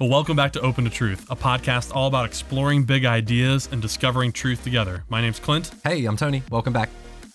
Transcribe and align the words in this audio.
Well, 0.00 0.08
welcome 0.08 0.34
back 0.34 0.52
to 0.52 0.60
Open 0.62 0.84
to 0.84 0.90
Truth, 0.90 1.30
a 1.30 1.36
podcast 1.36 1.94
all 1.94 2.06
about 2.08 2.24
exploring 2.24 2.84
big 2.84 3.04
ideas 3.04 3.68
and 3.70 3.82
discovering 3.82 4.32
truth 4.32 4.64
together. 4.64 5.04
My 5.10 5.20
name's 5.20 5.38
Clint, 5.38 5.70
Hey, 5.84 6.06
I'm 6.06 6.16
Tony. 6.16 6.42
Welcome 6.50 6.72
back. 6.72 6.88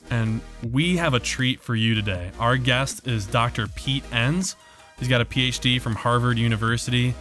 and 0.10 0.42
we 0.72 0.98
have 0.98 1.14
a 1.14 1.20
treat 1.20 1.62
for 1.62 1.76
you 1.76 1.94
today. 1.94 2.32
Our 2.40 2.58
guest 2.58 3.08
is 3.08 3.28
Dr. 3.28 3.68
Pete 3.76 4.04
Enns. 4.12 4.56
He's 4.98 5.08
got 5.08 5.22
a 5.22 5.26
PhD 5.26 5.80
from 5.80 5.94
Harvard 5.94 6.40
University, 6.40 7.14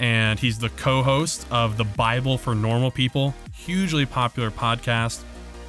and 0.00 0.40
he's 0.40 0.58
the 0.58 0.70
co 0.70 1.02
host 1.04 1.46
of 1.52 1.76
The 1.76 1.84
Bible 1.84 2.36
for 2.36 2.54
Normal 2.56 2.90
People, 2.90 3.32
hugely 3.54 4.06
popular 4.06 4.50
podcast, 4.50 5.22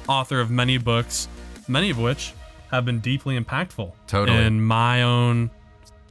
author 0.08 0.40
of 0.40 0.50
many 0.50 0.78
books, 0.78 1.28
many 1.68 1.90
of 1.90 1.98
which 1.98 2.32
have 2.72 2.84
been 2.84 2.98
deeply 2.98 3.38
impactful 3.38 3.92
Totally. 4.08 4.38
in 4.44 4.60
my 4.62 5.02
own 5.02 5.50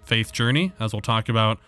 faith 0.06 0.32
journey, 0.32 0.72
as 0.80 0.94
we'll 0.94 1.02
talk 1.02 1.28
about 1.28 1.60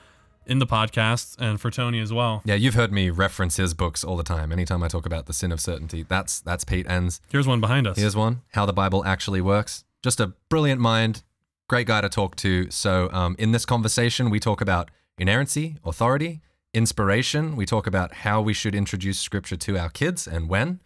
in 0.46 0.60
the 0.60 0.68
podcast, 0.68 1.36
and 1.40 1.60
for 1.60 1.72
Tony 1.72 2.00
as 2.00 2.12
well. 2.14 2.42
Yeah, 2.46 2.56
you've 2.56 2.74
heard 2.74 2.92
me 2.92 3.10
reference 3.10 3.58
his 3.58 3.74
books 3.74 4.04
all 4.04 4.18
the 4.18 4.24
time. 4.24 4.52
Anytime 4.52 4.84
I 4.84 4.88
talk 4.88 5.06
about 5.06 5.26
the 5.26 5.34
sin 5.34 5.52
of 5.52 5.60
certainty, 5.62 6.04
that's 6.08 6.42
that's 6.42 6.64
Pete 6.64 6.88
Enns. 6.90 7.22
Here's 7.30 7.48
one 7.48 7.62
behind 7.62 7.88
us. 7.88 7.98
Here's 7.98 8.16
one: 8.16 8.42
How 8.54 8.66
the 8.66 8.74
Bible 8.74 9.06
Actually 9.06 9.42
Works. 9.42 9.84
Just 10.04 10.20
a 10.20 10.34
brilliant 10.50 10.82
mind, 10.82 11.24
great 11.70 11.88
guy 11.88 12.02
to 12.02 12.10
talk 12.10 12.36
to. 12.38 12.70
So, 12.72 13.10
um, 13.12 13.36
in 13.40 13.52
this 13.52 13.66
conversation, 13.66 14.30
we 14.30 14.40
talk 14.40 14.62
about 14.62 14.92
inerrancy, 15.18 15.78
authority, 15.86 16.42
inspiration. 16.74 17.55
We 17.55 17.66
talk 17.66 17.88
about 17.88 18.14
how 18.14 18.41
we 18.41 18.54
should 18.54 18.76
introduce 18.76 19.20
Scripture 19.20 19.55
to 19.55 19.78
our 19.78 19.90
kids 19.90 20.28
and 20.28 20.50
when. 20.50 20.82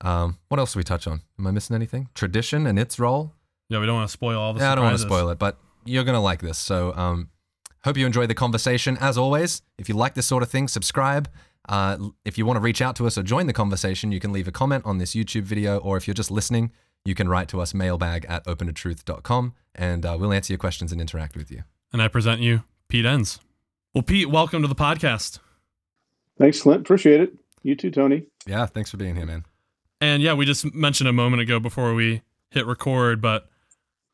Um, 0.00 0.38
what 0.48 0.58
else 0.58 0.72
do 0.72 0.80
we 0.80 0.84
touch 0.84 1.06
on? 1.06 1.22
Am 1.38 1.46
I 1.46 1.50
missing 1.50 1.76
anything? 1.76 2.08
Tradition 2.14 2.66
and 2.66 2.78
its 2.78 2.98
role. 2.98 3.34
Yeah, 3.68 3.78
we 3.78 3.86
don't 3.86 3.94
want 3.96 4.08
to 4.08 4.12
spoil 4.12 4.38
all 4.38 4.52
the 4.52 4.60
Yeah, 4.60 4.72
I 4.72 4.74
don't 4.74 4.84
want 4.84 4.98
to 4.98 5.02
spoil 5.02 5.28
it, 5.30 5.38
but 5.38 5.58
you're 5.84 6.04
gonna 6.04 6.20
like 6.20 6.40
this. 6.40 6.58
So, 6.58 6.94
um, 6.94 7.28
hope 7.84 7.96
you 7.96 8.06
enjoy 8.06 8.26
the 8.26 8.34
conversation. 8.34 8.96
As 9.00 9.18
always, 9.18 9.62
if 9.78 9.88
you 9.88 9.94
like 9.94 10.14
this 10.14 10.26
sort 10.26 10.42
of 10.42 10.50
thing, 10.50 10.68
subscribe. 10.68 11.28
Uh, 11.68 11.96
if 12.24 12.36
you 12.36 12.44
want 12.44 12.56
to 12.56 12.60
reach 12.60 12.82
out 12.82 12.96
to 12.96 13.06
us 13.06 13.16
or 13.16 13.22
join 13.22 13.46
the 13.46 13.52
conversation, 13.52 14.10
you 14.12 14.20
can 14.20 14.32
leave 14.32 14.48
a 14.48 14.52
comment 14.52 14.84
on 14.84 14.98
this 14.98 15.14
YouTube 15.14 15.42
video, 15.42 15.78
or 15.78 15.96
if 15.96 16.06
you're 16.06 16.14
just 16.14 16.30
listening, 16.30 16.72
you 17.04 17.14
can 17.14 17.28
write 17.28 17.48
to 17.48 17.60
us 17.60 17.74
mailbag 17.74 18.24
at 18.28 18.44
opentotruth.com, 18.46 19.54
and 19.74 20.06
uh, 20.06 20.16
we'll 20.18 20.32
answer 20.32 20.52
your 20.52 20.58
questions 20.58 20.92
and 20.92 21.00
interact 21.00 21.36
with 21.36 21.50
you. 21.50 21.62
And 21.92 22.02
I 22.02 22.08
present 22.08 22.40
you 22.40 22.64
Pete 22.88 23.04
Enns. 23.04 23.38
Well, 23.94 24.02
Pete, 24.02 24.30
welcome 24.30 24.62
to 24.62 24.68
the 24.68 24.74
podcast. 24.74 25.38
Thanks, 26.38 26.62
Clint. 26.62 26.80
Appreciate 26.80 27.20
it. 27.20 27.32
You 27.62 27.76
too, 27.76 27.90
Tony. 27.90 28.26
Yeah, 28.46 28.66
thanks 28.66 28.90
for 28.90 28.96
being 28.96 29.16
here, 29.16 29.26
man. 29.26 29.44
And 30.00 30.22
yeah, 30.22 30.34
we 30.34 30.46
just 30.46 30.74
mentioned 30.74 31.08
a 31.08 31.12
moment 31.12 31.42
ago 31.42 31.60
before 31.60 31.94
we 31.94 32.22
hit 32.50 32.66
record, 32.66 33.20
but 33.20 33.48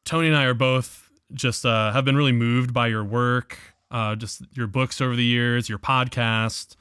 Tony 0.05 0.29
and 0.29 0.37
I 0.37 0.45
are 0.45 0.55
both 0.55 1.08
just 1.33 1.65
uh, 1.67 1.93
have 1.93 2.05
been 2.05 2.17
really 2.17 2.33
moved 2.33 2.73
by 2.73 2.87
your 2.87 3.05
work, 3.05 3.59
uh, 3.91 4.15
just 4.17 4.43
your 4.55 4.67
books 4.67 5.01
over 5.01 5.15
the 5.15 5.25
years, 5.25 5.69
your 5.69 5.79
podcast, 5.79 6.77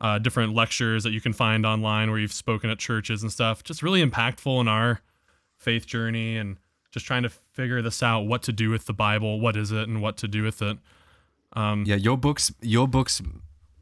uh, 0.00 0.18
different 0.18 0.54
lectures 0.54 1.04
that 1.04 1.12
you 1.12 1.20
can 1.20 1.32
find 1.32 1.64
online 1.64 2.10
where 2.10 2.18
you've 2.18 2.32
spoken 2.32 2.70
at 2.70 2.78
churches 2.78 3.22
and 3.22 3.30
stuff. 3.30 3.62
Just 3.62 3.82
really 3.82 4.04
impactful 4.04 4.60
in 4.60 4.68
our 4.68 5.00
faith 5.56 5.86
journey 5.86 6.36
and 6.36 6.56
just 6.90 7.06
trying 7.06 7.22
to 7.22 7.30
figure 7.30 7.80
this 7.80 8.02
out 8.02 8.22
what 8.22 8.42
to 8.42 8.52
do 8.52 8.70
with 8.70 8.86
the 8.86 8.92
Bible, 8.92 9.40
what 9.40 9.56
is 9.56 9.70
it, 9.72 9.88
and 9.88 10.02
what 10.02 10.16
to 10.18 10.28
do 10.28 10.42
with 10.42 10.60
it. 10.60 10.78
Um, 11.54 11.84
Yeah, 11.86 11.96
your 11.96 12.18
books, 12.18 12.52
your 12.60 12.88
books 12.88 13.22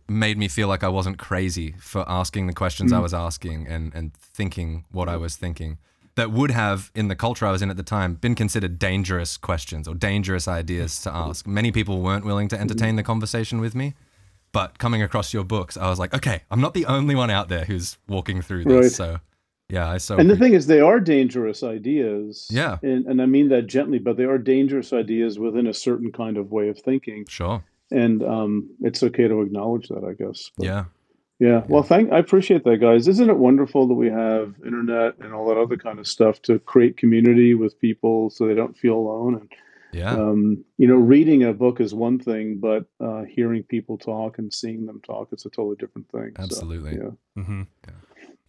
made 0.08 0.36
me 0.36 0.48
feel 0.48 0.68
like 0.68 0.82
I 0.84 0.88
wasn't 0.88 1.18
crazy 1.18 1.74
for 1.78 2.04
asking 2.08 2.48
the 2.48 2.52
questions 2.52 2.92
I 2.92 2.98
was 2.98 3.14
asking 3.14 3.68
and 3.68 3.94
and 3.94 4.12
thinking 4.14 4.84
what 4.91 5.08
I 5.08 5.16
was 5.16 5.36
thinking. 5.36 5.78
That 6.20 6.32
would 6.32 6.50
have, 6.50 6.90
in 6.94 7.08
the 7.08 7.16
culture 7.16 7.46
I 7.46 7.50
was 7.50 7.62
in 7.62 7.70
at 7.70 7.78
the 7.78 7.82
time, 7.82 8.14
been 8.14 8.34
considered 8.34 8.78
dangerous 8.78 9.38
questions 9.38 9.88
or 9.88 9.94
dangerous 9.94 10.47
ideas 10.47 11.00
to 11.00 11.10
ask. 11.10 11.47
Many 11.47 11.72
people 11.72 12.03
weren't 12.03 12.26
willing 12.26 12.47
to 12.48 12.60
entertain 12.60 12.97
the 12.97 13.03
conversation 13.03 13.58
with 13.58 13.75
me. 13.75 13.94
But 14.53 14.78
coming 14.78 15.03
across 15.03 15.32
your 15.32 15.44
books, 15.44 15.78
I 15.78 15.88
was 15.88 15.98
like, 15.98 16.12
okay, 16.12 16.42
I'm 16.50 16.60
not 16.60 16.75
the 16.75 16.84
only 16.84 17.14
one 17.14 17.31
out 17.31 17.48
there 17.48 17.64
who's 17.64 17.97
walking 18.06 18.42
through 18.42 18.64
this. 18.64 18.75
Right. 18.75 18.92
So, 18.92 19.20
yeah, 19.70 19.88
I 19.88 19.97
so 19.97 20.19
And 20.19 20.28
the 20.28 20.36
thing 20.36 20.53
is, 20.53 20.66
they 20.66 20.81
are 20.81 21.00
dangerous 21.00 21.62
ideas. 21.62 22.48
Yeah. 22.50 22.76
And, 22.82 23.06
and 23.06 23.22
I 23.22 23.26
mean 23.26 23.48
that 23.48 23.66
gently, 23.66 23.98
but 23.98 24.19
they 24.19 24.25
are 24.25 24.37
dangerous 24.37 24.92
ideas 24.92 25.38
within 25.38 25.66
a 25.66 25.72
certain 25.72 26.12
kind 26.12 26.37
of 26.37 26.52
way 26.52 26.69
of 26.69 26.78
thinking. 26.78 27.25
sure, 27.28 27.64
And 27.91 28.22
um, 28.22 28.69
it's 28.82 29.02
okay 29.02 29.26
to 29.26 29.41
acknowledge 29.41 29.88
that, 29.88 30.04
I 30.04 30.12
guess. 30.12 30.50
But, 30.58 30.66
yeah, 30.66 30.84
Yeah. 31.40 31.62
Well, 31.68 31.82
thank. 31.82 32.12
I 32.12 32.18
appreciate 32.18 32.64
that, 32.64 32.76
guys. 32.76 33.08
Isn't 33.08 33.30
it 33.30 33.36
wonderful 33.38 33.88
that 33.88 33.94
we 33.94 34.10
have 34.10 34.54
internet 34.64 35.18
and 35.20 35.32
all 35.32 35.48
that 35.48 35.56
other 35.56 35.78
kind 35.78 35.98
of 35.98 36.06
stuff 36.06 36.40
to 36.42 36.58
create 36.58 36.98
community 36.98 37.54
with 37.54 37.80
people 37.80 38.28
so 38.28 38.46
they 38.46 38.54
don't 38.54 38.76
feel 38.76 38.94
alone? 38.94 39.36
And 39.36 39.52
yeah, 39.92 40.12
um, 40.12 40.62
you 40.76 40.86
know, 40.86 40.96
reading 40.96 41.42
a 41.42 41.54
book 41.54 41.80
is 41.80 41.94
one 41.94 42.18
thing, 42.18 42.58
but 42.58 42.84
uh, 43.00 43.22
hearing 43.22 43.62
people 43.62 43.96
talk 43.96 44.38
and 44.38 44.52
seeing 44.52 44.84
them 44.84 45.00
talk, 45.00 45.28
it's 45.32 45.46
a 45.46 45.50
totally 45.50 45.76
different 45.76 46.10
thing. 46.10 46.32
So, 46.36 46.42
Absolutely. 46.42 46.98
yeah. 46.98 47.42
hmm 47.42 47.62
Yeah. 47.88 47.94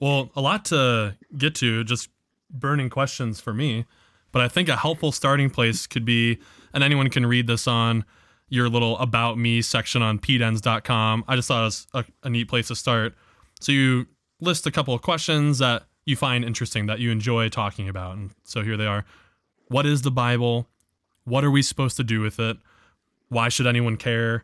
Well, 0.02 0.32
a 0.36 0.42
lot 0.42 0.66
to 0.66 1.16
get 1.38 1.56
to, 1.56 1.86
just 1.86 2.10
burning 2.50 2.90
questions 2.90 3.40
for 3.40 3.54
me. 3.54 3.86
But 4.34 4.42
I 4.42 4.48
think 4.48 4.68
a 4.70 4.76
helpful 4.76 5.12
starting 5.12 5.50
place 5.50 5.88
could 5.88 6.06
be, 6.06 6.40
and 6.74 6.84
anyone 6.84 7.10
can 7.10 7.26
read 7.26 7.48
this 7.48 7.68
on 7.68 8.06
your 8.52 8.70
little 8.70 8.98
about 9.00 9.38
me 9.38 9.62
section 9.62 10.02
on 10.02 10.20
peteenns.com. 10.20 11.24
I 11.28 11.36
just 11.38 11.48
thought 11.48 11.62
it 11.62 11.66
was 11.66 11.88
a, 11.94 12.06
a 12.24 12.30
neat 12.30 12.50
place 12.50 12.68
to 12.68 12.76
start. 12.76 13.16
So 13.62 13.72
you 13.72 14.08
list 14.42 14.68
a 14.68 14.72
couple 14.72 14.94
of 14.94 15.02
questions 15.02 15.60
that 15.60 15.84
you 16.06 16.18
find 16.18 16.44
interesting 16.44 16.86
that 16.88 17.00
you 17.00 17.12
enjoy 17.12 17.48
talking 17.48 17.88
about. 17.88 18.18
And 18.18 18.32
so 18.44 18.62
here 18.62 18.76
they 18.76 18.86
are. 18.86 19.06
What 19.70 19.86
is 19.86 20.02
the 20.02 20.12
Bible? 20.12 20.68
What 21.24 21.46
are 21.46 21.52
we 21.52 21.62
supposed 21.62 21.96
to 21.98 22.04
do 22.04 22.20
with 22.20 22.40
it? 22.40 22.58
Why 23.30 23.48
should 23.48 23.68
anyone 23.68 23.96
care? 23.96 24.44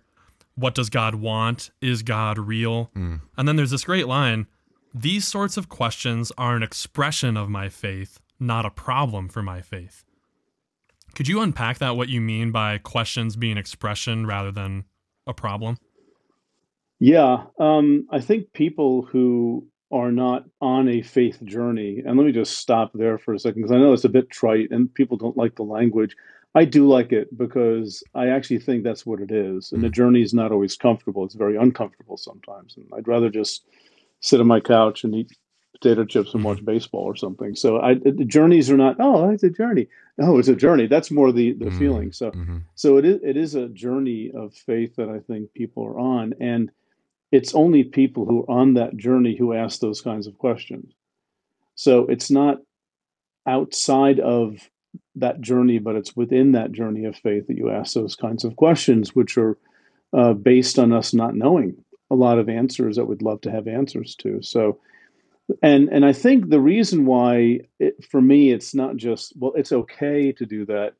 What 0.55 0.73
does 0.73 0.89
God 0.89 1.15
want? 1.15 1.71
Is 1.81 2.01
God 2.01 2.39
real? 2.39 2.89
Mm. 2.95 3.21
And 3.37 3.47
then 3.47 3.57
there's 3.57 3.71
this 3.71 3.83
great 3.83 4.07
line 4.07 4.47
These 4.93 5.27
sorts 5.27 5.57
of 5.57 5.67
questions 5.67 6.31
are 6.37 6.55
an 6.55 6.63
expression 6.63 7.35
of 7.35 7.49
my 7.49 7.67
faith, 7.67 8.19
not 8.39 8.65
a 8.65 8.71
problem 8.71 9.27
for 9.27 9.43
my 9.43 9.61
faith. 9.61 10.05
Could 11.17 11.27
you 11.27 11.41
unpack 11.41 11.79
that, 11.79 11.97
what 11.97 12.09
you 12.09 12.21
mean 12.21 12.51
by 12.51 12.77
questions 12.77 13.35
being 13.35 13.57
expression 13.57 14.27
rather 14.27 14.51
than 14.51 14.83
a 15.25 15.33
problem? 15.33 15.79
Yeah, 16.99 17.45
um, 17.59 18.07
I 18.11 18.19
think 18.19 18.53
people 18.53 19.01
who 19.01 19.65
are 19.91 20.11
not 20.11 20.43
on 20.61 20.87
a 20.87 21.01
faith 21.01 21.43
journey, 21.43 22.03
and 22.05 22.19
let 22.19 22.27
me 22.27 22.31
just 22.31 22.59
stop 22.59 22.91
there 22.93 23.17
for 23.17 23.33
a 23.33 23.39
second 23.39 23.63
because 23.63 23.75
I 23.75 23.79
know 23.79 23.93
it's 23.93 24.03
a 24.03 24.09
bit 24.09 24.29
trite 24.29 24.69
and 24.69 24.93
people 24.93 25.17
don't 25.17 25.35
like 25.35 25.55
the 25.55 25.63
language. 25.63 26.15
I 26.53 26.65
do 26.65 26.87
like 26.87 27.11
it 27.11 27.35
because 27.35 28.03
I 28.13 28.27
actually 28.27 28.59
think 28.59 28.83
that's 28.83 29.03
what 29.03 29.19
it 29.19 29.31
is. 29.31 29.71
And 29.71 29.81
the 29.81 29.89
journey 29.89 30.21
is 30.21 30.35
not 30.35 30.51
always 30.51 30.75
comfortable, 30.75 31.25
it's 31.25 31.33
very 31.33 31.57
uncomfortable 31.57 32.17
sometimes. 32.17 32.77
And 32.77 32.85
I'd 32.95 33.07
rather 33.07 33.31
just 33.31 33.65
sit 34.19 34.39
on 34.39 34.45
my 34.45 34.59
couch 34.59 35.03
and 35.03 35.15
eat 35.15 35.31
potato 35.79 36.05
chips 36.05 36.33
and 36.33 36.43
watch 36.43 36.63
baseball 36.65 37.03
or 37.03 37.15
something. 37.15 37.55
So 37.55 37.79
I, 37.79 37.95
the 37.95 38.25
journeys 38.25 38.69
are 38.69 38.77
not, 38.77 38.97
oh, 38.99 39.29
it's 39.29 39.43
a 39.43 39.49
journey. 39.49 39.87
No, 40.17 40.37
it's 40.39 40.47
a 40.47 40.55
journey. 40.55 40.87
That's 40.87 41.11
more 41.11 41.31
the, 41.31 41.53
the 41.53 41.65
Mm. 41.65 41.77
feeling. 41.77 42.11
So 42.11 42.31
hmm 42.31 42.57
so 42.75 42.97
it 42.97 43.05
is 43.05 43.19
it 43.23 43.37
is 43.37 43.55
a 43.55 43.69
journey 43.69 44.31
of 44.35 44.53
faith 44.53 44.95
that 44.97 45.09
I 45.09 45.19
think 45.19 45.51
people 45.53 45.83
are 45.83 45.97
on, 45.97 46.35
and 46.39 46.69
it's 47.31 47.55
only 47.55 47.83
people 47.83 48.25
who 48.25 48.43
are 48.43 48.51
on 48.51 48.75
that 48.75 48.95
journey 48.97 49.35
who 49.35 49.53
ask 49.53 49.79
those 49.79 50.01
kinds 50.01 50.27
of 50.27 50.37
questions. 50.37 50.93
So 51.73 52.05
it's 52.05 52.29
not 52.29 52.57
outside 53.47 54.19
of 54.19 54.69
that 55.15 55.41
journey, 55.41 55.79
but 55.79 55.95
it's 55.95 56.15
within 56.15 56.51
that 56.51 56.71
journey 56.71 57.05
of 57.05 57.15
faith 57.15 57.47
that 57.47 57.57
you 57.57 57.69
ask 57.71 57.93
those 57.93 58.15
kinds 58.15 58.43
of 58.43 58.55
questions, 58.55 59.15
which 59.15 59.37
are 59.37 59.57
uh, 60.13 60.33
based 60.33 60.77
on 60.77 60.93
us 60.93 61.13
not 61.13 61.35
knowing 61.35 61.83
a 62.11 62.15
lot 62.15 62.37
of 62.39 62.47
answers 62.49 62.95
that 62.95 63.05
we'd 63.05 63.21
love 63.23 63.41
to 63.41 63.51
have 63.51 63.67
answers 63.67 64.15
to. 64.17 64.41
So. 64.41 64.79
And 65.61 65.89
and 65.89 66.05
I 66.05 66.13
think 66.13 66.49
the 66.49 66.59
reason 66.59 67.05
why 67.05 67.61
it, 67.79 68.03
for 68.05 68.21
me 68.21 68.51
it's 68.51 68.75
not 68.75 68.97
just 68.97 69.33
well 69.37 69.53
it's 69.55 69.71
okay 69.71 70.31
to 70.33 70.45
do 70.45 70.65
that. 70.65 70.93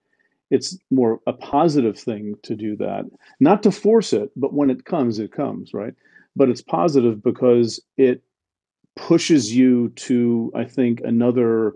It's 0.50 0.78
more 0.90 1.20
a 1.28 1.34
positive 1.34 2.00
thing 2.00 2.36
to 2.44 2.56
do 2.56 2.78
that. 2.78 3.06
Not 3.40 3.64
to 3.64 3.72
force 3.72 4.14
it 4.14 4.32
but 4.36 4.54
when 4.54 4.70
it 4.70 4.86
comes 4.86 5.20
it 5.20 5.32
comes 5.32 5.74
right? 5.74 5.94
But 6.36 6.50
it's 6.50 6.62
positive 6.62 7.24
because 7.24 7.82
it 7.98 8.24
pushes 8.96 9.56
you 9.56 9.90
to 9.90 10.52
i 10.56 10.64
think 10.64 11.02
another 11.02 11.74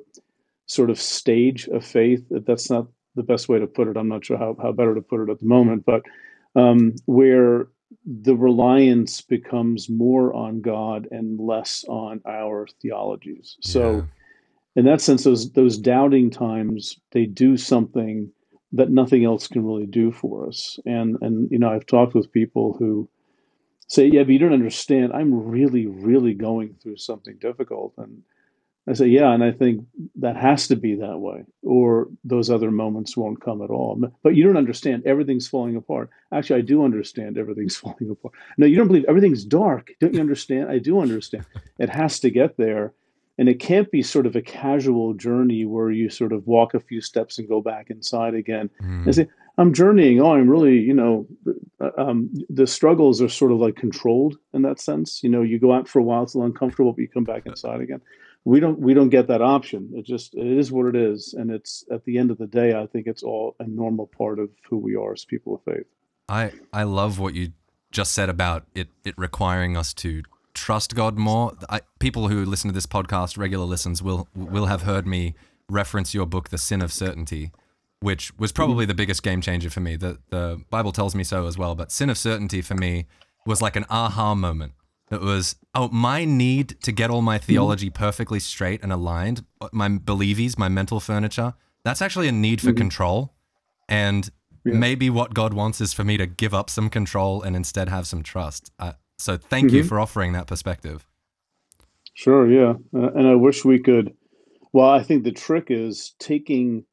sort 0.65 0.89
of 0.89 0.99
stage 0.99 1.67
of 1.67 1.85
faith. 1.85 2.25
That's 2.31 2.69
not 2.69 2.87
the 3.15 3.21
best 3.21 3.47
way 3.47 3.59
to 3.59 3.67
put 3.67 3.87
it. 3.89 3.97
I'm 3.97 4.07
not 4.07 4.25
sure 4.25 4.37
how, 4.37 4.55
how 4.59 4.71
better 4.71 4.95
to 4.95 5.01
put 5.01 5.21
it 5.21 5.29
at 5.29 5.39
the 5.39 5.45
moment 5.45 5.85
but 5.85 6.03
um, 6.55 6.95
where 7.05 7.67
the 8.05 8.35
reliance 8.35 9.21
becomes 9.21 9.89
more 9.89 10.33
on 10.33 10.61
god 10.61 11.07
and 11.11 11.39
less 11.39 11.85
on 11.89 12.21
our 12.27 12.67
theologies. 12.81 13.57
So 13.61 13.79
Yeah. 13.79 14.07
in 14.75 14.85
that 14.85 15.01
sense 15.01 15.23
those 15.25 15.51
those 15.53 15.77
doubting 15.77 16.29
times 16.31 16.97
they 17.11 17.25
do 17.25 17.57
something 17.57 18.31
that 18.73 18.91
nothing 18.91 19.25
else 19.25 19.47
can 19.47 19.65
really 19.65 19.87
do 19.87 20.11
for 20.11 20.47
us. 20.47 20.79
And 20.85 21.17
and 21.21 21.49
you 21.51 21.59
know 21.59 21.69
i've 21.69 21.85
talked 21.87 22.15
with 22.15 22.31
people 22.33 22.75
who 22.79 23.09
say 23.87 24.07
yeah 24.07 24.23
but 24.23 24.31
you 24.33 24.39
don't 24.39 24.53
understand. 24.53 25.13
I'm 25.13 25.33
really 25.33 25.87
really 25.87 26.33
going 26.35 26.75
through 26.81 26.97
something 26.97 27.37
difficult. 27.39 27.93
And 27.97 28.23
I 28.91 28.93
say, 28.93 29.07
yeah, 29.07 29.31
and 29.31 29.41
I 29.41 29.51
think 29.53 29.85
that 30.17 30.35
has 30.35 30.67
to 30.67 30.75
be 30.75 30.95
that 30.95 31.17
way, 31.17 31.45
or 31.63 32.09
those 32.25 32.49
other 32.49 32.71
moments 32.71 33.15
won't 33.15 33.41
come 33.41 33.61
at 33.61 33.69
all. 33.69 33.97
But 34.21 34.35
you 34.35 34.43
don't 34.43 34.57
understand 34.57 35.03
everything's 35.05 35.47
falling 35.47 35.77
apart. 35.77 36.09
Actually, 36.33 36.59
I 36.59 36.63
do 36.63 36.83
understand 36.83 37.37
everything's 37.37 37.77
falling 37.77 38.09
apart. 38.09 38.33
No, 38.57 38.65
you 38.65 38.75
don't 38.75 38.87
believe 38.87 39.05
everything's 39.07 39.45
dark. 39.45 39.91
Don't 40.01 40.13
you 40.13 40.19
understand? 40.19 40.69
I 40.69 40.77
do 40.79 40.99
understand. 40.99 41.45
It 41.79 41.89
has 41.89 42.19
to 42.19 42.29
get 42.29 42.57
there. 42.57 42.93
And 43.37 43.47
it 43.47 43.61
can't 43.61 43.89
be 43.91 44.03
sort 44.03 44.25
of 44.25 44.35
a 44.35 44.41
casual 44.41 45.13
journey 45.13 45.65
where 45.65 45.89
you 45.89 46.09
sort 46.09 46.33
of 46.33 46.45
walk 46.45 46.73
a 46.73 46.79
few 46.81 46.99
steps 46.99 47.39
and 47.39 47.47
go 47.47 47.61
back 47.61 47.89
inside 47.89 48.35
again 48.35 48.69
mm. 48.83 49.05
and 49.05 49.15
say, 49.15 49.29
I'm 49.57 49.73
journeying. 49.73 50.21
Oh, 50.21 50.33
I'm 50.33 50.49
really, 50.49 50.79
you 50.79 50.93
know, 50.93 51.25
uh, 51.79 51.89
um, 51.97 52.29
the 52.49 52.67
struggles 52.67 53.21
are 53.21 53.29
sort 53.29 53.53
of 53.53 53.59
like 53.59 53.77
controlled 53.77 54.35
in 54.53 54.63
that 54.63 54.81
sense. 54.81 55.23
You 55.23 55.29
know, 55.29 55.43
you 55.43 55.59
go 55.59 55.71
out 55.71 55.87
for 55.87 55.99
a 55.99 56.03
while, 56.03 56.23
it's 56.23 56.33
a 56.33 56.39
little 56.39 56.51
uncomfortable, 56.51 56.91
but 56.91 57.01
you 57.01 57.07
come 57.07 57.23
back 57.23 57.45
inside 57.45 57.79
again 57.79 58.01
we 58.43 58.59
don't 58.59 58.79
we 58.79 58.93
don't 58.93 59.09
get 59.09 59.27
that 59.27 59.41
option. 59.41 59.91
It 59.93 60.05
just 60.05 60.33
it 60.35 60.47
is 60.47 60.71
what 60.71 60.87
it 60.87 60.95
is. 60.95 61.33
And 61.37 61.51
it's 61.51 61.85
at 61.91 62.03
the 62.05 62.17
end 62.17 62.31
of 62.31 62.37
the 62.37 62.47
day 62.47 62.73
i 62.73 62.85
think 62.87 63.07
it's 63.07 63.23
all 63.23 63.55
a 63.59 63.67
normal 63.67 64.07
part 64.07 64.39
of 64.39 64.49
who 64.69 64.77
we 64.77 64.95
are 64.95 65.13
as 65.13 65.25
people 65.25 65.55
of 65.55 65.61
faith. 65.63 65.85
I 66.27 66.51
i 66.73 66.83
love 66.83 67.19
what 67.19 67.35
you 67.35 67.53
just 67.91 68.13
said 68.13 68.29
about 68.29 68.65
it 68.73 68.89
it 69.03 69.13
requiring 69.17 69.77
us 69.77 69.93
to 69.95 70.23
trust 70.53 70.95
god 70.95 71.17
more. 71.17 71.53
I, 71.69 71.81
people 71.99 72.27
who 72.27 72.43
listen 72.45 72.69
to 72.69 72.73
this 72.73 72.85
podcast 72.87 73.37
regular 73.37 73.65
listens 73.65 74.01
will 74.01 74.27
will 74.33 74.65
have 74.65 74.83
heard 74.83 75.05
me 75.05 75.35
reference 75.69 76.13
your 76.13 76.25
book 76.25 76.49
the 76.49 76.57
sin 76.57 76.81
of 76.81 76.91
certainty 76.91 77.51
which 77.99 78.35
was 78.39 78.51
mm-hmm. 78.51 78.55
probably 78.55 78.85
the 78.87 78.95
biggest 78.95 79.21
game 79.21 79.41
changer 79.41 79.69
for 79.69 79.81
me. 79.81 79.95
The 79.95 80.17
the 80.29 80.63
bible 80.71 80.91
tells 80.91 81.13
me 81.13 81.23
so 81.23 81.45
as 81.45 81.57
well 81.57 81.75
but 81.75 81.91
sin 81.91 82.09
of 82.09 82.17
certainty 82.17 82.61
for 82.61 82.73
me 82.73 83.05
was 83.45 83.61
like 83.61 83.75
an 83.75 83.85
aha 83.89 84.33
moment 84.33 84.73
it 85.11 85.21
was, 85.21 85.57
oh, 85.75 85.89
my 85.89 86.23
need 86.23 86.81
to 86.83 86.91
get 86.91 87.09
all 87.09 87.21
my 87.21 87.37
theology 87.37 87.89
perfectly 87.89 88.39
straight 88.39 88.81
and 88.81 88.93
aligned, 88.93 89.45
my 89.73 89.89
believies, 89.89 90.57
my 90.57 90.69
mental 90.69 91.01
furniture, 91.01 91.53
that's 91.83 92.01
actually 92.01 92.29
a 92.29 92.31
need 92.31 92.61
for 92.61 92.69
mm-hmm. 92.69 92.77
control. 92.77 93.33
And 93.89 94.29
yeah. 94.63 94.73
maybe 94.73 95.09
what 95.09 95.33
God 95.33 95.53
wants 95.53 95.81
is 95.81 95.91
for 95.91 96.05
me 96.05 96.15
to 96.15 96.25
give 96.25 96.53
up 96.53 96.69
some 96.69 96.89
control 96.89 97.41
and 97.41 97.57
instead 97.57 97.89
have 97.89 98.07
some 98.07 98.23
trust. 98.23 98.71
Uh, 98.79 98.93
so 99.17 99.35
thank 99.35 99.67
mm-hmm. 99.67 99.77
you 99.77 99.83
for 99.83 99.99
offering 99.99 100.31
that 100.31 100.47
perspective. 100.47 101.05
Sure, 102.13 102.49
yeah. 102.49 102.73
Uh, 102.95 103.11
and 103.11 103.27
I 103.27 103.35
wish 103.35 103.65
we 103.65 103.79
could. 103.79 104.13
Well, 104.71 104.89
I 104.89 105.03
think 105.03 105.25
the 105.25 105.33
trick 105.33 105.65
is 105.69 106.15
taking 106.19 106.85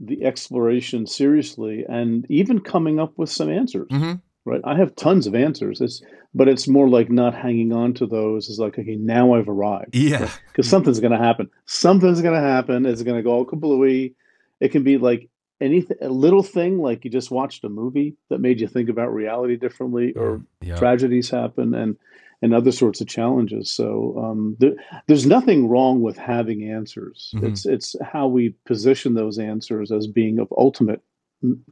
the 0.00 0.24
exploration 0.24 1.06
seriously 1.06 1.84
and 1.86 2.24
even 2.30 2.60
coming 2.60 2.98
up 2.98 3.18
with 3.18 3.30
some 3.30 3.50
answers. 3.50 3.88
Mm-hmm 3.88 4.14
right? 4.48 4.60
I 4.64 4.76
have 4.76 4.96
tons 4.96 5.26
of 5.26 5.34
answers. 5.34 5.80
It's 5.80 6.02
but 6.34 6.48
it's 6.48 6.68
more 6.68 6.88
like 6.88 7.10
not 7.10 7.34
hanging 7.34 7.72
on 7.72 7.94
to 7.94 8.06
those. 8.06 8.48
It's 8.48 8.58
like 8.58 8.78
okay, 8.78 8.96
now 8.96 9.34
I've 9.34 9.48
arrived. 9.48 9.94
Yeah, 9.94 10.18
because 10.18 10.66
right? 10.66 10.70
something's 10.70 11.00
going 11.00 11.12
to 11.12 11.18
happen. 11.18 11.50
Something's 11.66 12.22
going 12.22 12.34
to 12.34 12.46
happen. 12.46 12.86
It's 12.86 13.02
going 13.02 13.16
to 13.16 13.22
go 13.22 13.32
all 13.32 13.46
kablooey. 13.46 14.14
It 14.60 14.72
can 14.72 14.82
be 14.82 14.98
like 14.98 15.28
anything, 15.60 15.96
a 16.00 16.08
little 16.08 16.42
thing 16.42 16.78
like 16.78 17.04
you 17.04 17.10
just 17.10 17.30
watched 17.30 17.64
a 17.64 17.68
movie 17.68 18.16
that 18.30 18.40
made 18.40 18.60
you 18.60 18.68
think 18.68 18.88
about 18.88 19.12
reality 19.12 19.56
differently, 19.56 20.12
or 20.14 20.42
yeah. 20.60 20.76
tragedies 20.76 21.30
happen, 21.30 21.74
and 21.74 21.96
and 22.40 22.54
other 22.54 22.72
sorts 22.72 23.00
of 23.00 23.08
challenges. 23.08 23.70
So 23.70 24.16
um, 24.22 24.56
there, 24.60 24.74
there's 25.06 25.26
nothing 25.26 25.68
wrong 25.68 26.02
with 26.02 26.16
having 26.16 26.70
answers. 26.70 27.32
Mm-hmm. 27.34 27.46
It's 27.46 27.66
it's 27.66 27.96
how 28.02 28.28
we 28.28 28.54
position 28.66 29.14
those 29.14 29.38
answers 29.38 29.90
as 29.90 30.06
being 30.06 30.38
of 30.38 30.52
ultimate 30.56 31.02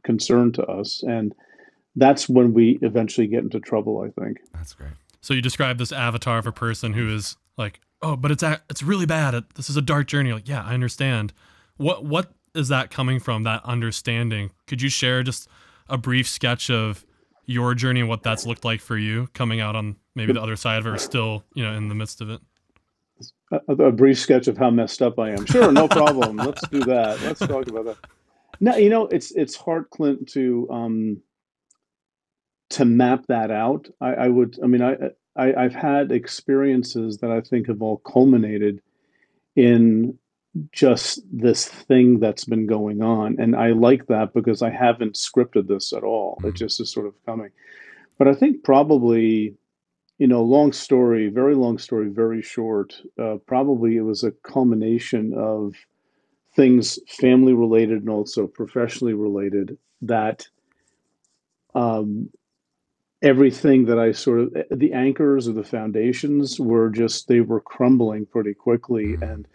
concern 0.03 0.51
to 0.53 0.63
us 0.65 1.03
and 1.03 1.33
that's 1.97 2.29
when 2.29 2.53
we 2.53 2.79
eventually 2.81 3.27
get 3.27 3.43
into 3.43 3.59
trouble. 3.59 3.99
I 4.01 4.21
think. 4.21 4.37
That's 4.53 4.73
great. 4.73 4.91
So 5.21 5.33
you 5.33 5.41
describe 5.41 5.77
this 5.77 5.91
avatar 5.91 6.37
of 6.37 6.47
a 6.47 6.51
person 6.51 6.93
who 6.93 7.13
is 7.13 7.35
like, 7.57 7.81
oh, 8.01 8.15
but 8.15 8.31
it's 8.31 8.43
a, 8.43 8.61
it's 8.69 8.81
really 8.81 9.05
bad. 9.05 9.43
This 9.55 9.69
is 9.69 9.75
a 9.75 9.81
dark 9.81 10.07
journey. 10.07 10.31
Like, 10.31 10.47
yeah, 10.47 10.63
I 10.63 10.73
understand. 10.73 11.33
What 11.75 12.05
what 12.05 12.31
is 12.55 12.69
that 12.69 12.89
coming 12.91 13.19
from? 13.19 13.43
That 13.43 13.61
understanding? 13.65 14.51
Could 14.67 14.81
you 14.81 14.89
share 14.89 15.23
just 15.23 15.49
a 15.89 15.97
brief 15.97 16.27
sketch 16.27 16.69
of 16.69 17.05
your 17.45 17.73
journey 17.73 18.01
and 18.01 18.09
what 18.09 18.23
that's 18.23 18.45
looked 18.45 18.65
like 18.65 18.81
for 18.81 18.97
you 18.97 19.27
coming 19.33 19.59
out 19.59 19.75
on 19.75 19.95
maybe 20.15 20.33
the 20.33 20.41
other 20.41 20.55
side 20.55 20.79
of 20.79 20.85
it 20.85 20.89
or 20.89 20.97
still 20.97 21.43
you 21.53 21.63
know 21.63 21.71
in 21.73 21.87
the 21.87 21.95
midst 21.95 22.19
of 22.19 22.29
it 22.29 22.41
a, 23.51 23.73
a 23.73 23.91
brief 23.91 24.19
sketch 24.19 24.47
of 24.47 24.57
how 24.57 24.69
messed 24.69 25.01
up 25.01 25.17
i 25.17 25.29
am 25.29 25.45
sure 25.45 25.71
no 25.71 25.87
problem 25.87 26.35
let's 26.35 26.67
do 26.67 26.81
that 26.81 27.19
let's 27.21 27.39
talk 27.39 27.65
about 27.67 27.85
that 27.85 27.97
now 28.59 28.75
you 28.75 28.89
know 28.89 29.07
it's 29.07 29.31
it's 29.31 29.55
hard 29.55 29.89
clint 29.91 30.27
to 30.27 30.67
um 30.69 31.21
to 32.69 32.85
map 32.85 33.25
that 33.27 33.51
out. 33.51 33.87
I, 34.01 34.13
I 34.13 34.27
would, 34.27 34.59
I 34.63 34.67
mean, 34.67 34.81
I, 34.81 34.95
I, 35.35 35.53
I've 35.53 35.75
had 35.75 36.11
experiences 36.11 37.19
that 37.19 37.31
I 37.31 37.41
think 37.41 37.67
have 37.67 37.81
all 37.81 37.97
culminated 37.97 38.81
in 39.55 40.17
just 40.71 41.21
this 41.31 41.67
thing 41.67 42.19
that's 42.19 42.45
been 42.45 42.65
going 42.65 43.01
on. 43.01 43.35
And 43.39 43.55
I 43.55 43.69
like 43.69 44.07
that 44.07 44.33
because 44.33 44.61
I 44.61 44.69
haven't 44.69 45.13
scripted 45.13 45.67
this 45.67 45.93
at 45.93 46.03
all. 46.03 46.37
Mm-hmm. 46.37 46.49
It 46.49 46.55
just 46.55 46.81
is 46.81 46.91
sort 46.91 47.05
of 47.05 47.13
coming. 47.25 47.51
But 48.17 48.27
I 48.27 48.33
think 48.33 48.63
probably, 48.63 49.55
you 50.17 50.27
know, 50.27 50.41
long 50.41 50.73
story, 50.73 51.29
very 51.29 51.55
long 51.55 51.77
story, 51.77 52.09
very 52.09 52.41
short, 52.41 52.99
uh, 53.21 53.37
probably 53.45 53.97
it 53.97 54.01
was 54.01 54.23
a 54.23 54.31
culmination 54.43 55.33
of 55.37 55.75
things 56.55 56.97
family 57.07 57.53
related 57.53 57.99
and 57.99 58.09
also 58.09 58.47
professionally 58.47 59.13
related 59.13 59.77
that 60.01 60.47
um, 61.75 62.31
everything 63.21 63.85
that 63.85 63.97
I 63.97 64.11
sort 64.11 64.39
of 64.39 64.53
the 64.71 64.93
anchors 64.93 65.47
or 65.47 65.53
the 65.53 65.63
foundations 65.63 66.59
were 66.59 66.89
just 66.89 67.27
they 67.27 67.41
were 67.41 67.61
crumbling 67.61 68.25
pretty 68.25 68.53
quickly 68.53 69.13
mm-hmm. 69.13 69.23
and 69.23 69.47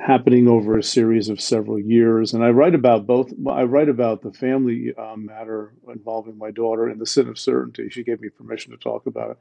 happening 0.00 0.48
over 0.48 0.78
a 0.78 0.82
series 0.82 1.28
of 1.28 1.40
several 1.40 1.78
years. 1.78 2.32
And 2.32 2.42
I 2.44 2.50
write 2.50 2.74
about 2.74 3.06
both. 3.06 3.32
I 3.48 3.62
write 3.64 3.88
about 3.88 4.22
the 4.22 4.32
family 4.32 4.92
um, 4.96 5.26
matter 5.26 5.72
involving 5.88 6.38
my 6.38 6.50
daughter 6.50 6.88
and 6.88 7.00
the 7.00 7.06
sin 7.06 7.28
of 7.28 7.38
certainty. 7.38 7.88
She 7.90 8.02
gave 8.02 8.20
me 8.20 8.28
permission 8.28 8.72
to 8.72 8.78
talk 8.78 9.06
about 9.06 9.32
it, 9.32 9.38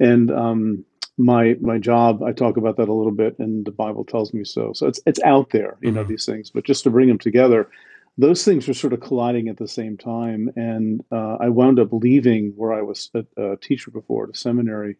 and 0.00 0.30
um, 0.30 0.84
my 1.18 1.56
my 1.60 1.78
job. 1.78 2.22
I 2.22 2.32
talk 2.32 2.56
about 2.56 2.76
that 2.76 2.88
a 2.88 2.94
little 2.94 3.12
bit, 3.12 3.38
and 3.38 3.64
the 3.64 3.72
Bible 3.72 4.04
tells 4.04 4.32
me 4.32 4.44
so. 4.44 4.72
So 4.72 4.86
it's 4.86 5.00
it's 5.06 5.22
out 5.22 5.50
there, 5.50 5.76
you 5.80 5.88
mm-hmm. 5.88 5.96
know, 5.96 6.04
these 6.04 6.26
things. 6.26 6.50
But 6.50 6.64
just 6.64 6.84
to 6.84 6.90
bring 6.90 7.08
them 7.08 7.18
together 7.18 7.68
those 8.16 8.44
things 8.44 8.68
were 8.68 8.74
sort 8.74 8.92
of 8.92 9.00
colliding 9.00 9.48
at 9.48 9.56
the 9.56 9.68
same 9.68 9.96
time. 9.96 10.50
And 10.56 11.04
uh, 11.10 11.36
I 11.40 11.48
wound 11.48 11.80
up 11.80 11.92
leaving 11.92 12.52
where 12.56 12.72
I 12.72 12.82
was 12.82 13.10
a, 13.14 13.24
a 13.36 13.56
teacher 13.56 13.90
before 13.90 14.24
at 14.24 14.34
a 14.34 14.38
seminary. 14.38 14.96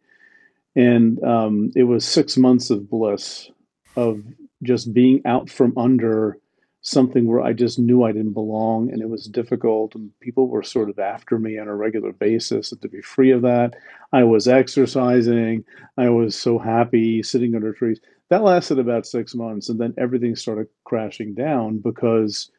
And 0.75 1.23
um, 1.23 1.71
it 1.77 1.85
was 1.85 2.05
six 2.05 2.37
months 2.37 2.71
of 2.71 2.91
bliss, 2.91 3.51
of 3.95 4.23
just 4.63 4.93
being 4.93 5.23
out 5.25 5.49
from 5.49 5.77
under 5.79 6.39
something 6.81 7.27
where 7.27 7.41
I 7.41 7.55
just 7.55 7.79
knew 7.79 8.03
I 8.03 8.13
didn't 8.13 8.35
belong 8.35 8.91
and 8.91 9.01
it 9.01 9.09
was 9.09 9.27
difficult. 9.27 9.95
And 9.95 10.11
people 10.21 10.49
were 10.49 10.63
sort 10.63 10.91
of 10.91 10.99
after 10.99 11.39
me 11.39 11.59
on 11.59 11.69
a 11.69 11.75
regular 11.75 12.13
basis. 12.13 12.73
And 12.73 12.83
to 12.83 12.89
be 12.89 13.01
free 13.01 13.31
of 13.31 13.43
that, 13.43 13.75
I 14.13 14.25
was 14.25 14.49
exercising. 14.49 15.65
I 15.97 16.11
was 16.11 16.37
so 16.37 16.59
happy 16.59 17.23
sitting 17.23 17.55
under 17.55 17.73
trees. 17.73 18.01
That 18.29 18.43
lasted 18.43 18.79
about 18.79 19.07
six 19.07 19.35
months. 19.35 19.69
And 19.69 19.81
then 19.81 19.95
everything 19.97 20.35
started 20.35 20.67
crashing 20.85 21.35
down 21.35 21.79
because 21.79 22.51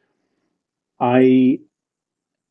I 0.99 1.59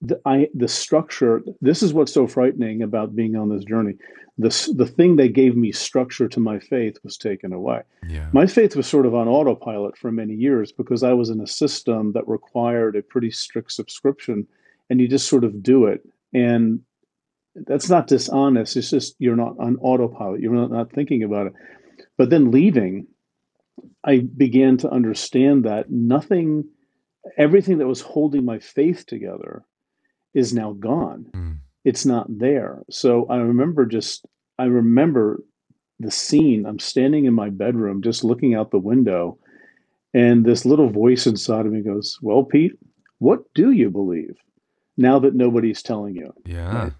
the, 0.04 0.20
I, 0.26 0.48
the 0.54 0.68
structure, 0.68 1.42
this 1.60 1.82
is 1.82 1.94
what's 1.94 2.12
so 2.12 2.26
frightening 2.26 2.82
about 2.82 3.16
being 3.16 3.36
on 3.36 3.48
this 3.48 3.64
journey. 3.64 3.94
The, 4.36 4.72
the 4.76 4.86
thing 4.86 5.16
that 5.16 5.32
gave 5.32 5.56
me 5.56 5.72
structure 5.72 6.28
to 6.28 6.40
my 6.40 6.58
faith 6.58 6.98
was 7.02 7.16
taken 7.16 7.52
away. 7.52 7.82
Yeah. 8.08 8.28
My 8.32 8.46
faith 8.46 8.76
was 8.76 8.86
sort 8.86 9.06
of 9.06 9.14
on 9.14 9.28
autopilot 9.28 9.96
for 9.96 10.12
many 10.12 10.34
years 10.34 10.72
because 10.72 11.02
I 11.02 11.12
was 11.12 11.30
in 11.30 11.40
a 11.40 11.46
system 11.46 12.12
that 12.12 12.28
required 12.28 12.96
a 12.96 13.02
pretty 13.02 13.30
strict 13.30 13.72
subscription 13.72 14.46
and 14.90 15.00
you 15.00 15.08
just 15.08 15.28
sort 15.28 15.44
of 15.44 15.62
do 15.62 15.86
it. 15.86 16.06
And 16.34 16.80
that's 17.54 17.88
not 17.88 18.08
dishonest. 18.08 18.76
It's 18.76 18.90
just 18.90 19.14
you're 19.20 19.36
not 19.36 19.56
on 19.58 19.76
autopilot. 19.76 20.40
You're 20.40 20.52
not, 20.52 20.70
not 20.70 20.92
thinking 20.92 21.22
about 21.22 21.46
it. 21.46 21.52
But 22.18 22.30
then 22.30 22.50
leaving, 22.50 23.06
I 24.04 24.18
began 24.18 24.76
to 24.78 24.90
understand 24.90 25.64
that 25.64 25.90
nothing 25.90 26.64
everything 27.36 27.78
that 27.78 27.86
was 27.86 28.00
holding 28.00 28.44
my 28.44 28.58
faith 28.58 29.06
together 29.06 29.64
is 30.34 30.52
now 30.52 30.72
gone. 30.72 31.26
Mm. 31.32 31.58
It's 31.84 32.06
not 32.06 32.26
there. 32.28 32.82
So 32.90 33.26
I 33.26 33.36
remember 33.36 33.86
just, 33.86 34.26
I 34.58 34.64
remember 34.64 35.42
the 36.00 36.10
scene. 36.10 36.66
I'm 36.66 36.78
standing 36.78 37.24
in 37.24 37.34
my 37.34 37.50
bedroom, 37.50 38.02
just 38.02 38.24
looking 38.24 38.54
out 38.54 38.70
the 38.70 38.78
window, 38.78 39.38
and 40.12 40.44
this 40.44 40.64
little 40.64 40.88
voice 40.88 41.26
inside 41.26 41.66
of 41.66 41.72
me 41.72 41.80
goes, 41.80 42.18
Well, 42.22 42.44
Pete, 42.44 42.78
what 43.18 43.52
do 43.54 43.72
you 43.72 43.90
believe 43.90 44.36
now 44.96 45.18
that 45.18 45.34
nobody's 45.34 45.82
telling 45.82 46.14
you? 46.14 46.32
Yeah. 46.46 46.84
Right? 46.84 46.92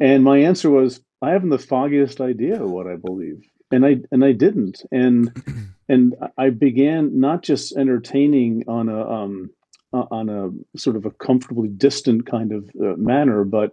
And 0.00 0.24
my 0.24 0.38
answer 0.38 0.70
was, 0.70 1.00
I 1.22 1.30
haven't 1.30 1.50
the 1.50 1.58
foggiest 1.58 2.20
idea 2.20 2.64
what 2.64 2.86
I 2.86 2.96
believe. 2.96 3.42
And 3.70 3.84
I 3.84 3.98
and 4.10 4.24
I 4.24 4.32
didn't. 4.32 4.82
And 4.90 5.32
and 5.88 6.14
I 6.36 6.50
began 6.50 7.20
not 7.20 7.42
just 7.42 7.76
entertaining 7.76 8.64
on 8.66 8.88
a 8.88 9.08
um, 9.08 9.50
uh, 9.92 10.04
on 10.10 10.28
a 10.28 10.78
sort 10.78 10.96
of 10.96 11.06
a 11.06 11.10
comfortably 11.10 11.68
distant 11.68 12.26
kind 12.26 12.52
of 12.52 12.70
uh, 12.80 12.96
manner, 12.96 13.44
but 13.44 13.72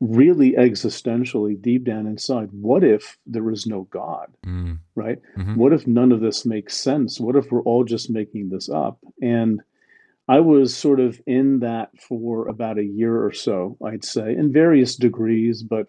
really 0.00 0.52
existentially 0.52 1.60
deep 1.60 1.84
down 1.84 2.06
inside, 2.06 2.48
what 2.52 2.82
if 2.82 3.18
there 3.26 3.50
is 3.50 3.66
no 3.66 3.82
God, 3.90 4.28
Mm. 4.46 4.78
right? 4.94 5.18
Mhm. 5.36 5.56
What 5.56 5.72
if 5.74 5.86
none 5.86 6.10
of 6.10 6.20
this 6.20 6.46
makes 6.46 6.74
sense? 6.76 7.20
What 7.20 7.36
if 7.36 7.52
we're 7.52 7.62
all 7.62 7.84
just 7.84 8.10
making 8.10 8.48
this 8.48 8.70
up? 8.70 8.98
And 9.20 9.60
I 10.26 10.40
was 10.40 10.74
sort 10.74 11.00
of 11.00 11.20
in 11.26 11.58
that 11.60 11.90
for 12.00 12.48
about 12.48 12.78
a 12.78 12.84
year 12.84 13.22
or 13.22 13.32
so, 13.32 13.76
I'd 13.84 14.04
say, 14.04 14.34
in 14.34 14.52
various 14.52 14.96
degrees. 14.96 15.62
But, 15.62 15.88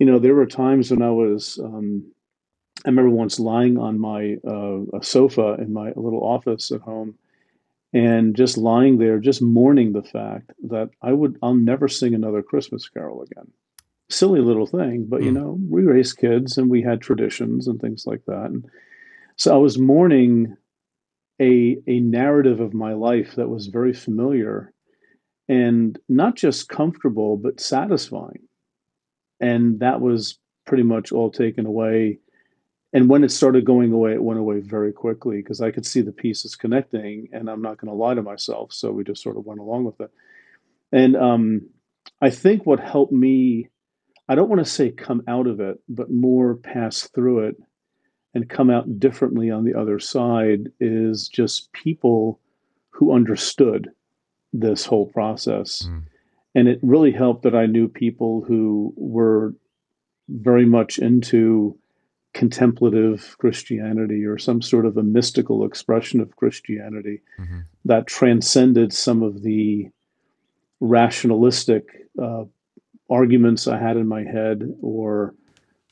you 0.00 0.06
know, 0.06 0.18
there 0.18 0.34
were 0.34 0.46
times 0.46 0.90
when 0.90 1.02
I 1.02 1.10
was, 1.10 1.58
um, 1.62 2.02
I 2.84 2.88
remember 2.88 3.10
once 3.10 3.38
lying 3.38 3.78
on 3.78 4.00
my 4.00 4.36
uh, 4.44 4.80
a 4.98 5.02
sofa 5.02 5.54
in 5.60 5.72
my 5.72 5.92
little 5.94 6.24
office 6.24 6.72
at 6.72 6.80
home 6.80 7.14
and 7.94 8.36
just 8.36 8.58
lying 8.58 8.98
there, 8.98 9.20
just 9.20 9.42
mourning 9.42 9.92
the 9.94 10.02
fact 10.02 10.52
that 10.64 10.90
I 11.02 11.12
would, 11.12 11.38
I'll 11.42 11.54
never 11.54 11.88
sing 11.88 12.14
another 12.14 12.42
Christmas 12.42 12.88
carol 12.88 13.22
again. 13.22 13.52
Silly 14.10 14.40
little 14.40 14.66
thing, 14.66 15.06
but 15.08 15.22
you 15.22 15.30
Hmm. 15.30 15.34
know, 15.34 15.58
we 15.70 15.84
raised 15.84 16.18
kids 16.18 16.58
and 16.58 16.70
we 16.70 16.82
had 16.82 17.00
traditions 17.00 17.68
and 17.68 17.80
things 17.80 18.06
like 18.06 18.22
that. 18.26 18.46
And 18.46 18.66
so 19.36 19.54
I 19.54 19.58
was 19.58 19.78
mourning 19.78 20.56
a 21.40 21.78
a 21.88 22.00
narrative 22.00 22.60
of 22.60 22.74
my 22.74 22.94
life 22.94 23.34
that 23.36 23.48
was 23.48 23.68
very 23.68 23.92
familiar 23.94 24.72
and 25.48 25.98
not 26.08 26.36
just 26.36 26.68
comfortable, 26.68 27.36
but 27.36 27.60
satisfying. 27.60 28.48
And 29.40 29.80
that 29.80 30.00
was 30.00 30.38
pretty 30.66 30.82
much 30.84 31.12
all 31.12 31.30
taken 31.30 31.66
away. 31.66 32.18
And 32.94 33.08
when 33.08 33.24
it 33.24 33.32
started 33.32 33.64
going 33.64 33.92
away, 33.92 34.12
it 34.12 34.22
went 34.22 34.38
away 34.38 34.60
very 34.60 34.92
quickly 34.92 35.38
because 35.38 35.60
I 35.60 35.72
could 35.72 35.84
see 35.84 36.00
the 36.00 36.12
pieces 36.12 36.54
connecting, 36.54 37.28
and 37.32 37.50
I'm 37.50 37.60
not 37.60 37.76
going 37.76 37.90
to 37.90 37.96
lie 37.96 38.14
to 38.14 38.22
myself. 38.22 38.72
So 38.72 38.92
we 38.92 39.02
just 39.02 39.20
sort 39.20 39.36
of 39.36 39.44
went 39.44 39.58
along 39.58 39.84
with 39.84 40.00
it. 40.00 40.10
And 40.92 41.16
um, 41.16 41.68
I 42.22 42.30
think 42.30 42.64
what 42.64 42.78
helped 42.78 43.12
me, 43.12 43.68
I 44.28 44.36
don't 44.36 44.48
want 44.48 44.64
to 44.64 44.70
say 44.70 44.90
come 44.90 45.24
out 45.26 45.48
of 45.48 45.58
it, 45.58 45.80
but 45.88 46.08
more 46.08 46.54
pass 46.54 47.08
through 47.08 47.48
it 47.48 47.56
and 48.32 48.48
come 48.48 48.70
out 48.70 49.00
differently 49.00 49.50
on 49.50 49.64
the 49.64 49.74
other 49.74 49.98
side 49.98 50.70
is 50.78 51.28
just 51.28 51.72
people 51.72 52.38
who 52.90 53.12
understood 53.12 53.90
this 54.52 54.86
whole 54.86 55.06
process. 55.06 55.82
Mm. 55.82 56.04
And 56.54 56.68
it 56.68 56.78
really 56.82 57.10
helped 57.10 57.42
that 57.42 57.56
I 57.56 57.66
knew 57.66 57.88
people 57.88 58.44
who 58.46 58.94
were 58.96 59.52
very 60.28 60.64
much 60.64 60.98
into 60.98 61.76
contemplative 62.34 63.36
Christianity 63.38 64.24
or 64.24 64.36
some 64.38 64.60
sort 64.60 64.86
of 64.86 64.96
a 64.96 65.02
mystical 65.02 65.64
expression 65.64 66.20
of 66.20 66.36
Christianity 66.36 67.20
Mhm. 67.38 67.64
that 67.84 68.06
transcended 68.06 68.92
some 68.92 69.22
of 69.22 69.42
the 69.42 69.88
rationalistic 70.80 72.08
uh, 72.20 72.44
arguments 73.10 73.66
I 73.66 73.78
had 73.78 73.96
in 73.96 74.06
my 74.06 74.22
head 74.24 74.76
or 74.82 75.34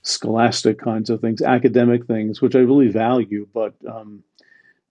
scholastic 0.03 0.79
kinds 0.79 1.11
of 1.11 1.21
things, 1.21 1.41
academic 1.43 2.07
things, 2.07 2.43
which 2.43 2.57
I 2.57 2.61
really 2.61 2.89
value, 2.89 3.47
but 3.55 3.75
um, 3.87 4.23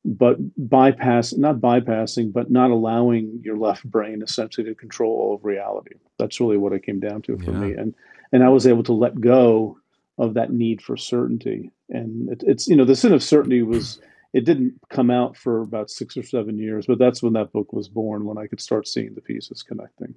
but 0.03 0.37
bypass 0.57 1.33
not 1.33 1.57
bypassing, 1.57 2.33
but 2.33 2.49
not 2.49 2.71
allowing 2.71 3.39
your 3.43 3.57
left 3.57 3.83
brain 3.89 4.23
essentially 4.23 4.65
to 4.67 4.73
control 4.73 5.11
all 5.13 5.35
of 5.35 5.45
reality. 5.45 5.95
That's 6.17 6.39
really 6.39 6.57
what 6.57 6.73
it 6.73 6.83
came 6.83 6.99
down 6.99 7.21
to 7.23 7.37
for 7.37 7.51
Yeah. 7.51 7.59
me, 7.59 7.71
and 7.73 7.93
and 8.31 8.43
I 8.43 8.49
was 8.49 8.65
able 8.65 8.83
to 8.83 8.93
let 8.93 9.19
go 9.19 9.77
of 10.21 10.35
that 10.35 10.53
need 10.53 10.81
for 10.81 10.95
certainty. 10.95 11.71
And 11.89 12.29
it, 12.29 12.43
it's 12.47 12.67
you 12.67 12.75
know 12.77 12.85
the 12.85 12.95
sin 12.95 13.11
of 13.11 13.21
certainty 13.21 13.61
was 13.63 13.99
it 14.33 14.45
didn't 14.45 14.79
come 14.89 15.11
out 15.11 15.35
for 15.35 15.61
about 15.61 15.89
six 15.89 16.15
or 16.15 16.23
seven 16.23 16.57
years, 16.57 16.85
but 16.85 16.99
that's 16.99 17.21
when 17.21 17.33
that 17.33 17.51
book 17.51 17.73
was 17.73 17.89
born. 17.89 18.23
When 18.25 18.37
I 18.37 18.47
could 18.47 18.61
start 18.61 18.87
seeing 18.87 19.13
the 19.15 19.21
pieces 19.21 19.63
connecting. 19.63 20.15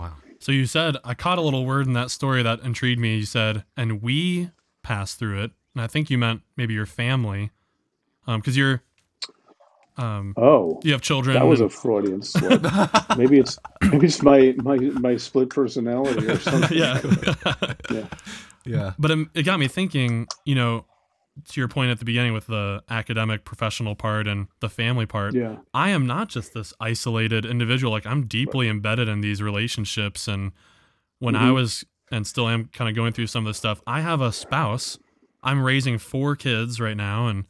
Wow. 0.00 0.14
So 0.38 0.50
you 0.52 0.66
said 0.66 0.96
I 1.04 1.14
caught 1.14 1.38
a 1.38 1.42
little 1.42 1.66
word 1.66 1.86
in 1.86 1.92
that 1.92 2.10
story 2.10 2.42
that 2.42 2.60
intrigued 2.60 3.00
me. 3.00 3.16
You 3.16 3.26
said, 3.26 3.64
"And 3.76 4.00
we 4.02 4.50
passed 4.82 5.18
through 5.18 5.42
it," 5.42 5.50
and 5.74 5.82
I 5.82 5.86
think 5.88 6.08
you 6.08 6.16
meant 6.16 6.42
maybe 6.56 6.74
your 6.74 6.86
family, 6.86 7.50
because 8.26 8.56
you're, 8.56 8.82
um, 9.98 10.32
Oh, 10.36 10.80
you 10.82 10.92
have 10.92 11.02
children. 11.02 11.34
that 11.34 11.46
was 11.46 11.60
a 11.60 11.68
Freudian 11.68 12.22
slip. 12.22 12.62
maybe 13.18 13.38
it's 13.38 13.58
maybe 13.82 14.06
it's 14.06 14.22
my 14.22 14.54
my 14.62 14.76
my 14.78 15.16
split 15.16 15.50
personality 15.50 16.26
or 16.28 16.38
something. 16.40 16.76
yeah. 16.78 17.00
yeah. 17.90 18.06
Yeah. 18.64 18.92
but 18.98 19.10
it, 19.10 19.28
it 19.34 19.42
got 19.44 19.58
me 19.60 19.68
thinking. 19.68 20.26
You 20.44 20.54
know, 20.54 20.86
to 21.48 21.60
your 21.60 21.68
point 21.68 21.90
at 21.90 21.98
the 21.98 22.04
beginning 22.04 22.32
with 22.34 22.46
the 22.46 22.82
academic, 22.90 23.44
professional 23.44 23.94
part 23.94 24.26
and 24.28 24.48
the 24.60 24.68
family 24.68 25.06
part. 25.06 25.34
Yeah. 25.34 25.56
I 25.72 25.88
am 25.90 26.06
not 26.06 26.28
just 26.28 26.52
this 26.52 26.74
isolated 26.80 27.44
individual. 27.46 27.90
Like 27.92 28.06
I'm 28.06 28.26
deeply 28.26 28.68
embedded 28.68 29.08
in 29.08 29.20
these 29.22 29.40
relationships. 29.40 30.28
And 30.28 30.52
when 31.20 31.34
I 31.34 31.46
Mhm. 31.48 31.54
was 31.54 31.84
and 32.10 32.26
still 32.26 32.48
am 32.48 32.66
kind 32.74 32.90
of 32.90 32.94
going 32.94 33.12
through 33.14 33.28
some 33.28 33.46
of 33.46 33.50
this 33.50 33.56
stuff, 33.56 33.80
I 33.86 34.02
have 34.02 34.20
a 34.20 34.30
spouse. 34.32 34.98
I'm 35.42 35.62
raising 35.62 35.96
four 35.98 36.36
kids 36.36 36.78
right 36.80 36.96
now, 36.96 37.26
and 37.28 37.46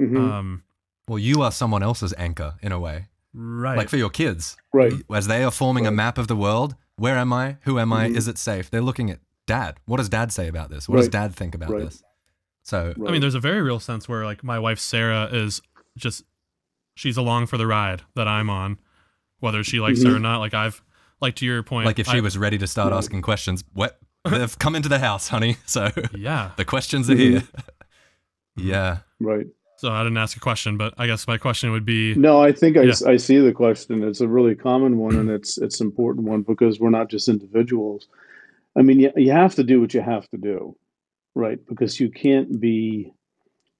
Mhm. 0.00 0.16
um, 0.30 0.62
Well, 1.08 1.18
you 1.18 1.42
are 1.42 1.50
someone 1.50 1.82
else's 1.82 2.14
anchor 2.16 2.54
in 2.62 2.70
a 2.70 2.78
way. 2.78 3.08
right, 3.34 3.76
Like 3.76 3.88
for 3.88 3.96
your 3.96 4.10
kids, 4.10 4.56
right. 4.72 4.92
as 5.12 5.26
they 5.26 5.42
are 5.42 5.50
forming 5.50 5.86
a 5.86 5.90
map 5.90 6.16
of 6.18 6.28
the 6.28 6.36
world. 6.36 6.76
Where 6.96 7.16
am 7.18 7.32
I? 7.32 7.56
Who 7.62 7.78
am 7.80 7.92
I? 7.92 8.08
Mhm. 8.08 8.16
Is 8.16 8.28
it 8.28 8.38
safe? 8.38 8.70
They're 8.70 8.80
looking 8.82 9.10
at 9.10 9.18
dad. 9.46 9.78
What 9.86 9.96
does 9.98 10.08
dad 10.08 10.32
say 10.32 10.48
about 10.48 10.70
this? 10.70 10.88
What 10.88 10.96
does 10.96 11.08
dad 11.08 11.34
think 11.34 11.54
about 11.54 11.70
Right. 11.70 11.84
this? 11.84 12.02
So, 12.62 12.92
right. 12.96 13.08
I 13.08 13.12
mean, 13.12 13.20
there's 13.20 13.34
a 13.34 13.40
very 13.40 13.62
real 13.62 13.80
sense 13.80 14.08
where 14.08 14.24
like 14.24 14.44
my 14.44 14.58
wife 14.58 14.78
Sarah 14.78 15.28
is 15.32 15.60
just 15.96 16.24
she's 16.94 17.16
along 17.16 17.46
for 17.46 17.56
the 17.56 17.66
ride 17.66 18.02
that 18.14 18.28
I'm 18.28 18.50
on, 18.50 18.78
whether 19.40 19.64
she 19.64 19.80
likes 19.80 20.00
it 20.02 20.08
or 20.08 20.18
not. 20.18 20.38
Like 20.38 20.54
I've 20.54 20.82
like 21.20 21.36
to 21.36 21.46
your 21.46 21.62
point, 21.62 21.86
like 21.86 21.98
if 21.98 22.06
she 22.06 22.18
I- 22.18 22.20
was 22.20 22.36
ready 22.38 22.58
to 22.58 22.66
start 22.66 22.92
Right. 22.92 22.98
asking 22.98 23.22
questions, 23.22 23.64
what 23.72 23.98
they've 24.30 24.58
come 24.58 24.74
into 24.76 24.88
the 24.88 24.98
house, 24.98 25.28
honey. 25.28 25.56
So 25.66 25.90
yeah. 26.14 26.50
the 26.56 26.64
questions 26.64 27.08
are 27.10 27.14
Mhm. 27.14 27.18
here. 27.18 27.42
yeah. 28.56 28.98
right. 29.20 29.46
So 29.76 29.90
I 29.90 30.02
didn't 30.02 30.18
ask 30.18 30.36
a 30.36 30.40
question, 30.40 30.76
but 30.76 30.92
I 30.98 31.06
guess 31.06 31.26
my 31.26 31.38
question 31.38 31.72
would 31.72 31.86
be, 31.86 32.14
No, 32.14 32.42
I 32.42 32.52
think 32.52 32.76
I, 32.76 32.82
Yeah. 32.82 32.92
I 33.06 33.16
see 33.16 33.38
the 33.38 33.52
question. 33.52 34.02
It's 34.04 34.20
a 34.20 34.28
really 34.28 34.54
common 34.54 34.98
one, 34.98 35.16
and 35.16 35.30
it's 35.30 35.56
it's 35.56 35.80
an 35.80 35.86
important 35.86 36.26
one 36.26 36.42
because 36.42 36.78
we're 36.78 36.90
not 36.90 37.08
just 37.08 37.28
individuals. 37.30 38.06
I 38.76 38.82
mean, 38.82 39.00
you, 39.00 39.12
you 39.16 39.32
have 39.32 39.54
to 39.56 39.64
do 39.64 39.80
what 39.80 39.94
you 39.94 40.00
have 40.00 40.28
to 40.30 40.36
do, 40.36 40.76
right? 41.34 41.58
Because 41.66 41.98
you 41.98 42.10
can't 42.10 42.60
be 42.60 43.12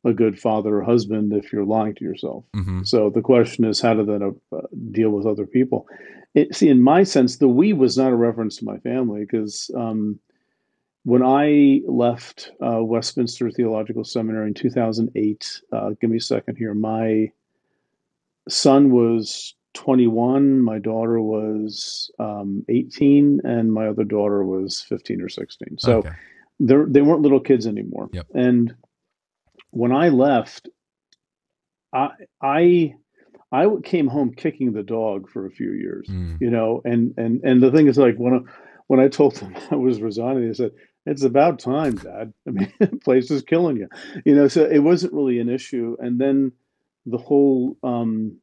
a 0.04 0.12
good 0.12 0.38
father 0.38 0.76
or 0.76 0.82
husband 0.82 1.32
if 1.32 1.52
you're 1.52 1.64
lying 1.64 1.94
to 1.94 2.04
yourself. 2.04 2.44
hmm 2.54 2.82
So 2.84 3.10
the 3.10 3.20
question 3.20 3.64
is, 3.64 3.80
how 3.80 3.94
to 3.94 4.04
then 4.04 4.22
uh, 4.52 4.60
deal 4.90 5.10
with 5.10 5.26
other 5.26 5.46
people? 5.46 5.86
It, 6.34 6.54
see, 6.54 6.68
in 6.68 6.82
my 6.82 7.02
sense, 7.04 7.36
the 7.36 7.48
we 7.48 7.72
was 7.72 7.98
not 7.98 8.12
a 8.12 8.16
reference 8.16 8.56
to 8.58 8.64
my 8.64 8.78
family 8.78 9.20
because 9.20 9.70
um, 9.76 10.18
when 11.04 11.22
I 11.22 11.80
left 11.86 12.52
uh, 12.64 12.82
Westminster 12.82 13.50
Theological 13.50 14.04
Seminary 14.04 14.48
in 14.48 14.54
2008, 14.54 15.60
uh, 15.72 15.90
give 16.00 16.10
me 16.10 16.18
a 16.18 16.20
second 16.20 16.56
here, 16.56 16.74
my 16.74 17.30
son 18.48 18.90
was 18.90 19.54
21, 19.74 20.60
my 20.60 20.78
daughter 20.78 21.20
was 21.20 22.10
um, 22.18 22.64
18, 22.68 23.40
and 23.44 23.72
my 23.72 23.88
other 23.88 24.04
daughter 24.04 24.44
was 24.44 24.80
15 24.80 25.22
or 25.22 25.28
16. 25.28 25.78
So 25.78 25.98
okay. 25.98 26.10
they're, 26.58 26.84
weren't 26.84 27.22
little 27.22 27.40
kids 27.40 27.66
anymore. 27.66 28.08
Yep. 28.12 28.26
And 28.34 28.74
when 29.70 29.92
I 29.92 30.08
left, 30.08 30.68
I 31.92 32.10
I 32.40 32.94
I 33.52 33.66
came 33.84 34.06
home 34.06 34.32
kicking 34.34 34.72
the 34.72 34.82
dog 34.82 35.28
for 35.28 35.46
a 35.46 35.50
few 35.50 35.72
years, 35.72 36.06
Mm. 36.08 36.40
you 36.40 36.50
know. 36.50 36.82
And 36.84 37.14
and 37.16 37.40
and 37.44 37.62
the 37.62 37.70
thing 37.70 37.88
is, 37.88 37.98
like 37.98 38.16
when 38.16 38.34
I, 38.34 38.38
when 38.86 39.00
I 39.00 39.08
told 39.08 39.36
them 39.36 39.54
I 39.70 39.76
was 39.76 40.00
resigning, 40.00 40.46
they 40.46 40.54
said 40.54 40.72
it's 41.06 41.22
about 41.22 41.58
time, 41.58 41.96
Dad. 41.96 42.32
I 42.46 42.50
mean, 42.50 42.72
the 42.78 42.88
place 42.88 43.30
is 43.30 43.42
killing 43.42 43.76
you, 43.76 43.88
you 44.24 44.34
know. 44.34 44.48
So 44.48 44.64
it 44.64 44.80
wasn't 44.80 45.12
really 45.12 45.40
an 45.40 45.48
issue. 45.48 45.96
And 46.00 46.20
then 46.20 46.52
the 47.06 47.18
whole 47.18 47.76
um, 47.82 48.36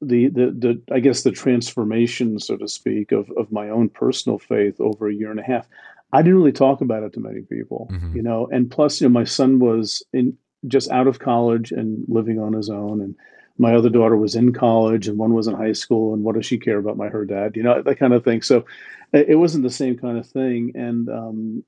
the, 0.00 0.28
the 0.28 0.46
the 0.50 0.82
I 0.92 1.00
guess 1.00 1.22
the 1.22 1.30
transformation, 1.32 2.38
so 2.38 2.56
to 2.56 2.68
speak, 2.68 3.12
of 3.12 3.30
of 3.36 3.50
my 3.52 3.68
own 3.68 3.88
personal 3.88 4.38
faith 4.38 4.80
over 4.80 5.08
a 5.08 5.14
year 5.14 5.30
and 5.30 5.40
a 5.40 5.44
half. 5.44 5.66
I 6.12 6.22
didn't 6.22 6.38
really 6.38 6.52
talk 6.52 6.80
about 6.80 7.02
it 7.02 7.12
to 7.14 7.20
many 7.20 7.42
people, 7.42 7.88
Mhm. 7.92 8.14
you 8.14 8.22
know. 8.22 8.48
And 8.52 8.70
plus, 8.70 9.00
you 9.00 9.08
know, 9.08 9.12
my 9.12 9.24
son 9.24 9.58
was 9.58 10.04
in 10.12 10.36
just 10.66 10.90
out 10.90 11.06
of 11.06 11.18
college 11.18 11.72
and 11.72 12.04
living 12.08 12.38
on 12.38 12.52
his 12.52 12.70
own, 12.70 13.00
and 13.00 13.14
my 13.58 13.74
other 13.74 13.90
daughter 13.90 14.16
was 14.16 14.34
in 14.34 14.52
college, 14.52 15.08
and 15.08 15.18
one 15.18 15.34
was 15.34 15.46
in 15.48 15.54
high 15.54 15.72
school. 15.72 16.14
And 16.14 16.22
what 16.22 16.34
does 16.34 16.46
she 16.46 16.58
care 16.58 16.78
about 16.78 16.96
my 16.96 17.08
her 17.08 17.24
dad? 17.24 17.56
You 17.56 17.62
know, 17.62 17.82
that 17.82 17.98
kind 17.98 18.12
of 18.14 18.24
thing. 18.24 18.42
So 18.42 18.64
it 19.12 19.30
it 19.30 19.36
wasn't 19.36 19.64
the 19.64 19.70
same 19.70 19.96
kind 19.96 20.18
of 20.18 20.26
thing. 20.26 20.72
And 20.74 21.08
um, 21.08 21.64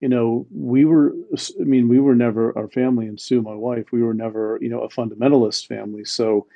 you 0.00 0.08
know, 0.08 0.46
we 0.50 0.84
were. 0.84 1.14
I 1.60 1.64
mean, 1.64 1.88
we 1.88 2.00
were 2.00 2.14
never 2.16 2.56
our 2.58 2.68
family, 2.68 3.06
and 3.06 3.20
Sue, 3.20 3.40
my 3.42 3.54
wife, 3.54 3.92
we 3.92 4.02
were 4.02 4.14
never, 4.14 4.58
you 4.60 4.68
know, 4.68 4.80
a 4.80 4.88
fundamentalist 4.88 5.66
family. 5.68 6.04
So 6.04 6.46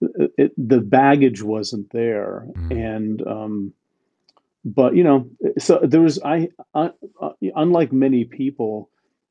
it, 0.00 0.52
the 0.56 0.80
baggage 0.80 1.42
wasn't 1.42 1.90
there, 1.90 2.46
Mm. 2.54 2.76
and 2.76 3.26
um, 3.26 3.72
but 4.64 4.94
you 4.96 5.04
know, 5.04 5.28
so 5.58 5.78
there 5.82 6.00
was 6.00 6.20
I, 6.22 6.48
I 6.74 6.90
uh, 7.20 7.30
unlike 7.54 7.92
many 7.92 8.24
people, 8.24 8.90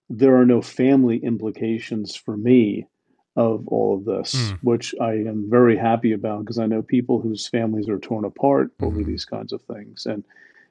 there 0.10 0.36
are 0.36 0.46
no 0.46 0.62
family 0.62 1.18
implications 1.18 2.16
for 2.16 2.38
me 2.38 2.88
of 3.36 3.68
all 3.68 3.96
of 3.96 4.06
this, 4.06 4.34
Mm. 4.54 4.58
which 4.62 4.96
I 5.02 5.14
am 5.14 5.50
very 5.50 5.76
happy 5.78 6.14
about 6.14 6.40
because 6.42 6.58
I 6.60 6.68
know 6.68 6.82
people 6.82 7.20
whose 7.20 7.48
families 7.48 7.90
are 7.90 8.00
torn 8.00 8.24
apart 8.26 8.72
over 8.82 9.02
Mhm. 9.02 9.06
these 9.06 9.26
kinds 9.26 9.52
of 9.54 9.62
things, 9.64 10.06
and 10.06 10.24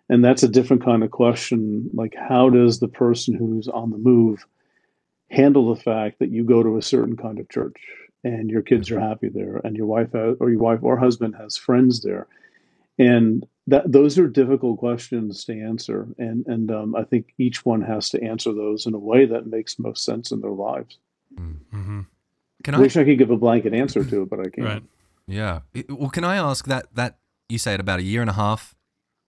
and 0.09 0.25
that's 0.25 0.43
a 0.43 0.49
different 0.49 0.85
kind 0.85 1.03
of 1.03 1.11
question. 1.11 1.89
Like, 1.95 2.15
how 2.15 2.51
does 2.51 2.79
the 2.81 2.89
person 2.89 3.35
who's 3.35 3.69
on 3.69 3.91
the 3.91 3.99
move 3.99 4.47
handle 5.31 5.75
the 5.75 5.81
fact 5.81 6.19
that 6.19 6.31
you 6.31 6.45
go 6.45 6.63
to 6.63 6.77
a 6.77 6.83
certain 6.83 7.17
kind 7.17 7.39
of 7.41 7.49
church 7.49 7.81
and 8.25 8.51
your 8.51 8.63
kids 8.63 8.91
are 8.91 9.01
happy 9.01 9.29
there, 9.29 9.61
and 9.65 9.77
your 9.77 9.87
wife 9.87 10.13
has, 10.13 10.37
or 10.41 10.51
your 10.51 10.61
wife 10.61 10.81
or 10.83 10.97
husband 10.97 11.37
has 11.37 11.57
friends 11.57 12.03
there, 12.03 12.27
and 12.99 13.47
that 13.67 13.91
those 13.91 14.19
are 14.19 14.29
difficult 14.29 14.79
questions 14.79 15.45
to 15.45 15.61
answer, 15.61 16.09
and 16.19 16.47
and 16.47 16.71
um, 16.71 16.97
I 16.97 17.05
think 17.05 17.33
each 17.39 17.65
one 17.65 17.83
has 17.83 18.11
to 18.11 18.23
answer 18.23 18.53
those 18.53 18.87
in 18.87 18.95
a 18.95 18.99
way 18.99 19.27
that 19.27 19.47
makes 19.47 19.79
most 19.79 20.05
sense 20.05 20.31
in 20.33 20.41
their 20.41 20.51
lives. 20.51 20.99
Mm-hmm. 21.35 22.01
Can 22.65 22.75
I 22.75 22.79
wish 22.79 22.97
I 22.97 23.05
could 23.05 23.19
give 23.19 23.31
a 23.31 23.37
blanket 23.37 23.75
answer 23.75 24.05
to 24.05 24.23
it, 24.23 24.31
but 24.31 24.41
I 24.41 24.49
can't. 24.49 24.67
Right. 24.67 24.83
Yeah. 25.27 25.61
Well, 25.89 26.11
can 26.11 26.25
I 26.25 26.37
ask 26.37 26.67
that 26.67 26.95
that 26.95 27.19
you 27.49 27.59
say 27.59 27.75
it 27.75 27.81
about 27.81 28.01
a 28.01 28.03
year 28.03 28.21
and 28.21 28.31
a 28.31 28.35
half 28.35 28.75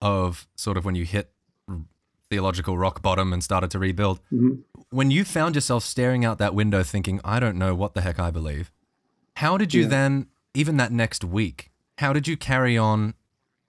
of 0.00 0.47
sort 0.57 0.76
of 0.76 0.85
when 0.85 0.95
you 0.95 1.05
hit 1.05 1.31
theological 2.29 2.76
rock 2.76 3.03
bottom 3.03 3.33
and 3.33 3.43
started 3.43 3.71
to 3.71 3.79
rebuild. 3.79 4.21
Mhm. 4.33 4.62
When 4.91 5.11
you 5.11 5.25
found 5.25 5.55
yourself 5.55 5.85
staring 5.85 6.25
out 6.25 6.38
that 6.38 6.55
window 6.55 6.83
thinking, 6.83 7.21
I 7.25 7.41
don't 7.41 7.57
know 7.57 7.75
what 7.75 7.95
the 7.95 8.00
heck 8.00 8.19
I 8.19 8.31
believe. 8.31 8.73
How 9.37 9.59
did 9.59 9.75
you 9.75 9.83
Yeah. 9.83 9.88
then 9.88 10.26
even 10.55 10.76
that 10.78 10.93
next 10.93 11.25
week, 11.25 11.71
how 11.99 12.12
did 12.12 12.26
you 12.26 12.37
carry 12.37 12.76
on 12.78 13.14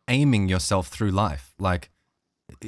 aiming 0.08 0.48
yourself 0.48 0.88
through 0.88 1.12
life? 1.12 1.54
Like 1.60 1.90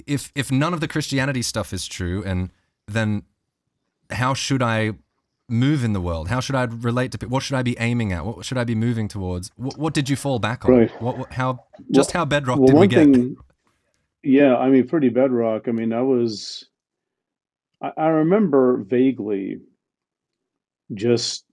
if 0.05 0.31
if 0.35 0.51
none 0.51 0.73
of 0.73 0.81
the 0.81 0.87
Christianity 0.87 1.41
stuff 1.41 1.73
is 1.73 1.87
true 1.87 2.23
and 2.23 2.51
then 2.87 3.23
how 4.09 4.33
should 4.33 4.61
I 4.61 4.93
move 5.47 5.83
in 5.83 5.93
the 5.93 6.01
world? 6.01 6.27
How 6.27 6.39
should 6.39 6.55
I 6.55 6.63
relate 6.63 7.11
to 7.13 7.17
people? 7.17 7.33
What 7.33 7.43
should 7.43 7.55
I 7.55 7.63
be 7.63 7.77
aiming 7.79 8.11
at? 8.11 8.25
What 8.25 8.45
should 8.45 8.57
I 8.57 8.63
be 8.65 8.75
moving 8.75 9.07
towards? 9.07 9.51
What, 9.55 9.77
what 9.77 9.93
did 9.93 10.09
you 10.09 10.15
fall 10.15 10.39
back 10.39 10.65
on? 10.65 10.71
Right. 10.71 11.01
What, 11.01 11.17
what 11.17 11.33
how 11.33 11.65
just 11.91 12.11
how 12.11 12.25
bedrock 12.25 12.59
well, 12.59 12.67
did 12.67 12.75
we 12.75 12.87
get? 12.87 12.97
thing, 13.05 13.37
yeah, 14.23 14.57
I 14.57 14.69
mean, 14.69 14.87
pretty 14.87 15.09
bedrock. 15.09 15.67
I 15.67 15.71
mean, 15.71 15.93
I 15.93 16.01
was, 16.01 16.65
I, 17.81 17.91
I 17.95 18.07
remember 18.07 18.77
vaguely 18.77 19.61
just 20.93 21.45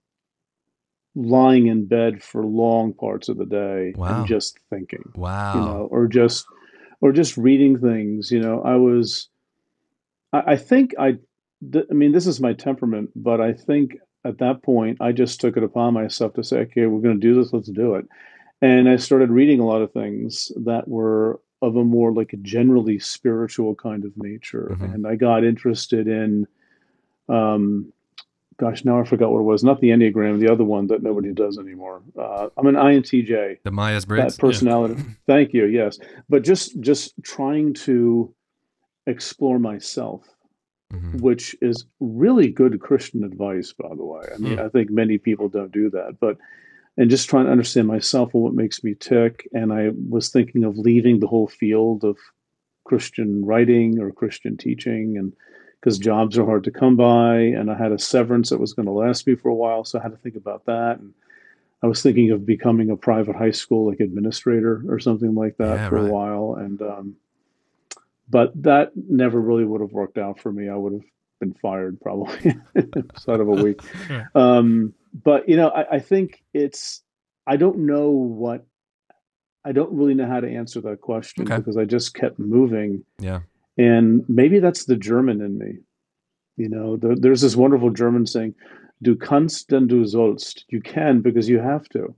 lying 1.17 1.65
in 1.65 1.85
bed 1.87 2.21
for 2.21 2.45
long 2.45 2.93
parts 2.93 3.27
of 3.27 3.37
the 3.37 3.45
day 3.45 3.91
Wow. 3.97 4.19
and 4.19 4.27
just 4.27 4.59
thinking, 4.69 5.03
wow. 5.15 5.53
you 5.55 5.59
know, 5.61 5.87
or 5.89 6.05
just, 6.07 6.45
or 7.01 7.11
just 7.11 7.37
reading 7.37 7.79
things. 7.79 8.31
You 8.31 8.39
know, 8.39 8.61
I 8.61 8.75
was, 8.75 9.27
I, 10.31 10.43
I 10.53 10.55
think 10.57 10.93
I, 10.99 11.17
th- 11.71 11.85
I 11.89 11.93
mean, 11.93 12.11
this 12.11 12.27
is 12.27 12.39
my 12.39 12.53
temperament, 12.53 13.09
but 13.15 13.41
I 13.41 13.51
think 13.53 13.97
at 14.25 14.37
that 14.37 14.61
point 14.61 14.99
I 15.01 15.11
just 15.11 15.41
took 15.41 15.57
it 15.57 15.63
upon 15.63 15.95
myself 15.95 16.33
to 16.35 16.43
say, 16.43 16.59
okay, 16.59 16.85
we're 16.85 17.01
going 17.01 17.19
to 17.19 17.27
do 17.27 17.33
this, 17.33 17.51
let's 17.51 17.69
do 17.71 17.95
it. 17.95 18.05
And 18.61 18.87
I 18.87 18.97
started 18.97 19.31
reading 19.31 19.59
a 19.59 19.65
lot 19.65 19.81
of 19.81 19.91
things 19.93 20.51
that 20.65 20.87
were 20.87 21.39
of 21.63 21.75
a 21.75 21.83
more 21.83 22.11
like 22.13 22.33
a 22.33 22.37
generally 22.37 22.99
spiritual 22.99 23.73
kind 23.73 24.05
of 24.05 24.11
nature. 24.15 24.75
Mhm. 24.79 24.93
And 24.93 25.07
I 25.07 25.15
got 25.15 25.43
interested 25.43 26.07
in, 26.07 26.45
um, 27.27 27.91
gosh, 28.59 28.83
now 28.85 28.99
I 28.99 29.03
forgot 29.03 29.31
what 29.31 29.39
it 29.39 29.43
was. 29.43 29.63
Not 29.63 29.81
the 29.81 29.89
Enneagram, 29.89 30.39
the 30.39 30.51
other 30.51 30.63
one 30.63 30.87
that 30.87 31.03
nobody 31.03 31.31
does 31.33 31.57
anymore. 31.57 32.01
Uh, 32.17 32.49
I'm 32.57 32.67
an 32.67 32.75
INTJ 32.75 33.59
the 33.63 33.71
Myers 33.71 34.05
Briggs. 34.05 34.35
that 34.35 34.41
personality. 34.41 35.01
Thank 35.27 35.53
you. 35.53 35.65
Yes, 35.65 35.99
but 36.29 36.43
just 36.43 36.79
just 36.81 37.13
trying 37.23 37.73
to 37.85 38.33
explore 39.05 39.59
myself, 39.59 40.27
Mhm. 40.93 41.21
which 41.21 41.55
is 41.61 41.85
really 41.99 42.49
good 42.49 42.79
Christian 42.79 43.23
advice, 43.23 43.73
by 43.73 43.89
the 43.95 44.03
way. 44.05 44.21
I 44.33 44.37
mean, 44.37 44.53
Hmm. 44.57 44.63
I 44.65 44.69
think 44.69 44.89
many 44.89 45.17
people 45.17 45.49
don't 45.49 45.71
do 45.71 45.89
that, 45.91 46.17
but 46.19 46.37
and 46.99 47.09
just 47.11 47.29
trying 47.29 47.45
to 47.45 47.51
understand 47.51 47.87
myself 47.87 48.33
and 48.33 48.41
what 48.41 48.55
makes 48.55 48.83
me 48.83 48.95
tick. 48.95 49.47
And 49.53 49.71
I 49.71 49.91
was 50.09 50.29
thinking 50.31 50.63
of 50.63 50.77
leaving 50.79 51.19
the 51.19 51.27
whole 51.27 51.47
field 51.47 52.03
of 52.03 52.17
Christian 52.85 53.45
writing 53.45 53.99
or 53.99 54.11
Christian 54.11 54.57
teaching, 54.57 55.15
and 55.17 55.33
because 55.87 55.99
jobs 55.99 56.37
are 56.37 56.43
hard 56.45 56.65
to 56.65 56.71
come 56.71 56.97
by, 56.97 57.37
and 57.37 57.71
I 57.71 57.77
had 57.77 57.93
a 57.93 57.97
severance 57.97 58.49
that 58.49 58.59
was 58.59 58.73
going 58.73 58.87
to 58.87 58.91
last 58.91 59.25
me 59.25 59.35
for 59.35 59.47
a 59.47 59.55
while, 59.55 59.85
so 59.85 59.97
I 59.97 60.01
had 60.01 60.11
to 60.11 60.17
think 60.17 60.35
about 60.35 60.65
that. 60.65 60.99
And 60.99 61.13
I 61.81 61.87
was 61.87 62.03
thinking 62.03 62.29
of 62.31 62.45
becoming 62.45 62.89
a 62.89 62.97
private 62.97 63.37
high 63.37 63.51
school 63.51 63.87
like 63.87 64.01
administrator 64.01 64.83
or 64.89 64.99
something 64.99 65.33
like 65.33 65.55
that 65.59 65.75
Yeah, 65.77 65.87
for 65.87 65.95
right. 65.95 66.09
a 66.09 66.11
while, 66.11 66.55
and 66.55 66.81
um, 66.81 67.15
but 68.29 68.51
that 68.63 68.91
never 68.97 69.39
really 69.39 69.63
would 69.63 69.79
have 69.79 69.93
worked 69.93 70.17
out 70.17 70.41
for 70.41 70.51
me. 70.51 70.67
I 70.67 70.75
would 70.75 70.91
have 70.91 71.05
been 71.39 71.53
fired 71.53 72.01
probably 72.01 72.57
inside 72.75 73.39
of 73.39 73.47
a 73.47 73.51
week. 73.51 73.79
Um, 74.35 74.93
but 75.23 75.47
you 75.47 75.55
know, 75.55 75.69
I, 75.69 75.95
I 75.95 75.99
think 75.99 76.43
it's 76.53 77.01
I 77.47 77.55
don't 77.55 77.77
know 77.85 78.09
what 78.09 78.65
I 79.63 79.71
don't 79.71 79.93
really 79.93 80.15
know 80.15 80.27
how 80.27 80.41
to 80.41 80.53
answer 80.53 80.81
that 80.81 80.99
question 80.99 81.43
Okay. 81.43 81.55
because 81.59 81.77
I 81.77 81.85
just 81.85 82.13
kept 82.13 82.39
moving, 82.39 83.05
Yeah. 83.19 83.39
And 83.77 84.23
maybe 84.27 84.59
that's 84.59 84.85
the 84.85 84.95
German 84.95 85.41
in 85.41 85.57
me. 85.57 85.79
You 86.57 86.69
know, 86.69 86.97
there, 86.97 87.15
there's 87.15 87.41
this 87.41 87.55
wonderful 87.55 87.91
German 87.91 88.25
saying, 88.25 88.55
"Du 89.01 89.15
kannst, 89.15 89.69
denn 89.69 89.87
du 89.87 90.03
sollst." 90.05 90.63
You 90.69 90.81
can 90.81 91.21
because 91.21 91.47
you 91.49 91.59
have 91.59 91.87
to. 91.89 92.15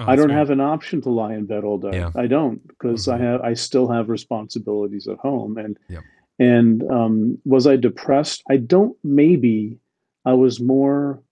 Oh, 0.00 0.04
I 0.06 0.16
don't 0.16 0.30
have 0.30 0.50
an 0.50 0.60
option 0.60 1.00
to 1.02 1.10
lie 1.10 1.34
in 1.34 1.46
bed 1.46 1.62
all 1.64 1.78
day. 1.78 1.98
Yeah. 1.98 2.10
I 2.16 2.26
don't 2.26 2.66
because 2.66 3.06
I 3.08 3.16
Mhm. 3.18 3.20
have 3.20 3.40
I 3.42 3.54
still 3.54 3.88
have 3.88 4.08
responsibilities 4.08 5.06
at 5.06 5.18
home 5.18 5.56
and 5.58 5.78
Yep. 5.88 6.02
and 6.40 6.82
um, 6.90 7.38
was 7.44 7.66
I 7.66 7.76
depressed? 7.76 8.42
I 8.50 8.56
don't. 8.56 8.96
Maybe 9.04 9.78
I 10.24 10.32
was 10.32 10.60
more 10.60 11.22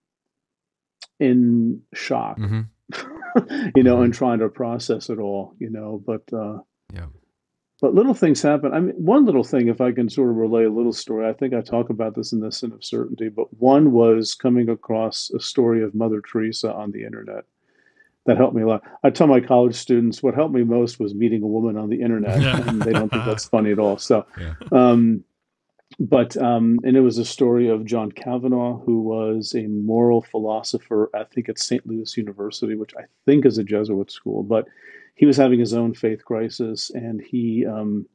in 1.19 1.81
shock, 1.95 2.39
mm-hmm. 2.39 2.63
you 3.77 3.83
know, 3.83 3.99
Mhm. 3.99 4.05
and 4.05 4.15
trying 4.15 4.39
to 4.41 4.49
process 4.49 5.09
it 5.11 5.19
all, 5.19 5.55
you 5.59 5.71
know. 5.71 6.03
But 6.05 6.23
uh, 6.33 6.59
Yeah. 6.93 7.07
But 7.83 7.95
little 7.95 8.14
things 8.14 8.40
happen. 8.40 8.73
I 8.73 8.79
mean, 8.81 8.95
one 8.97 9.27
little 9.27 9.42
thing, 9.45 9.66
if 9.68 9.81
I 9.81 9.90
can 9.90 10.09
sort 10.09 10.31
of 10.31 10.37
relay 10.37 10.64
a 10.64 10.71
little 10.71 10.92
story, 10.92 11.29
I 11.29 11.33
think 11.33 11.53
I 11.53 11.61
talk 11.61 11.90
about 11.90 12.14
this 12.14 12.33
in 12.33 12.38
the 12.40 12.53
Sin 12.53 12.73
of 12.73 12.85
Certainty, 12.85 13.29
but 13.29 13.53
one 13.61 13.90
was 13.90 14.35
coming 14.35 14.68
across 14.71 15.31
a 15.31 15.40
story 15.40 15.83
of 15.83 15.92
Mother 15.95 16.21
Teresa 16.23 16.73
on 16.73 16.92
the 16.92 17.05
internet 17.05 17.45
that 18.25 18.37
helped 18.37 18.55
me 18.55 18.62
a 18.62 18.68
lot. 18.68 18.85
I 19.03 19.11
tell 19.11 19.27
my 19.27 19.40
college 19.40 19.75
students 19.75 20.23
what 20.23 20.35
helped 20.37 20.55
me 20.55 20.62
most 20.62 21.01
was 21.01 21.12
meeting 21.12 21.42
a 21.42 21.47
woman 21.49 21.77
on 21.77 21.88
the 21.90 22.01
internet, 22.01 22.38
and 22.68 22.81
they 22.81 22.92
don't 22.92 23.11
think 23.11 23.25
that's 23.25 23.47
funny 23.47 23.73
at 23.73 23.81
all. 23.81 23.99
So, 23.99 24.25
Yeah. 24.40 24.55
um, 24.71 25.25
but 25.99 26.37
um, 26.37 26.79
and 26.85 26.97
it 26.97 27.01
was 27.01 27.18
a 27.18 27.25
story 27.25 27.68
of 27.68 27.85
John 27.85 28.12
Kavanaugh, 28.12 28.79
who 28.79 29.01
was 29.03 29.55
a 29.57 29.66
moral 29.66 30.23
philosopher. 30.23 31.11
I 31.14 31.25
think 31.25 31.49
at 31.49 31.59
St. 31.59 31.85
Louis 31.87 32.16
University, 32.16 32.77
which 32.77 32.92
I 32.97 33.03
think 33.27 33.45
is 33.45 33.59
a 33.59 33.64
Jesuit 33.64 34.11
school, 34.12 34.45
but 34.45 34.68
he 35.14 35.27
was 35.27 35.37
having 35.37 35.61
his 35.61 35.75
own 35.75 35.94
faith 35.94 36.25
crisis, 36.25 36.90
and 36.90 37.20
he 37.20 37.66
um, 37.66 38.07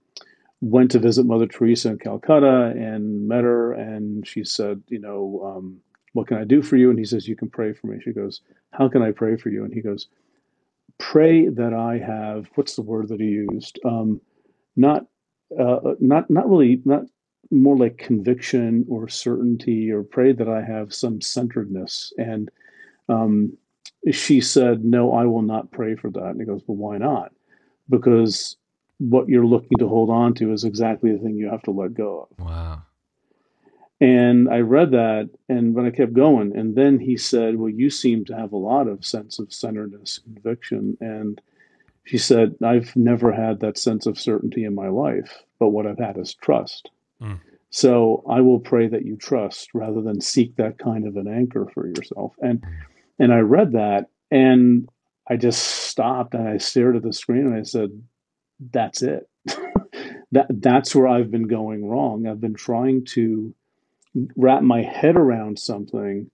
went 0.62 0.92
to 0.92 1.00
visit 1.00 1.26
Mother 1.26 1.48
Teresa 1.48 1.90
in 1.90 2.00
Calcutta 2.00 2.74
and 2.76 3.28
met 3.28 3.44
her, 3.44 3.74
and 3.74 4.28
she 4.28 4.44
said, 4.44 4.82
you 4.88 5.00
know, 5.00 5.42
um, 5.46 5.80
what 6.14 6.28
can 6.28 6.38
I 6.38 6.44
do 6.44 6.62
for 6.62 6.78
you? 6.78 6.90
And 6.90 6.98
he 6.98 7.06
says, 7.06 7.28
you 7.28 7.36
can 7.36 7.50
pray 7.50 7.74
for 7.74 7.88
me. 7.88 8.00
She 8.04 8.12
goes, 8.12 8.42
how 8.72 8.90
can 8.90 9.04
I 9.04 9.12
pray 9.12 9.38
for 9.38 9.50
you? 9.50 9.64
And 9.64 9.74
he 9.74 9.82
goes, 9.82 10.08
pray 10.98 11.48
that 11.48 11.74
I 11.74 12.00
have 12.00 12.50
what's 12.56 12.76
the 12.76 12.82
word 12.82 13.10
that 13.10 13.20
he 13.20 13.28
used? 13.28 13.80
Um, 13.86 14.20
not, 14.76 15.06
uh, 15.60 15.94
not, 16.00 16.30
not 16.30 16.50
really, 16.50 16.82
not 16.86 17.04
more 17.52 17.78
like 17.78 17.98
conviction 17.98 18.86
or 18.90 19.08
certainty, 19.08 19.92
or 19.92 20.04
pray 20.04 20.34
that 20.34 20.50
I 20.50 20.62
have 20.64 20.94
some 20.94 21.22
centeredness. 21.22 22.12
And 22.18 22.50
um, 23.10 23.56
she 24.12 24.42
said, 24.42 24.84
no, 24.84 25.14
I 25.14 25.26
will 25.26 25.42
not 25.42 25.72
pray 25.72 25.96
for 25.96 26.10
that. 26.12 26.30
And 26.30 26.40
he 26.40 26.46
goes, 26.46 26.62
well, 26.68 26.78
why 26.78 26.98
not? 26.98 27.32
Because 27.90 28.58
what 29.00 29.30
you're 29.30 29.46
looking 29.46 29.78
to 29.80 29.88
hold 29.88 30.10
on 30.10 30.34
to 30.36 30.52
is 30.52 30.64
exactly 30.64 31.12
the 31.12 31.20
thing 31.20 31.36
you 31.36 31.50
have 31.50 31.64
to 31.64 31.72
let 31.72 31.94
go 31.94 32.28
of. 32.30 32.46
Wow. 32.46 32.82
And 34.00 34.48
I 34.50 34.60
read 34.60 34.92
that, 34.92 35.30
and 35.50 35.74
but 35.74 35.86
I 35.86 35.90
kept 35.90 36.14
going. 36.14 36.56
And 36.56 36.76
then 36.76 37.00
he 37.00 37.18
said, 37.18 37.58
"Well, 37.58 37.70
you 37.70 37.90
seem 37.90 38.26
to 38.26 38.36
have 38.36 38.52
a 38.52 38.58
lot 38.58 38.88
of 38.88 39.04
sense 39.04 39.40
of 39.40 39.52
centeredness, 39.52 40.20
conviction." 40.20 40.98
And 41.02 41.42
she 42.04 42.20
said, 42.20 42.56
"I've 42.64 42.96
never 42.96 43.32
had 43.32 43.60
that 43.62 43.78
sense 43.78 44.06
of 44.06 44.20
certainty 44.20 44.66
in 44.66 44.76
my 44.76 44.90
life, 44.90 45.44
but 45.58 45.70
what 45.70 45.88
I've 45.88 45.98
had 45.98 46.18
is 46.20 46.36
trust. 46.36 46.92
Mm. 47.20 47.40
So 47.72 48.24
I 48.30 48.42
will 48.42 48.60
pray 48.60 48.88
that 48.88 49.04
you 49.04 49.16
trust 49.16 49.74
rather 49.74 50.02
than 50.02 50.22
seek 50.22 50.56
that 50.58 50.78
kind 50.78 51.08
of 51.08 51.18
an 51.18 51.28
anchor 51.28 51.66
for 51.74 51.88
yourself." 51.88 52.36
And 52.40 52.64
and 53.20 53.34
I 53.34 53.40
read 53.40 53.74
that, 53.74 54.08
and 54.32 54.88
I 55.30 55.38
just 55.38 55.64
stopped 55.64 56.34
and 56.34 56.48
I 56.48 56.58
stared 56.58 56.96
at 56.96 57.04
the 57.04 57.14
screen 57.14 57.46
and 57.46 57.56
I 57.56 57.64
said, 57.64 57.90
"That's 58.72 59.02
it. 59.02 59.30
that 60.32 60.48
that's 60.50 60.96
where 60.96 61.08
I've 61.08 61.32
been 61.32 61.48
going 61.48 61.88
wrong. 61.88 62.28
I've 62.28 62.42
been 62.42 62.56
trying 62.56 63.06
to." 63.14 63.54
wrap 64.36 64.64
my 64.64 64.82
head 64.82 65.16
around 65.16 65.60
something 65.60 66.30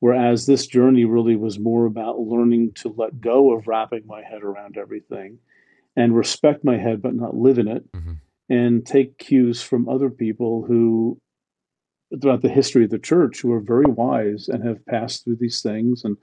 whereas 0.00 0.46
this 0.46 0.66
journey 0.66 1.04
really 1.04 1.36
was 1.36 1.58
more 1.58 1.86
about 1.86 2.18
learning 2.18 2.72
to 2.72 2.92
let 2.96 3.20
go 3.20 3.52
of 3.52 3.66
wrapping 3.66 4.06
my 4.06 4.22
head 4.22 4.42
around 4.42 4.76
everything 4.76 5.38
and 5.96 6.16
respect 6.16 6.64
my 6.64 6.76
head 6.76 7.00
but 7.00 7.14
not 7.14 7.36
live 7.36 7.58
in 7.58 7.68
it 7.68 7.90
mm-hmm. 7.92 8.14
and 8.48 8.84
take 8.84 9.18
cues 9.18 9.62
from 9.62 9.88
other 9.88 10.10
people 10.10 10.64
who 10.66 11.20
throughout 12.20 12.42
the 12.42 12.48
history 12.48 12.84
of 12.84 12.90
the 12.90 12.98
church 12.98 13.40
who 13.40 13.52
are 13.52 13.60
very 13.60 13.86
wise 13.86 14.48
and 14.48 14.64
have 14.66 14.84
passed 14.86 15.24
through 15.24 15.36
these 15.36 15.62
things 15.62 16.04
and 16.04 16.16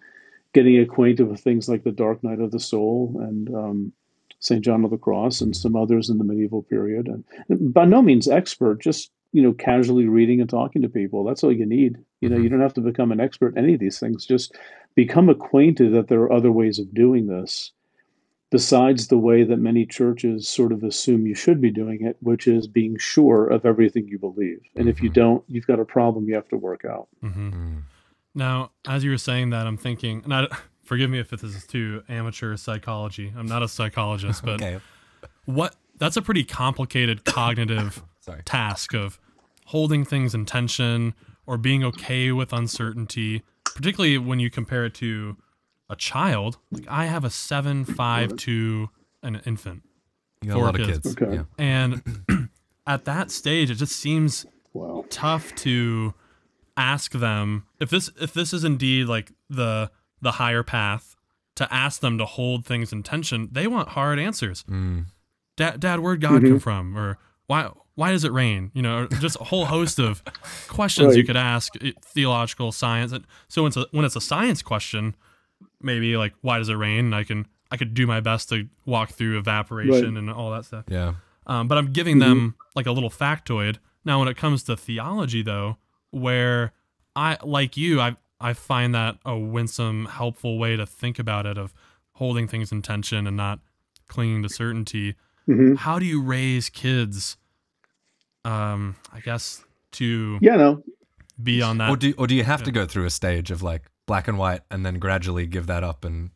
getting 0.54 0.78
acquainted 0.80 1.28
with 1.28 1.40
things 1.40 1.70
like 1.70 1.84
the 1.84 1.92
dark 1.92 2.24
night 2.24 2.40
of 2.40 2.52
the 2.52 2.60
soul 2.60 3.16
and 3.20 3.54
um, 3.56 3.94
St. 4.40 4.64
John 4.64 4.84
of 4.84 4.92
the 4.92 4.98
Cross 4.98 5.42
and 5.42 5.56
some 5.56 5.76
others 5.76 6.10
in 6.10 6.18
the 6.18 6.24
medieval 6.24 6.64
period. 6.64 7.08
And 7.50 7.74
by 7.74 7.86
no 7.86 8.02
means 8.02 8.28
expert, 8.28 8.82
just 8.82 9.12
you 9.34 9.42
know, 9.44 9.52
casually 9.54 10.08
reading 10.08 10.40
and 10.42 10.50
talking 10.50 10.82
to 10.82 10.90
people. 10.90 11.24
That's 11.24 11.44
all 11.44 11.52
you 11.52 11.66
need. 11.66 11.98
You 12.22 12.30
know, 12.30 12.36
Mm-hmm. 12.36 12.44
you 12.44 12.50
don't 12.50 12.62
have 12.62 12.74
to 12.76 12.82
become 12.82 13.12
an 13.12 13.20
expert 13.20 13.56
in 13.58 13.64
any 13.64 13.74
of 13.74 13.80
these 13.80 14.00
things. 14.00 14.26
Just 14.26 14.56
become 14.96 15.30
acquainted 15.30 15.94
that 15.94 16.08
there 16.08 16.22
are 16.22 16.32
other 16.32 16.52
ways 16.52 16.80
of 16.80 16.94
doing 16.94 17.28
this 17.28 17.72
besides 18.50 19.08
the 19.08 19.18
way 19.18 19.44
that 19.44 19.58
many 19.58 19.86
churches 19.86 20.48
sort 20.48 20.72
of 20.72 20.84
assume 20.84 21.26
you 21.28 21.36
should 21.36 21.60
be 21.62 21.70
doing 21.72 22.06
it, 22.06 22.18
which 22.22 22.48
is 22.48 22.68
being 22.68 22.98
sure 22.98 23.48
of 23.48 23.66
everything 23.66 24.08
you 24.08 24.18
believe. 24.18 24.62
And 24.76 24.88
if 24.88 25.02
you 25.02 25.10
Mhm. 25.10 25.14
don't, 25.14 25.44
you've 25.48 25.68
got 25.68 25.80
a 25.80 25.86
problem 25.86 26.28
you 26.28 26.36
have 26.36 26.48
to 26.50 26.58
work 26.58 26.86
out. 26.86 27.08
hmm 27.22 27.50
Mm. 27.50 27.82
Now, 28.34 28.72
as 28.88 29.04
you 29.04 29.10
were 29.10 29.18
saying 29.18 29.50
that, 29.50 29.66
I'm 29.68 29.78
thinking, 29.78 30.22
and 30.24 30.34
I, 30.34 30.48
forgive 30.84 31.10
me 31.10 31.20
if 31.20 31.30
this 31.30 31.44
is 31.44 31.66
too 31.66 32.04
amateur 32.08 32.56
psychology. 32.56 33.34
I'm 33.36 33.48
not 33.48 33.64
a 33.64 33.68
psychologist, 33.68 34.44
but 34.46 34.62
Okay. 34.62 34.80
what 35.46 35.76
that's 35.98 36.16
a 36.18 36.22
pretty 36.22 36.44
complicated 36.44 37.26
cognitive 37.26 38.04
task 38.46 38.94
of 38.94 39.20
holding 39.66 40.06
things 40.06 40.34
in 40.36 40.46
tension 40.46 41.14
or 41.46 41.58
being 41.58 41.84
okay 41.84 42.32
with 42.32 42.54
uncertainty, 42.54 43.42
particularly 43.74 44.18
when 44.18 44.40
you 44.40 44.50
compare 44.50 44.86
it 44.86 44.94
to 44.94 45.36
a 45.90 45.96
child. 45.96 46.58
Like 46.72 46.86
I 46.90 47.06
have 47.06 47.24
a 47.24 47.30
seven, 47.30 47.86
five, 47.86 48.36
two, 48.36 48.90
and 49.24 49.36
an 49.38 49.42
infant. 49.46 49.84
You 50.42 50.50
got 50.50 50.54
a 50.54 50.58
Four 50.58 50.66
lot 50.66 50.80
of 50.80 50.86
kids. 50.88 51.00
kids. 51.16 51.22
Okay. 51.22 51.36
Yeah. 51.36 51.44
And 51.58 52.50
at 52.88 53.06
that 53.06 53.32
stage, 53.32 53.70
it 53.72 53.76
just 53.76 53.96
seems 53.96 54.46
Wow. 54.74 55.06
tough 55.10 55.56
to 55.56 56.14
ask 56.76 57.14
them 57.14 57.66
if 57.80 57.90
this 57.90 58.12
if 58.22 58.34
this 58.34 58.54
is 58.54 58.64
indeed 58.64 59.08
like 59.08 59.32
the 59.50 59.90
the 60.22 60.34
higher 60.34 60.62
path 60.62 61.16
to 61.56 61.74
ask 61.74 62.02
them 62.02 62.20
to 62.20 62.26
hold 62.26 62.64
things 62.64 62.94
in 62.94 63.02
tension 63.02 63.50
they 63.52 63.66
want 63.66 63.90
hard 63.90 64.20
answers 64.20 64.64
Mm. 64.70 65.06
dad 65.56 65.80
dad 65.80 66.02
where'd 66.02 66.22
god 66.22 66.44
Mhm. 66.44 66.50
come 66.50 66.60
from 66.60 66.96
or 66.96 67.18
why 67.48 67.72
why 67.96 68.12
does 68.12 68.24
it 68.24 68.32
rain 68.32 68.70
you 68.76 68.84
know 68.84 69.08
just 69.20 69.38
a 69.42 69.46
whole 69.46 69.66
host 69.66 69.98
of 69.98 70.24
questions 70.68 71.16
you 71.18 71.24
could 71.24 71.38
ask 71.38 71.74
eh, 71.84 71.94
theological 72.06 72.72
science 72.72 73.12
and 73.12 73.26
so 73.48 73.64
when 73.64 73.70
it's 73.70 73.78
a, 73.78 73.88
when 73.90 74.06
it's 74.06 74.16
a 74.16 74.22
science 74.22 74.62
question 74.62 75.16
maybe 75.82 76.18
like 76.18 76.34
why 76.42 76.58
does 76.58 76.70
it 76.70 76.74
rain 76.76 77.06
and 77.06 77.16
i 77.16 77.24
can 77.24 77.46
i 77.72 77.78
could 77.78 77.94
do 77.94 78.08
my 78.08 78.20
best 78.20 78.50
to 78.50 78.68
walk 78.86 79.10
through 79.12 79.38
evaporation 79.38 80.18
and 80.18 80.30
all 80.32 80.52
that 80.52 80.66
stuff 80.66 80.86
Yeah. 80.88 81.14
um, 81.46 81.68
but 81.68 81.78
I'm 81.78 81.92
giving 81.94 82.20
them 82.20 82.56
like 82.76 82.86
a 82.88 82.92
little 82.92 83.10
factoid. 83.10 83.78
Now, 84.06 84.20
when 84.20 84.28
it 84.28 84.38
comes 84.38 84.64
to 84.64 84.78
theology, 84.78 85.42
though, 85.42 85.78
where 86.12 86.72
I 87.16 87.38
like 87.44 87.76
you, 87.78 88.00
I 88.00 88.16
I 88.40 88.54
find 88.54 88.94
that 88.96 89.18
a 89.26 89.38
winsome, 89.38 90.06
helpful 90.06 90.58
way 90.58 90.76
to 90.78 90.86
think 90.86 91.20
about 91.20 91.46
it 91.46 91.58
of 91.58 91.74
holding 92.14 92.48
things 92.48 92.72
in 92.72 92.82
tension 92.82 93.28
and 93.28 93.36
not 93.36 93.60
clinging 94.08 94.44
to 94.44 94.50
certainty. 94.50 95.16
hmm 95.46 95.76
How 95.76 96.00
do 96.00 96.06
you 96.06 96.22
raise 96.22 96.70
kids? 96.70 97.38
Um, 98.46 98.96
I 99.12 99.20
guess 99.20 99.64
to 99.94 100.40
Yeah, 100.42 100.56
no, 100.56 100.84
be 101.42 101.62
on 101.62 101.78
that. 101.80 101.90
Or 101.90 101.98
do 101.98 102.14
or 102.18 102.28
do 102.28 102.36
you 102.36 102.44
have 102.44 102.64
to 102.64 102.72
go 102.72 102.86
through 102.86 103.06
a 103.06 103.10
stage 103.10 103.52
of 103.52 103.62
like 103.62 103.84
black 104.08 104.28
and 104.28 104.40
white 104.40 104.62
and 104.72 104.84
then 104.86 104.98
gradually 104.98 105.46
give 105.46 105.68
that 105.68 105.84
up 105.84 106.04
and 106.04 106.32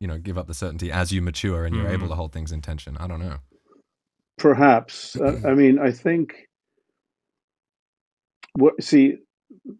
you 0.00 0.06
know 0.06 0.18
give 0.18 0.36
up 0.36 0.46
the 0.48 0.54
certainty 0.54 0.92
as 0.92 1.12
you 1.12 1.22
mature 1.22 1.64
and 1.64 1.74
you're 1.74 1.86
Mhm. 1.86 1.92
able 1.92 2.08
to 2.08 2.14
hold 2.14 2.32
things 2.32 2.52
in 2.52 2.60
tension? 2.60 2.96
I 2.98 3.06
don't 3.06 3.20
know. 3.20 3.38
Perhaps. 4.36 5.16
Uh, 5.20 5.36
I 5.48 5.54
mean, 5.54 5.78
I 5.78 5.90
think. 5.90 6.48
What 8.54 8.82
see, 8.82 9.16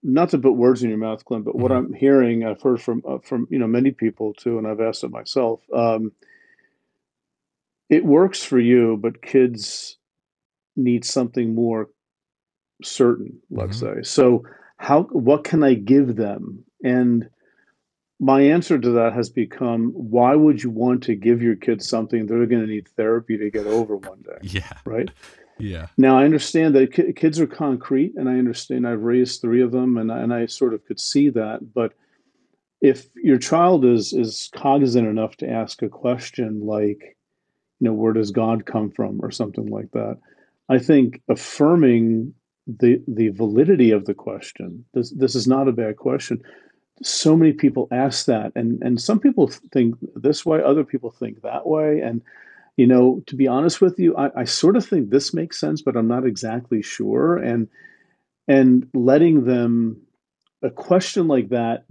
not 0.03 0.31
to 0.31 0.39
put 0.39 0.53
words 0.53 0.83
in 0.83 0.89
your 0.89 0.99
mouth, 0.99 1.23
Clint, 1.27 1.45
but 1.45 1.57
what 1.57 1.71
Mhm. 1.73 1.77
I'm 1.77 1.93
hearing, 1.93 2.45
I've 2.47 2.63
heard 2.63 2.81
from 2.81 3.03
uh, 3.07 3.19
from 3.19 3.47
you 3.51 3.59
know 3.59 3.67
many 3.67 3.91
people 3.91 4.33
too, 4.33 4.57
and 4.57 4.67
I've 4.67 4.81
asked 4.81 5.05
it 5.05 5.11
myself. 5.11 5.61
Um, 5.75 6.13
it 7.91 8.05
works 8.05 8.43
for 8.43 8.59
you, 8.59 8.97
but 8.97 9.21
kids 9.21 9.99
need 10.77 11.05
something 11.05 11.55
more 11.55 11.91
certain. 12.83 13.39
Let's 13.51 13.79
say. 13.79 14.03
So, 14.03 14.45
how? 14.79 15.03
What 15.03 15.45
can 15.45 15.63
I 15.63 15.75
give 15.75 16.17
them? 16.17 16.65
And 16.83 17.29
my 18.21 18.41
answer 18.41 18.79
to 18.79 18.91
that 18.93 19.15
has 19.15 19.31
become, 19.31 19.91
why 19.91 20.35
would 20.35 20.63
you 20.63 20.71
want 20.71 21.03
to 21.05 21.15
give 21.17 21.43
your 21.43 21.57
kids 21.57 21.89
something 21.89 22.27
they're 22.27 22.47
going 22.47 22.63
to 22.63 22.73
need 22.73 22.89
therapy 22.97 23.37
to 23.37 23.51
get 23.51 23.67
over 23.67 23.97
one 23.97 24.23
day? 24.23 24.39
Yeah. 24.43 24.73
right? 24.85 25.11
Yeah. 25.59 25.87
Now 25.97 26.19
I 26.19 26.25
understand 26.25 26.75
that 26.75 26.93
ki- 26.93 27.13
kids 27.15 27.39
are 27.41 27.47
concrete, 27.47 28.15
and 28.17 28.29
I 28.29 28.33
understand 28.33 28.87
I've 28.87 29.03
raised 29.03 29.41
three 29.41 29.63
of 29.63 29.71
them, 29.71 29.97
and 29.97 30.11
I, 30.11 30.21
and 30.21 30.33
I 30.33 30.47
sort 30.47 30.75
of 30.75 30.85
could 30.85 31.01
see 31.01 31.31
that. 31.31 31.73
But 31.75 31.95
if 32.81 33.07
your 33.15 33.39
child 33.39 33.85
is 33.85 34.13
is 34.13 34.51
cognizant 34.55 35.07
enough 35.07 35.37
to 35.37 35.49
ask 35.49 35.83
a 35.83 35.89
question 35.89 36.67
like, 36.67 37.17
you 37.81 37.87
know, 37.89 37.93
where 37.93 38.13
does 38.13 38.31
God 38.31 38.67
come 38.67 38.91
from, 38.91 39.21
or 39.23 39.31
something 39.31 39.67
like 39.67 39.91
that, 39.93 40.19
I 40.69 40.79
think 40.79 41.23
affirming 41.29 42.35
the 42.67 43.03
the 43.07 43.29
validity 43.29 43.91
of 43.91 44.05
the 44.07 44.15
question. 44.15 44.85
This 44.95 45.11
this 45.11 45.35
is 45.35 45.47
not 45.47 45.69
a 45.69 45.73
bad 45.73 45.97
question. 45.97 46.43
So 47.03 47.37
many 47.37 47.53
people 47.53 47.89
ask 47.91 48.27
that, 48.27 48.53
and 48.55 48.83
and 48.83 49.01
some 49.01 49.19
people 49.19 49.49
think 49.49 49.97
this 50.15 50.45
way, 50.45 50.63
other 50.63 50.85
people 50.85 51.11
think 51.11 51.43
that 51.43 51.67
way, 51.67 52.01
and 52.01 52.21
you 52.77 52.87
know, 52.87 53.23
to 53.27 53.37
be 53.37 53.47
honest 53.49 53.81
with 53.81 53.99
you, 53.99 54.17
I, 54.17 54.31
I 54.41 54.45
sort 54.45 54.77
of 54.77 54.87
think 54.87 55.11
this 55.11 55.35
makes 55.35 55.59
sense, 55.61 55.83
but 55.83 55.97
I'm 55.97 56.09
not 56.09 56.27
exactly 56.27 56.83
sure. 56.83 57.37
And 57.37 57.69
and 58.49 58.89
letting 58.95 59.45
them 59.45 60.01
a 60.63 60.71
question 60.71 61.29
like 61.29 61.49
that 61.51 61.85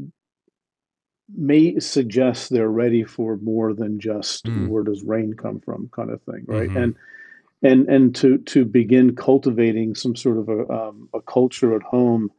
may 1.36 1.80
suggest 1.80 2.50
they're 2.50 2.70
ready 2.70 3.04
for 3.04 3.38
more 3.38 3.74
than 3.74 4.00
just 4.00 4.46
Mm. 4.46 4.68
where 4.68 4.84
does 4.84 5.04
rain 5.04 5.34
come 5.34 5.60
from 5.62 5.90
kind 5.94 6.10
of 6.10 6.22
thing, 6.24 6.44
right? 6.46 6.70
Mhm. 6.70 6.84
And 6.84 6.96
and 7.64 7.90
and 7.90 8.16
to 8.16 8.38
to 8.40 8.66
begin 8.66 9.16
cultivating 9.16 9.96
some 9.96 10.16
sort 10.16 10.38
of 10.38 10.50
a 10.50 10.70
um, 10.70 11.10
a 11.14 11.22
culture 11.22 11.76
at 11.76 11.84
home 11.84 12.32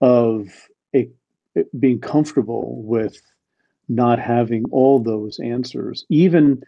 of 0.00 0.48
a, 0.94 1.08
being 1.78 2.00
comfortable 2.00 2.82
with 2.82 3.20
not 3.88 4.18
having 4.18 4.64
all 4.70 4.98
those 4.98 5.38
answers, 5.40 6.04
even 6.08 6.62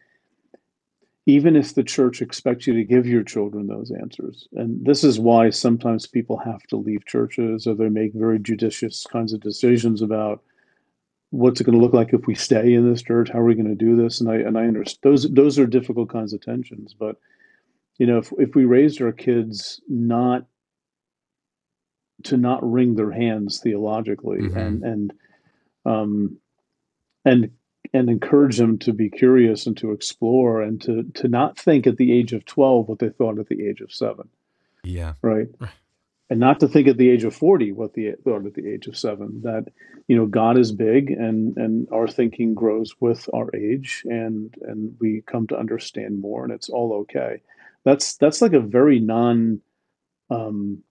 even 1.29 1.57
if 1.57 1.75
the 1.75 1.83
church 1.83 2.23
expects 2.23 2.69
you 2.69 2.75
to 2.75 2.85
give 2.85 3.05
your 3.05 3.25
children 3.25 3.67
those 3.67 3.91
answers. 3.91 4.47
And 4.53 4.87
this 4.87 5.03
is 5.03 5.19
why 5.19 5.51
sometimes 5.51 6.07
people 6.07 6.39
have 6.39 6.63
to 6.69 6.77
leave 6.77 7.05
churches 7.05 7.67
or 7.67 7.75
they 7.75 7.89
make 7.89 8.13
very 8.15 8.39
judicious 8.39 9.05
kinds 9.11 9.33
of 9.33 9.41
decisions 9.41 10.03
about 10.03 10.45
what's 11.31 11.61
it 11.61 11.65
going 11.65 11.77
to 11.77 11.83
look 11.83 11.93
like 11.93 12.13
if 12.13 12.29
we 12.29 12.37
stay 12.37 12.75
in 12.75 12.89
this 12.89 13.03
church? 13.03 13.29
How 13.29 13.41
are 13.41 13.45
we 13.45 13.57
going 13.57 13.67
to 13.67 13.75
do 13.75 13.97
this? 13.97 14.21
And 14.21 14.31
I 14.31 14.37
and 14.37 14.57
I 14.57 14.67
understand 14.67 15.01
those 15.03 15.31
those 15.33 15.59
are 15.59 15.67
difficult 15.67 16.11
kinds 16.11 16.33
of 16.33 16.41
tensions. 16.41 16.95
But 16.95 17.17
you 17.99 18.07
know, 18.07 18.19
if 18.19 18.33
if 18.39 18.55
we 18.55 18.65
raised 18.65 19.03
our 19.03 19.13
kids 19.13 19.81
not 19.89 20.47
to 22.25 22.37
not 22.37 22.61
wring 22.69 22.95
their 22.95 23.11
hands 23.11 23.61
theologically 23.61 24.39
Mhm. 24.39 24.57
and 24.57 24.83
and 24.85 25.13
um 25.85 26.37
and 27.25 27.51
and 27.93 28.11
encourage 28.11 28.57
them 28.59 28.79
to 28.79 28.93
be 28.93 29.09
curious 29.09 29.67
and 29.67 29.77
to 29.77 29.93
explore 29.93 30.61
and 30.61 30.81
to 30.83 31.03
to 31.15 31.29
not 31.29 31.59
think 31.59 31.87
at 31.87 31.97
the 31.99 32.13
age 32.13 32.33
of 32.33 32.45
12 32.45 32.89
what 32.89 32.99
they 32.99 33.09
thought 33.11 33.39
at 33.39 33.49
the 33.49 33.67
age 33.67 33.81
of 33.81 33.93
7 33.93 34.29
Yeah. 34.85 35.15
right 35.23 35.49
Right. 35.61 35.71
and 36.31 36.41
not 36.41 36.59
to 36.61 36.69
think 36.69 36.89
at 36.89 36.97
the 36.97 37.09
age 37.09 37.23
of 37.25 37.35
40 37.35 37.71
what 37.73 37.95
they 37.95 38.13
thought 38.25 38.47
at 38.47 38.55
the 38.55 38.67
age 38.69 38.87
of 38.89 38.97
7 38.97 39.43
that 39.43 39.69
you 40.09 40.17
know 40.17 40.27
god 40.27 40.59
is 40.59 40.73
big 40.73 41.11
and 41.11 41.57
and 41.57 41.87
our 41.93 42.09
thinking 42.09 42.55
grows 42.55 42.95
with 43.01 43.29
our 43.35 43.55
age 43.55 44.03
and 44.07 44.55
and 44.63 44.97
we 45.01 45.23
come 45.27 45.47
to 45.49 45.59
understand 45.59 46.21
more 46.21 46.43
and 46.45 46.53
it's 46.53 46.69
all 46.69 46.93
okay 46.93 47.41
that's 47.85 48.17
that's 48.17 48.43
like 48.43 48.53
a 48.55 48.61
very 48.61 48.99
non 48.99 49.61
um 50.31 50.83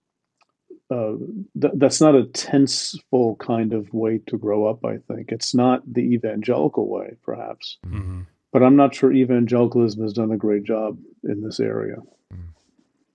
uh, 0.92 1.14
th- 1.60 1.74
that's 1.78 2.00
not 2.02 2.16
a 2.16 2.26
tenseful 2.26 3.36
kind 3.38 3.74
of 3.74 3.92
way 3.94 4.20
to 4.28 4.38
grow 4.38 4.68
up. 4.68 4.86
I 4.86 4.98
think 5.08 5.32
it's 5.32 5.54
not 5.56 5.82
the 5.92 6.02
evangelical 6.02 6.88
way, 6.88 7.16
perhaps, 7.24 7.78
hmm 7.84 8.22
but 8.52 8.64
I'm 8.64 8.78
not 8.78 8.96
sure 8.96 9.12
evangelicalism 9.12 10.02
has 10.02 10.14
done 10.14 10.32
a 10.32 10.38
great 10.38 10.64
job 10.64 10.98
in 11.26 11.42
this 11.42 11.60
area. 11.60 11.98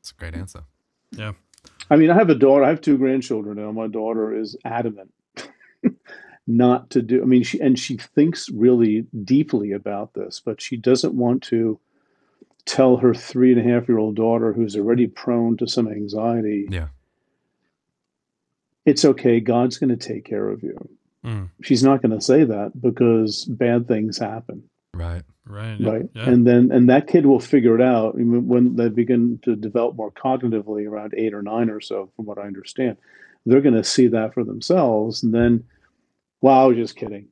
It's 0.01 0.11
a 0.11 0.15
great 0.15 0.35
answer. 0.35 0.65
Yeah. 1.13 1.33
I 1.89 1.97
mean, 1.97 2.11
I 2.11 2.15
have 2.15 2.29
a 2.29 2.35
daughter. 2.35 2.63
I 2.63 2.69
have 2.69 2.83
two 2.83 2.99
grandchildren 2.99 3.57
now. 3.57 3.73
My 3.73 3.87
daughter 3.87 4.39
is 4.39 4.55
adamant 4.67 5.15
not 6.47 6.91
to 6.91 7.01
do. 7.01 7.23
I 7.23 7.25
mean, 7.25 7.43
she 7.43 7.59
and 7.59 7.79
she 7.79 7.97
thinks 7.97 8.51
really 8.51 9.07
deeply 9.25 9.73
about 9.73 10.13
this, 10.13 10.43
but 10.45 10.61
she 10.61 10.77
doesn't 10.77 11.15
want 11.15 11.43
to 11.45 11.81
tell 12.67 12.99
her 12.99 13.15
three 13.15 13.53
and 13.53 13.61
a 13.61 13.73
half 13.73 13.89
year 13.89 13.97
old 13.99 14.17
daughter, 14.17 14.53
who's 14.53 14.77
already 14.77 15.07
prone 15.07 15.57
to 15.57 15.67
some 15.67 15.89
anxiety, 15.89 16.67
Yeah. 16.71 16.89
It's 18.87 19.05
okay. 19.05 19.41
God's 19.41 19.79
going 19.79 19.91
to 19.91 19.97
take 19.97 20.25
care 20.25 20.49
of 20.49 20.63
you. 20.63 20.77
Mm, 21.25 21.51
She's 21.63 21.83
not 21.85 22.01
going 22.03 22.13
to 22.19 22.21
say 22.25 22.45
that 22.45 22.73
because 22.81 23.45
bad 23.45 23.87
things 23.87 24.17
happen, 24.19 24.63
Right. 24.95 25.23
right. 25.45 25.77
Right? 25.79 26.09
Yeah. 26.15 26.29
And 26.31 26.47
then 26.47 26.73
and 26.73 26.89
that 26.89 27.07
kid 27.09 27.27
will 27.27 27.41
figure 27.41 27.75
it 27.75 27.83
out 27.83 28.15
when 28.17 28.77
they 28.77 28.89
begin 28.89 29.39
to 29.43 29.55
develop 29.55 29.97
more 29.97 30.11
cognitively 30.11 30.89
around 30.89 31.13
eight 31.17 31.35
or 31.35 31.43
nine 31.43 31.69
or 31.69 31.81
so, 31.81 32.11
from 32.17 32.25
what 32.25 32.39
I 32.39 32.43
understand. 32.47 32.97
They're 33.47 33.61
going 33.61 33.75
to 33.75 33.85
see 33.85 34.07
that 34.09 34.33
for 34.35 34.45
themselves, 34.45 35.23
and 35.23 35.33
then, 35.35 35.65
wow, 36.41 36.65
I 36.65 36.67
was 36.69 36.77
just 36.77 36.97
kidding. 36.97 37.29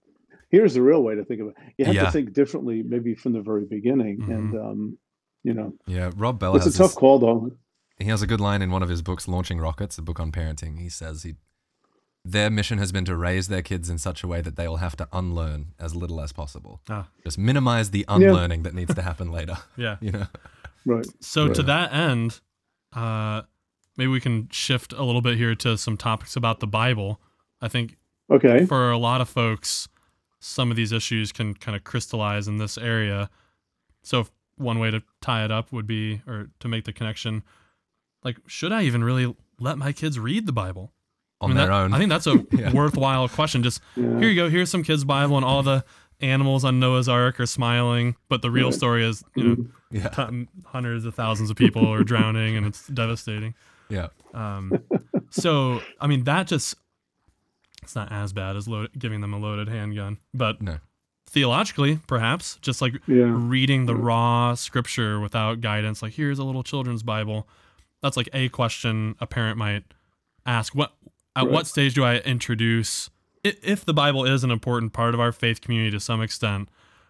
here's 0.50 0.72
the 0.72 0.80
real 0.82 1.02
way 1.02 1.14
to 1.14 1.24
think 1.26 1.40
of 1.42 1.48
it. 1.48 1.54
You 1.76 1.84
have 1.84 1.94
Yeah. 1.94 2.04
to 2.06 2.10
think 2.10 2.32
differently, 2.32 2.82
maybe 2.82 3.14
from 3.14 3.32
the 3.34 3.42
very 3.42 3.66
beginning. 3.66 4.18
Mhm. 4.20 4.34
And 4.34 4.54
um, 4.58 4.98
you 5.44 5.52
know, 5.54 5.72
Yeah, 5.86 6.10
Rob 6.16 6.38
Bell 6.40 6.56
it's 6.56 6.64
a 6.66 6.72
tough 6.72 6.88
this- 6.90 6.94
call, 6.94 7.18
though. 7.18 7.52
He 7.98 8.06
has 8.06 8.22
a 8.22 8.26
good 8.26 8.40
line 8.40 8.62
in 8.62 8.70
one 8.70 8.82
of 8.82 8.88
his 8.88 9.02
books, 9.02 9.26
Launching 9.28 9.58
Rockets, 9.58 9.98
a 9.98 10.02
book 10.02 10.20
on 10.20 10.30
parenting. 10.32 10.78
He 10.80 10.88
says 10.88 11.22
he 11.22 11.34
their 12.24 12.50
mission 12.50 12.78
has 12.78 12.92
been 12.92 13.04
to 13.06 13.16
raise 13.16 13.48
their 13.48 13.62
kids 13.62 13.88
in 13.88 13.96
such 13.96 14.22
a 14.22 14.26
way 14.28 14.40
that 14.42 14.56
they 14.56 14.68
will 14.68 14.78
have 14.78 14.96
to 14.96 15.08
unlearn 15.12 15.72
as 15.78 15.94
little 15.94 16.20
as 16.20 16.32
possible. 16.32 16.80
Ah, 16.90 17.08
Just 17.24 17.38
minimize 17.38 17.90
the 17.90 18.04
unlearning 18.08 18.64
that 18.64 18.74
needs 18.74 18.94
to 18.94 19.02
happen 19.02 19.30
later. 19.32 19.56
yeah. 19.76 19.96
You 20.00 20.12
know? 20.12 20.26
Right. 20.84 21.06
So 21.20 21.48
to 21.48 21.62
that 21.62 21.92
end, 21.92 22.40
uh, 22.92 23.42
maybe 23.96 24.08
we 24.08 24.20
can 24.20 24.48
shift 24.50 24.92
a 24.92 25.04
little 25.04 25.22
bit 25.22 25.38
here 25.38 25.54
to 25.54 25.78
some 25.78 25.96
topics 25.96 26.36
about 26.36 26.60
the 26.60 26.66
Bible. 26.66 27.20
I 27.62 27.68
think 27.68 27.96
Okay. 28.30 28.66
for 28.66 28.90
a 28.90 28.98
lot 28.98 29.20
of 29.22 29.28
folks, 29.28 29.88
some 30.40 30.70
of 30.70 30.76
these 30.76 30.92
issues 30.92 31.32
can 31.32 31.54
kind 31.54 31.74
of 31.76 31.84
crystallize 31.84 32.46
in 32.46 32.58
this 32.58 32.76
area. 32.76 33.30
So 34.02 34.20
if 34.20 34.30
one 34.56 34.78
way 34.80 34.90
to 34.90 35.02
tie 35.22 35.44
it 35.44 35.50
up 35.50 35.72
would 35.72 35.86
be, 35.86 36.20
or 36.26 36.50
to 36.60 36.68
make 36.68 36.84
the 36.84 36.92
connection, 36.92 37.42
like, 38.24 38.36
should 38.46 38.72
I 38.72 38.82
even 38.82 39.02
really 39.04 39.34
let 39.60 39.78
my 39.78 39.92
kids 39.92 40.18
read 40.18 40.46
the 40.46 40.52
Bible? 40.52 40.92
I 41.40 41.44
On 41.44 41.50
mean, 41.50 41.56
their 41.58 41.66
that- 41.68 41.72
own. 41.72 41.94
I 41.94 41.98
think 41.98 42.10
that's 42.10 42.26
a 42.26 42.44
Yeah. 42.52 42.72
worthwhile 42.72 43.28
question. 43.28 43.62
Just 43.62 43.80
Yeah. 43.96 44.18
here 44.18 44.28
you 44.28 44.34
go. 44.34 44.48
Here's 44.48 44.70
some 44.70 44.82
kids' 44.82 45.04
Bible, 45.04 45.36
and 45.36 45.44
all 45.44 45.62
the 45.62 45.84
animals 46.20 46.64
on 46.64 46.80
Noah's 46.80 47.08
Ark 47.08 47.38
are 47.38 47.46
smiling, 47.46 48.16
but 48.28 48.42
the 48.42 48.50
real 48.50 48.72
story 48.72 49.04
is, 49.04 49.22
you 49.36 49.44
know, 49.44 49.56
yeah. 49.92 50.08
ton- 50.08 50.48
hundreds 50.66 51.04
of 51.04 51.14
thousands 51.14 51.48
of 51.50 51.56
people 51.56 51.86
are 51.86 52.02
drowning, 52.02 52.56
and 52.56 52.66
it's 52.66 52.86
devastating. 52.88 53.54
Yeah. 53.88 54.08
Um, 54.34 54.80
so 55.30 55.80
I 56.00 56.06
mean, 56.08 56.24
that 56.24 56.48
just 56.48 56.74
it's 57.82 57.94
not 57.94 58.10
as 58.12 58.32
bad 58.32 58.56
as 58.56 58.66
load, 58.68 58.90
giving 58.98 59.20
them 59.20 59.32
a 59.32 59.38
loaded 59.38 59.68
handgun, 59.68 60.18
but 60.34 60.60
No. 60.60 60.78
theologically, 61.30 62.00
perhaps 62.06 62.58
just 62.62 62.82
like 62.82 62.94
Yeah. 63.06 63.32
reading 63.32 63.86
the 63.86 63.94
raw 63.94 64.54
scripture 64.54 65.20
without 65.20 65.60
guidance, 65.60 66.02
like 66.02 66.14
here's 66.14 66.38
a 66.38 66.44
little 66.44 66.62
children's 66.64 67.02
Bible. 67.02 67.48
That's 68.02 68.16
like 68.16 68.28
a 68.32 68.48
question 68.48 69.16
a 69.20 69.26
parent 69.26 69.58
might 69.58 69.84
ask. 70.46 70.74
What 70.74 70.92
at 71.36 71.44
Right. 71.44 71.52
what 71.52 71.66
stage 71.66 71.94
do 71.94 72.04
I 72.04 72.16
introduce? 72.18 73.10
If 73.44 73.84
the 73.84 73.94
Bible 73.94 74.24
is 74.24 74.44
an 74.44 74.50
important 74.50 74.92
part 74.92 75.14
of 75.14 75.20
our 75.20 75.32
faith 75.32 75.60
community 75.60 75.90
to 75.92 76.00
some 76.00 76.20
extent, 76.20 76.68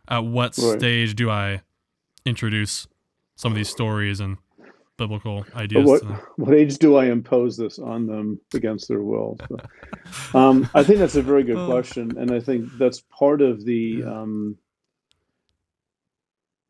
at 0.09 0.25
what 0.25 0.57
Right. 0.59 0.79
stage 0.79 1.15
do 1.15 1.31
I 1.31 1.63
introduce 2.25 2.87
some 3.37 3.53
of 3.53 3.57
these 3.57 3.69
stories 3.69 4.21
and 4.21 4.37
biblical 4.97 5.47
ideas 5.55 5.87
what 5.87 6.03
what 6.37 6.55
age 6.55 6.77
do 6.79 6.97
I 6.97 7.07
impose 7.07 7.57
this 7.57 7.79
on 7.79 8.07
them 8.07 8.41
against 8.55 8.89
their 8.89 9.03
will? 9.03 9.39
So, 9.49 9.61
um, 10.35 10.69
I 10.75 10.83
think 10.83 10.99
that's 10.99 11.15
a 11.15 11.23
very 11.23 11.45
good 11.45 11.57
Oh. 11.59 11.67
question, 11.67 12.17
and 12.19 12.33
I 12.33 12.41
think 12.41 12.77
that's 12.77 13.01
part 13.03 13.41
of 13.41 13.65
the 13.65 14.03
um, 14.05 14.57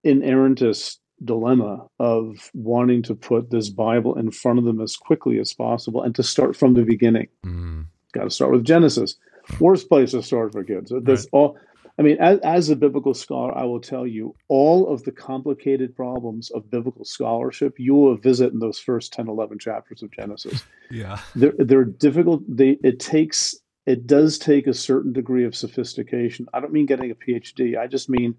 inerrantist 0.05 0.99
dilemma 1.25 1.87
of 1.99 2.51
wanting 2.55 3.03
to 3.03 3.15
put 3.15 3.51
this 3.51 3.69
Bible 3.71 4.17
in 4.19 4.31
front 4.31 4.59
of 4.59 4.65
them 4.65 4.81
as 4.81 4.97
quickly 4.97 5.39
as 5.39 5.53
possible 5.53 6.03
and 6.03 6.15
to 6.15 6.23
start 6.23 6.57
from 6.57 6.75
the 6.75 6.85
beginning. 6.85 7.29
Mm. 7.45 7.87
Got 8.13 8.25
to 8.25 8.31
start 8.31 8.53
with 8.53 8.65
Genesis. 8.65 9.17
Worst 9.61 9.89
place 9.89 10.13
to 10.13 10.23
start 10.23 10.53
for 10.53 10.63
kids. 10.65 10.93
There's 11.03 11.25
Right. 11.25 11.29
all. 11.33 11.57
I 11.99 12.03
mean, 12.03 12.17
as, 12.21 12.39
as 12.41 12.71
a 12.71 12.77
biblical 12.77 13.13
scholar, 13.13 13.57
I 13.59 13.65
will 13.65 13.81
tell 13.81 14.07
you 14.07 14.33
all 14.47 14.87
of 14.89 15.03
the 15.03 15.11
complicated 15.11 15.97
problems 15.97 16.49
of 16.51 16.71
biblical 16.71 17.05
scholarship 17.05 17.75
you 17.81 17.95
will 17.97 18.17
visit 18.17 18.53
in 18.53 18.61
those 18.61 18.79
first 18.79 19.13
10, 19.13 19.27
11 19.29 19.59
chapters 19.59 20.03
of 20.03 20.11
Genesis. 20.13 20.65
Yeah. 20.91 21.19
They're, 21.35 21.53
they're 21.59 21.85
difficult. 21.85 22.43
They 22.49 22.79
it 22.83 22.99
takes 22.99 23.55
it 23.85 24.07
does 24.07 24.39
take 24.39 24.67
a 24.67 24.73
certain 24.73 25.13
degree 25.13 25.45
of 25.45 25.55
sophistication. 25.55 26.47
I 26.55 26.61
don't 26.61 26.73
mean 26.73 26.87
getting 26.87 27.11
a 27.11 27.15
PhD. 27.15 27.77
I 27.79 27.87
just 27.87 28.09
mean 28.09 28.35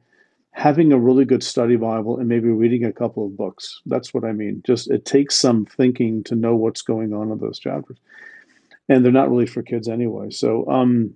having 0.51 0.91
a 0.91 0.97
really 0.99 1.25
good 1.25 1.43
study 1.43 1.75
Bible 1.75 2.17
and 2.17 2.27
maybe 2.27 2.49
reading 2.49 2.83
a 2.83 2.91
couple 2.91 3.25
of 3.25 3.38
books. 3.38 3.81
That's 3.85 4.13
what 4.13 4.23
I 4.25 4.31
mean. 4.31 4.62
Just 4.65 4.89
it 4.89 5.05
takes 5.05 5.38
some 5.38 5.65
thinking 5.65 6.23
to 6.25 6.35
know 6.35 6.55
what's 6.55 6.81
going 6.81 7.13
on 7.13 7.31
in 7.31 7.38
those 7.39 7.59
chapters, 7.59 7.97
and 8.88 9.03
they're 9.03 9.12
not 9.12 9.29
really 9.29 9.45
for 9.45 9.62
kids 9.62 9.88
anyway. 9.88 10.31
So, 10.31 10.67
um, 10.69 11.13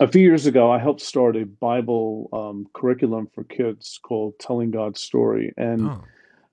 a 0.00 0.08
few 0.08 0.22
years 0.22 0.46
ago, 0.46 0.70
I 0.70 0.78
helped 0.78 1.02
start 1.02 1.36
a 1.36 1.44
Bible 1.44 2.28
um, 2.32 2.66
curriculum 2.72 3.28
for 3.34 3.44
kids 3.44 3.98
called 4.02 4.38
"Telling 4.38 4.70
God's 4.70 5.00
Story," 5.00 5.52
and 5.56 5.90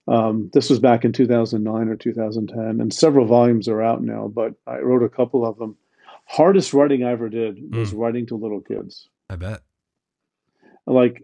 Oh. 0.07 0.13
um, 0.13 0.49
this 0.53 0.69
was 0.69 0.79
back 0.79 1.05
in 1.05 1.13
2009 1.13 1.87
or 1.87 1.95
2010, 1.95 2.81
and 2.81 2.91
several 2.93 3.25
volumes 3.25 3.67
are 3.69 3.81
out 3.81 4.01
now, 4.03 4.27
but 4.27 4.53
I 4.67 4.79
wrote 4.79 5.03
a 5.03 5.09
couple 5.09 5.45
of 5.45 5.57
them. 5.57 5.77
Hardest 6.25 6.73
writing 6.73 7.03
I 7.03 7.11
ever 7.11 7.29
did 7.29 7.75
was 7.75 7.93
writing 7.93 8.25
to 8.27 8.35
little 8.35 8.61
kids. 8.61 9.07
I 9.29 9.35
bet. 9.35 9.61
Like, 10.87 11.23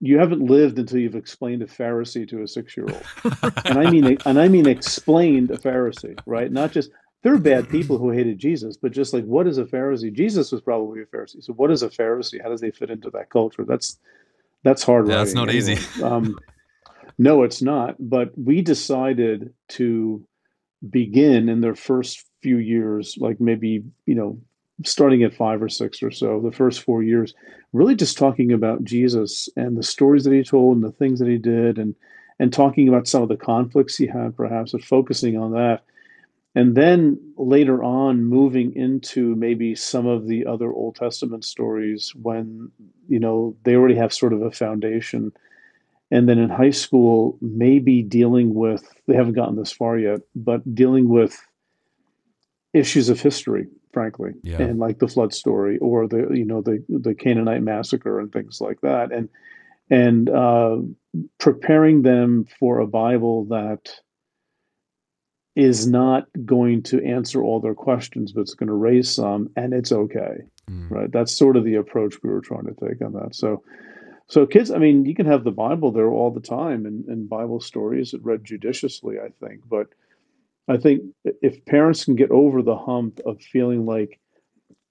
you 0.00 0.18
haven't 0.18 0.42
lived 0.42 0.78
until 0.78 0.98
you've 0.98 1.14
explained 1.14 1.62
a 1.62 1.66
Pharisee 1.66 2.28
to 2.28 2.42
a 2.42 2.48
six-year-old, 2.48 3.02
and 3.64 3.78
I 3.78 3.90
mean, 3.90 4.18
and 4.24 4.40
I 4.40 4.48
mean, 4.48 4.66
explained 4.66 5.50
a 5.50 5.58
Pharisee, 5.58 6.18
right? 6.26 6.50
Not 6.50 6.72
just 6.72 6.90
they're 7.22 7.38
bad 7.38 7.68
people 7.68 7.98
who 7.98 8.10
hated 8.10 8.38
Jesus, 8.38 8.76
but 8.76 8.92
just 8.92 9.12
like 9.12 9.24
what 9.24 9.46
is 9.46 9.58
a 9.58 9.64
Pharisee? 9.64 10.12
Jesus 10.12 10.52
was 10.52 10.60
probably 10.60 11.02
a 11.02 11.06
Pharisee. 11.06 11.42
So, 11.42 11.52
what 11.54 11.70
is 11.70 11.82
a 11.82 11.88
Pharisee? 11.88 12.42
How 12.42 12.48
does 12.48 12.60
they 12.60 12.70
fit 12.70 12.90
into 12.90 13.10
that 13.10 13.30
culture? 13.30 13.64
That's 13.64 13.98
that's 14.62 14.82
hard. 14.82 15.08
Yeah, 15.08 15.18
that's 15.18 15.34
not 15.34 15.50
easy. 15.50 15.78
Um, 16.02 16.38
no, 17.18 17.42
it's 17.42 17.62
not. 17.62 17.96
But 17.98 18.36
we 18.36 18.62
decided 18.62 19.54
to 19.70 20.26
begin 20.88 21.48
in 21.48 21.60
their 21.60 21.74
first 21.74 22.24
few 22.42 22.58
years, 22.58 23.16
like 23.18 23.40
maybe, 23.40 23.84
you 24.04 24.14
know, 24.14 24.38
starting 24.84 25.22
at 25.22 25.34
five 25.34 25.62
or 25.62 25.68
six 25.68 26.02
or 26.02 26.10
so, 26.10 26.40
the 26.40 26.52
first 26.52 26.82
four 26.82 27.02
years, 27.02 27.34
really 27.72 27.94
just 27.94 28.18
talking 28.18 28.52
about 28.52 28.84
Jesus 28.84 29.48
and 29.56 29.76
the 29.76 29.82
stories 29.82 30.24
that 30.24 30.32
he 30.32 30.42
told 30.42 30.76
and 30.76 30.84
the 30.84 30.92
things 30.92 31.18
that 31.18 31.28
he 31.28 31.38
did 31.38 31.78
and 31.78 31.94
and 32.38 32.52
talking 32.52 32.86
about 32.86 33.08
some 33.08 33.22
of 33.22 33.30
the 33.30 33.36
conflicts 33.36 33.96
he 33.96 34.06
had 34.06 34.36
perhaps, 34.36 34.72
but 34.72 34.84
focusing 34.84 35.38
on 35.38 35.52
that. 35.52 35.82
And 36.54 36.74
then 36.74 37.18
later 37.38 37.82
on, 37.82 38.24
moving 38.24 38.76
into 38.76 39.34
maybe 39.36 39.74
some 39.74 40.06
of 40.06 40.26
the 40.26 40.44
other 40.44 40.70
Old 40.70 40.96
Testament 40.96 41.46
stories 41.46 42.14
when, 42.14 42.70
you 43.08 43.18
know, 43.18 43.56
they 43.62 43.74
already 43.74 43.94
have 43.94 44.12
sort 44.12 44.34
of 44.34 44.42
a 44.42 44.50
foundation 44.50 45.32
and 46.10 46.28
then 46.28 46.38
in 46.38 46.48
high 46.48 46.70
school 46.70 47.36
maybe 47.40 48.02
dealing 48.02 48.54
with 48.54 48.88
they 49.06 49.14
haven't 49.14 49.34
gotten 49.34 49.56
this 49.56 49.72
far 49.72 49.98
yet 49.98 50.20
but 50.34 50.74
dealing 50.74 51.08
with 51.08 51.40
issues 52.72 53.08
of 53.08 53.20
history 53.20 53.66
frankly 53.96 54.32
Yeah. 54.42 54.60
and 54.60 54.78
like 54.78 54.98
the 54.98 55.08
flood 55.08 55.32
story 55.32 55.78
or 55.78 56.06
the 56.06 56.22
you 56.40 56.44
know 56.44 56.60
the 56.60 56.84
the 57.06 57.14
canaanite 57.14 57.62
massacre 57.62 58.20
and 58.20 58.30
things 58.30 58.60
like 58.60 58.78
that 58.82 59.10
and 59.10 59.30
and 59.88 60.28
uh, 60.28 60.76
preparing 61.38 62.02
them 62.02 62.44
for 62.60 62.78
a 62.80 62.86
bible 62.86 63.46
that 63.46 63.84
is 65.54 65.86
not 65.86 66.26
going 66.44 66.82
to 66.82 67.02
answer 67.16 67.42
all 67.42 67.58
their 67.58 67.74
questions 67.74 68.32
but 68.32 68.42
it's 68.42 68.52
going 68.52 68.66
to 68.66 68.74
raise 68.74 69.08
some 69.14 69.48
and 69.56 69.72
it's 69.72 69.92
okay 69.92 70.36
Mm. 70.68 70.90
right 70.90 71.12
that's 71.12 71.32
sort 71.42 71.56
of 71.56 71.62
the 71.64 71.76
approach 71.76 72.14
we 72.24 72.28
were 72.28 72.40
trying 72.40 72.66
to 72.66 72.74
take 72.74 73.00
on 73.00 73.12
that 73.12 73.36
so 73.36 73.62
so 74.26 74.44
kids 74.44 74.72
i 74.72 74.78
mean 74.78 75.06
you 75.06 75.14
can 75.14 75.26
have 75.26 75.44
the 75.44 75.52
bible 75.66 75.92
there 75.92 76.10
all 76.10 76.32
the 76.32 76.40
time 76.40 76.84
and, 76.86 77.04
and 77.06 77.28
bible 77.28 77.60
stories 77.60 78.08
read 78.20 78.42
judiciously 78.44 79.14
i 79.20 79.28
think 79.40 79.60
but 79.70 79.86
i 80.68 80.76
think 80.76 81.02
if 81.42 81.64
parents 81.64 82.04
can 82.04 82.14
get 82.16 82.30
over 82.30 82.62
the 82.62 82.76
hump 82.76 83.20
of 83.26 83.40
feeling 83.40 83.86
like 83.86 84.18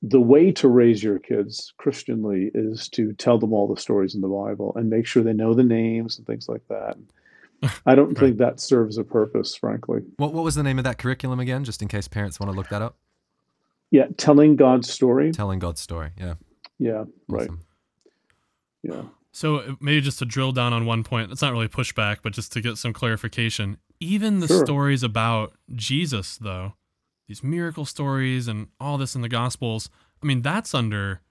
the 0.02 0.20
way 0.22 0.52
to 0.52 0.68
raise 0.68 1.04
your 1.04 1.20
kids 1.20 1.74
christianly 1.78 2.52
is 2.54 2.88
to 2.90 3.14
tell 3.14 3.38
them 3.38 3.54
all 3.54 3.68
the 3.74 3.80
stories 3.80 4.14
in 4.16 4.22
the 4.22 4.28
bible 4.28 4.74
and 4.76 4.90
make 4.90 5.06
sure 5.06 5.24
they 5.24 5.34
know 5.34 5.54
the 5.54 5.64
names 5.64 6.18
and 6.18 6.28
things 6.28 6.48
like 6.48 6.62
that 6.70 6.96
i 7.86 7.96
don't 7.96 8.18
think 8.18 8.38
that 8.38 8.60
serves 8.60 8.98
a 8.98 9.04
purpose 9.04 9.56
frankly 9.56 10.02
What 10.18 10.34
What 10.34 10.44
was 10.44 10.56
the 10.56 10.64
name 10.64 10.78
of 10.78 10.84
that 10.84 10.98
curriculum 10.98 11.40
again? 11.40 11.64
Just 11.64 11.82
in 11.82 11.88
case 11.88 12.08
parents 12.08 12.40
want 12.40 12.52
to 12.52 12.56
look 12.56 12.70
that 12.70 12.82
up. 12.82 12.98
yeah 13.92 14.08
telling 14.18 14.56
god's 14.56 14.90
story 14.92 15.32
Telling 15.32 15.60
God's 15.60 15.82
story. 15.82 16.12
Yeah. 16.18 16.36
yeah 16.80 17.06
right 17.30 17.50
yeah 18.84 19.04
So 19.32 19.58
uh, 19.58 19.76
maybe 19.82 20.02
just 20.02 20.20
to 20.20 20.26
drill 20.26 20.52
down 20.52 20.72
on 20.74 20.86
one 20.86 21.04
point, 21.04 21.32
it's 21.32 21.42
not 21.42 21.52
really 21.52 21.68
pushback, 21.68 22.18
but 22.24 22.32
just 22.34 22.54
to 22.54 22.62
get 22.62 22.78
some 22.78 22.94
clarification. 22.94 23.78
Even 24.00 24.40
the 24.40 24.48
Sure. 24.48 24.66
stories 24.66 25.04
about 25.04 25.54
Jesus, 25.74 26.38
though, 26.38 26.74
these 27.28 27.44
miracle 27.44 27.86
stories 27.86 28.48
and 28.48 28.68
all 28.80 28.98
this 28.98 29.16
in 29.16 29.22
the 29.22 29.30
Gospels, 29.30 29.90
I 30.22 30.26
mean, 30.26 30.42
that's 30.42 30.74
under 30.74 31.22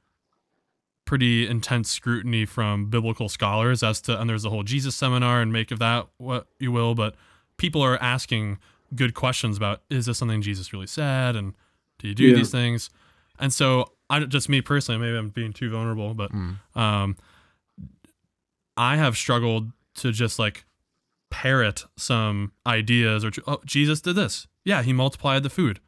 pretty 1.05 1.47
intense 1.47 1.91
scrutiny 1.91 2.47
from 2.47 2.87
biblical 2.89 3.29
scholars 3.29 3.83
as 3.83 4.01
to, 4.01 4.19
and 4.19 4.29
there's 4.29 4.43
the 4.43 4.51
whole 4.51 4.63
Jesus 4.63 4.97
seminar 4.97 5.43
and 5.43 5.53
make 5.53 5.71
of 5.71 5.79
that 5.79 6.07
what 6.17 6.47
you 6.59 6.73
will, 6.73 6.95
but 6.95 7.15
people 7.59 7.83
are 7.83 8.03
asking 8.03 8.59
good 8.97 9.13
questions 9.15 9.57
about 9.59 9.83
is 9.91 10.07
this 10.07 10.17
something 10.19 10.41
Jesus 10.41 10.73
really 10.73 10.87
said 10.87 11.37
and 11.37 11.55
do 11.99 12.09
you 12.09 12.15
do 12.15 12.25
Yeah. 12.29 12.35
these 12.37 12.51
things? 12.51 12.89
And 13.39 13.53
so, 13.53 13.93
I 14.09 14.21
just 14.21 14.49
me 14.49 14.61
personally, 14.63 14.99
maybe 15.01 15.17
I'm 15.19 15.29
being 15.29 15.53
too 15.53 15.71
vulnerable, 15.71 16.15
but 16.15 16.33
Mm. 16.33 16.57
um, 16.75 17.17
I 18.77 18.97
have 18.97 19.17
struggled 19.17 19.71
to 19.97 20.11
just 20.11 20.39
like 20.39 20.65
parrot 21.35 21.85
some 21.97 22.53
ideas 22.65 23.25
or 23.25 23.33
oh, 23.49 23.61
Jesus 23.65 24.01
did 24.01 24.15
this. 24.15 24.47
Yeah, 24.65 24.83
he 24.85 24.93
multiplied 24.93 25.43
the 25.43 25.51
food. 25.51 25.81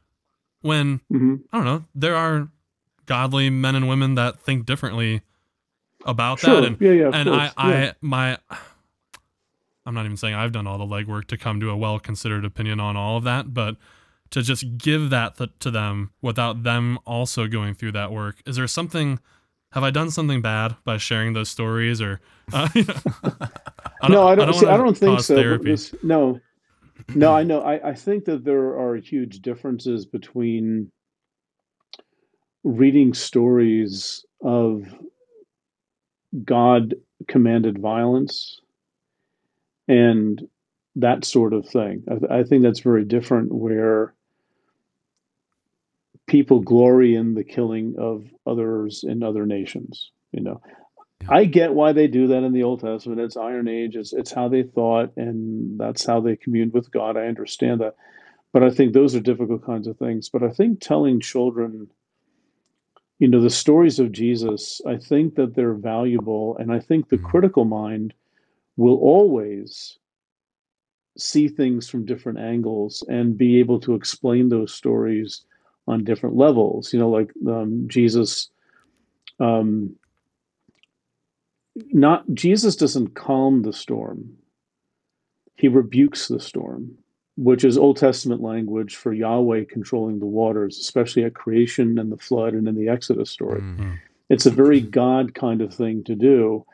When 0.61 1.01
hmm 1.09 1.37
I 1.53 1.59
don't 1.59 1.65
know, 1.67 1.85
there 1.95 2.17
are 2.17 2.49
godly 3.07 3.49
men 3.49 3.77
and 3.77 3.89
women 3.89 4.17
that 4.17 4.41
think 4.41 4.67
differently 4.67 5.23
about 6.05 6.41
Sure. 6.41 6.61
that 6.61 6.65
and 6.67 6.81
Yeah, 6.81 6.91
yeah, 6.93 7.11
and 7.13 7.29
course. 7.29 7.53
I, 7.57 7.71
Yeah. 7.71 7.87
I 7.91 7.93
my 8.01 8.39
I'm 9.87 9.95
not 9.95 10.05
even 10.05 10.17
saying 10.17 10.35
I've 10.35 10.51
done 10.51 10.67
all 10.67 10.79
the 10.79 10.85
legwork 10.85 11.27
to 11.29 11.37
come 11.37 11.61
to 11.61 11.71
a 11.71 11.77
well 11.77 12.01
considered 12.01 12.45
opinion 12.45 12.81
on 12.81 12.97
all 12.97 13.17
of 13.17 13.23
that, 13.25 13.55
but 13.55 13.77
to 14.31 14.43
just 14.43 14.79
give 14.79 15.11
that 15.11 15.37
th- 15.39 15.51
to 15.61 15.71
them 15.71 16.11
without 16.21 16.65
them 16.65 16.99
also 17.07 17.47
going 17.47 17.75
through 17.75 17.93
that 17.93 18.11
work. 18.11 18.43
Is 18.47 18.57
there 18.57 18.67
something? 18.67 19.21
Have 19.73 19.83
I 19.83 19.91
done 19.91 20.11
something 20.11 20.41
bad 20.41 20.77
by 20.85 20.97
sharing 20.97 21.33
those 21.33 21.49
stories, 21.49 22.01
or? 22.01 22.21
Uh, 22.53 22.69
I 24.03 24.09
no, 24.09 24.27
I 24.29 24.35
don't. 24.35 24.55
see, 24.55 24.67
I 24.67 24.77
don't 24.77 24.97
think 24.97 25.21
so. 25.21 25.59
this- 25.59 25.95
no, 26.03 26.41
no, 27.15 27.35
I 27.35 27.43
know. 27.43 27.61
I, 27.61 27.91
I 27.91 27.95
think 27.95 28.25
that 28.27 28.45
there 28.45 28.79
are 28.79 28.97
huge 28.97 29.41
differences 29.41 30.07
between 30.07 30.91
reading 32.65 33.15
stories 33.15 34.25
of 34.43 34.85
God 36.45 36.95
commanded 37.29 37.79
violence 37.79 38.61
and 39.89 40.43
that 40.97 41.25
sort 41.25 41.53
of 41.53 41.69
thing. 41.69 42.03
I, 42.31 42.39
I 42.39 42.43
think 42.45 42.63
that's 42.63 42.81
very 42.81 43.05
different. 43.05 43.53
Where 43.53 44.15
people 46.27 46.61
glory 46.61 47.15
in 47.15 47.35
the 47.35 47.45
killing 47.45 47.95
of 47.99 48.25
others 48.47 49.05
in 49.07 49.23
other 49.23 49.47
nations. 49.47 50.11
You 50.33 50.43
know, 50.43 50.61
Yeah. 51.23 51.29
I 51.31 51.45
get 51.47 51.75
why 51.75 51.93
they 51.93 52.09
do 52.09 52.27
that 52.29 52.43
in 52.43 52.53
the 52.53 52.63
Old 52.65 52.81
Testament. 52.81 53.21
It's 53.21 53.37
Iron 53.37 53.69
Age. 53.69 53.97
It's 53.97 54.13
it's 54.13 54.33
how 54.33 54.49
they 54.49 54.63
thought, 54.65 55.13
and 55.17 55.79
that's 55.79 56.05
how 56.05 56.21
they 56.21 56.37
communed 56.37 56.73
with 56.75 56.91
God. 56.91 57.17
I 57.17 57.27
understand 57.27 57.81
that, 57.81 57.97
but 58.53 58.63
I 58.63 58.71
think 58.71 58.93
those 58.93 59.15
are 59.15 59.21
difficult 59.21 59.65
kinds 59.65 59.87
of 59.87 59.97
things. 59.97 60.29
But 60.29 60.43
I 60.43 60.51
think 60.51 60.81
telling 60.81 61.21
children, 61.21 61.89
you 63.19 63.29
know, 63.29 63.41
the 63.41 63.51
stories 63.51 63.99
of 63.99 64.13
Jesus, 64.13 64.83
I 64.87 64.97
think 64.99 65.37
that 65.37 65.55
they're 65.55 65.75
valuable, 65.75 66.57
and 66.59 66.71
I 66.71 66.81
think 66.81 67.09
the 67.09 67.17
Mhm. 67.19 67.25
critical 67.25 67.65
mind 67.65 68.13
will 68.77 68.97
always 68.99 69.99
see 71.17 71.49
things 71.49 71.89
from 71.89 72.05
different 72.05 72.39
angles 72.39 73.03
and 73.09 73.39
be 73.39 73.59
able 73.59 73.81
to 73.81 73.95
explain 73.95 74.51
those 74.51 74.75
stories 74.75 75.47
on 75.87 76.05
different 76.05 76.37
levels. 76.37 76.93
You 76.93 76.99
know, 76.99 77.11
like 77.11 77.31
um, 77.47 77.87
Jesus. 77.89 78.51
Um, 79.39 79.97
not 81.93 82.25
Jesus 82.33 82.75
doesn't 82.75 83.15
calm 83.15 83.63
the 83.63 83.73
storm. 83.73 84.37
He 85.57 85.69
rebukes 85.69 86.29
the 86.29 86.41
storm, 86.41 86.97
which 87.37 87.65
is 87.65 87.79
Old 87.79 87.97
Testament 87.97 88.43
language 88.43 88.97
for 88.97 89.13
Yahweh 89.13 89.65
controlling 89.69 90.19
the 90.19 90.27
waters, 90.27 90.79
especially 90.79 91.25
at 91.25 91.35
creation 91.35 91.99
and 91.99 92.11
the 92.11 92.17
flood 92.17 92.55
and 92.55 92.67
in 92.69 92.77
the 92.77 92.89
Exodus 92.89 93.31
story. 93.31 93.61
Mm. 93.61 93.99
It's 94.29 94.47
a 94.47 94.51
very 94.51 94.81
God 94.81 95.35
kind 95.35 95.61
of 95.61 95.73
thing 95.73 96.03
to 96.05 96.15
do. 96.15 96.65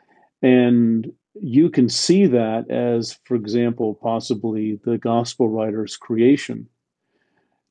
And 0.41 1.11
you 1.39 1.69
can 1.69 1.87
see 1.89 2.25
that 2.27 2.69
as, 2.69 3.19
for 3.23 3.35
example, 3.35 3.95
possibly 3.95 4.79
the 4.83 4.97
gospel 4.97 5.49
writer's 5.49 5.95
creation 5.95 6.67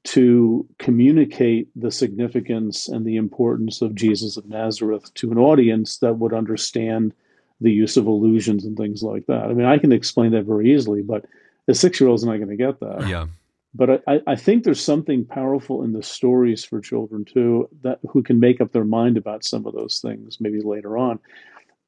to 0.05 0.67
communicate 0.79 1.69
the 1.77 1.91
significance 1.91 2.88
and 2.88 3.05
the 3.05 3.17
importance 3.17 3.83
of 3.83 3.95
Jesus 3.95 4.37
of 4.37 4.49
Nazareth 4.49 5.12
to 5.15 5.31
an 5.31 5.38
audience 5.38 5.99
that 5.99 6.19
would 6.19 6.33
understand 6.33 7.15
the 7.61 7.71
use 7.71 7.97
of 7.97 8.07
allusions 8.07 8.65
and 8.65 8.77
things 8.77 9.03
like 9.03 9.27
that. 9.27 9.45
I 9.45 9.53
mean, 9.53 9.67
I 9.67 9.79
can 9.79 9.93
explain 9.93 10.33
that 10.33 10.45
very 10.45 10.75
easily, 10.75 11.03
but 11.03 11.25
a 11.69 11.75
six 11.75 12.01
year 12.01 12.11
old's 12.11 12.25
not 12.25 12.37
going 12.37 12.49
to 12.49 12.57
get 12.57 12.81
that. 12.81 13.07
Yeah. 13.07 13.27
But 13.75 14.03
I, 14.07 14.21
I 14.27 14.37
think 14.37 14.65
there's 14.65 14.83
something 14.83 15.25
powerful 15.25 15.83
in 15.83 15.93
the 15.93 16.03
stories 16.03 16.65
for 16.65 16.81
children 16.81 17.25
too 17.25 17.69
that 17.83 18.01
who 18.09 18.23
can 18.23 18.38
make 18.38 18.61
up 18.61 18.73
their 18.73 18.85
mind 18.85 19.17
about 19.17 19.45
some 19.45 19.67
of 19.67 19.75
those 19.75 20.01
things 20.01 20.38
maybe 20.41 20.61
later 20.61 20.99
on. 20.99 21.19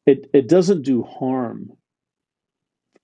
It 0.07 0.31
it 0.33 0.49
doesn't 0.49 0.83
do 0.83 1.03
harm. 1.03 1.73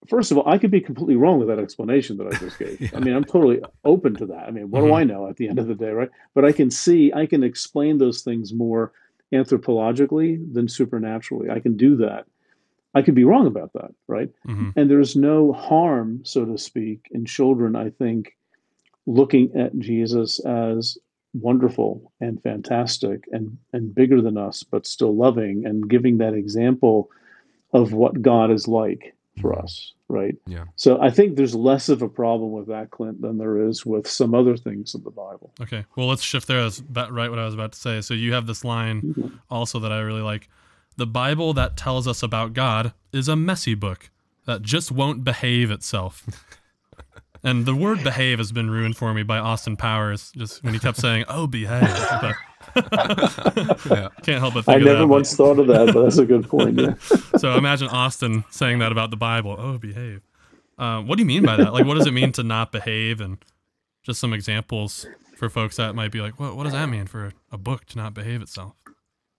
First 0.09 0.31
of 0.33 0.39
all, 0.39 0.49
I 0.49 0.57
could 0.59 0.71
be 0.71 0.81
completely 0.81 1.17
wrong 1.17 1.39
with 1.39 1.49
that 1.49 1.59
explanation 1.59 2.17
that 2.19 2.27
I 2.27 2.31
just 2.39 2.59
gave. 2.59 2.81
Yeah. 2.81 2.89
I 2.95 3.01
mean, 3.01 3.15
I'm 3.15 3.25
totally 3.25 3.61
open 3.85 4.15
to 4.17 4.27
that. 4.27 4.49
I 4.49 4.51
mean, 4.51 4.71
what 4.71 4.81
do 4.81 4.87
Mhm. 4.87 4.97
I 4.97 5.05
know 5.05 5.29
at 5.29 5.37
the 5.37 5.49
end 5.49 5.59
of 5.59 5.67
the 5.67 5.75
day, 5.75 5.91
right? 5.91 6.09
But 6.35 6.45
I 6.45 6.53
can 6.53 6.71
see, 6.71 7.13
I 7.13 7.27
can 7.27 7.43
explain 7.45 7.99
those 7.99 8.23
things 8.23 8.55
more 8.55 8.93
anthropologically 9.33 10.41
than 10.53 10.69
supernaturally. 10.69 11.51
I 11.51 11.61
can 11.61 11.77
do 11.77 11.97
that. 11.97 12.27
I 12.95 13.03
could 13.03 13.15
be 13.15 13.25
wrong 13.25 13.47
about 13.47 13.73
that, 13.75 13.93
right? 14.09 14.31
Mhm. 14.49 14.73
And 14.75 14.91
there's 14.91 15.15
no 15.17 15.53
harm, 15.53 16.21
so 16.25 16.45
to 16.45 16.59
speak, 16.59 17.07
in 17.13 17.25
children, 17.25 17.77
I 17.77 17.91
think, 17.91 18.37
looking 19.07 19.55
at 19.55 19.79
Jesus 19.79 20.41
as 20.41 20.99
wonderful 21.35 22.11
and 22.21 22.43
fantastic 22.43 23.29
and, 23.33 23.57
and 23.73 23.95
bigger 23.95 24.21
than 24.21 24.37
us, 24.37 24.63
but 24.65 24.87
still 24.87 25.15
loving 25.15 25.65
and 25.67 25.89
giving 25.89 26.19
that 26.19 26.35
example 26.35 27.09
of 27.73 27.93
what 27.93 28.21
God 28.23 28.51
is 28.51 28.67
like 28.67 29.15
for 29.41 29.59
us, 29.59 29.93
right? 30.09 30.35
Yeah. 30.47 30.65
So 30.77 31.01
I 31.01 31.11
think 31.11 31.37
there's 31.37 31.55
less 31.55 31.89
of 31.89 32.03
a 32.03 32.09
problem 32.09 32.53
with 32.53 32.67
that, 32.69 32.91
Clint, 32.91 33.21
than 33.21 33.39
there 33.39 33.67
is 33.69 33.85
with 33.87 34.07
some 34.09 34.35
other 34.35 34.57
things 34.57 34.95
in 34.95 35.03
the 35.03 35.11
Bible. 35.11 35.53
Okay. 35.61 35.85
Well, 35.97 36.07
let's 36.09 36.23
shift 36.23 36.47
there. 36.49 36.63
That's 36.63 36.79
about 36.79 37.13
right 37.13 37.31
what 37.31 37.39
I 37.39 37.45
was 37.45 37.55
about 37.55 37.73
to 37.73 37.79
say. 37.79 38.01
So 38.01 38.15
you 38.15 38.33
have 38.33 38.47
this 38.47 38.65
line 38.65 39.03
Mhm. 39.03 39.33
also 39.51 39.79
that 39.81 39.93
I 39.93 40.01
really 40.01 40.23
like. 40.23 40.49
The 40.97 41.07
Bible 41.07 41.53
that 41.55 41.77
tells 41.77 42.07
us 42.07 42.23
about 42.23 42.53
God 42.53 42.93
is 43.13 43.29
a 43.29 43.37
messy 43.37 43.75
book 43.75 44.11
that 44.47 44.63
just 44.63 44.91
won't 44.93 45.25
behave 45.25 45.71
itself. 45.71 46.27
and 47.43 47.65
the 47.65 47.75
word 47.75 48.03
behave 48.05 48.39
has 48.39 48.53
been 48.53 48.71
ruined 48.71 48.97
for 48.97 49.15
me 49.15 49.23
by 49.23 49.39
Austin 49.39 49.77
Powers, 49.77 50.33
just 50.37 50.63
when 50.63 50.75
he 50.75 50.81
kept 50.81 50.99
saying, 50.99 51.25
oh, 51.29 51.47
behave. 51.47 51.89
But 52.21 52.35
Yeah. 52.77 54.09
can't 54.23 54.39
help 54.41 54.55
but 54.55 54.69
I 54.69 54.75
of 54.77 54.83
never 54.83 54.99
that. 55.01 55.07
once 55.07 55.35
thought 55.37 55.59
of 55.59 55.67
that, 55.69 55.93
but 55.95 56.03
that's 56.03 56.19
a 56.19 56.25
good 56.27 56.49
point. 56.49 56.79
Yeah. 56.79 56.95
so 57.39 57.53
imagine 57.57 57.89
Austin 57.89 58.45
saying 58.51 58.79
that 58.81 58.93
about 58.93 59.11
the 59.11 59.17
Bible. 59.17 59.57
Oh, 59.59 59.79
behave. 59.79 60.23
Uh, 60.79 61.03
what 61.03 61.17
do 61.17 61.23
you 61.23 61.27
mean 61.27 61.45
by 61.45 61.57
that? 61.57 61.73
Like, 61.73 61.85
what 61.87 61.97
does 61.99 62.07
it 62.07 62.13
mean 62.15 62.33
to 62.33 62.43
not 62.43 62.73
behave? 62.73 63.21
And 63.21 63.39
just 64.03 64.21
some 64.21 64.33
examples 64.33 65.07
for 65.37 65.49
folks 65.51 65.77
that 65.77 65.95
might 65.95 66.11
be 66.13 66.21
like, 66.21 66.39
what, 66.41 66.57
what 66.57 66.65
does 66.65 66.73
that 66.73 66.89
mean 66.89 67.07
for 67.07 67.33
a 67.53 67.59
book 67.59 67.85
to 67.87 67.99
not 67.99 68.15
behave 68.15 68.41
itself? 68.43 68.75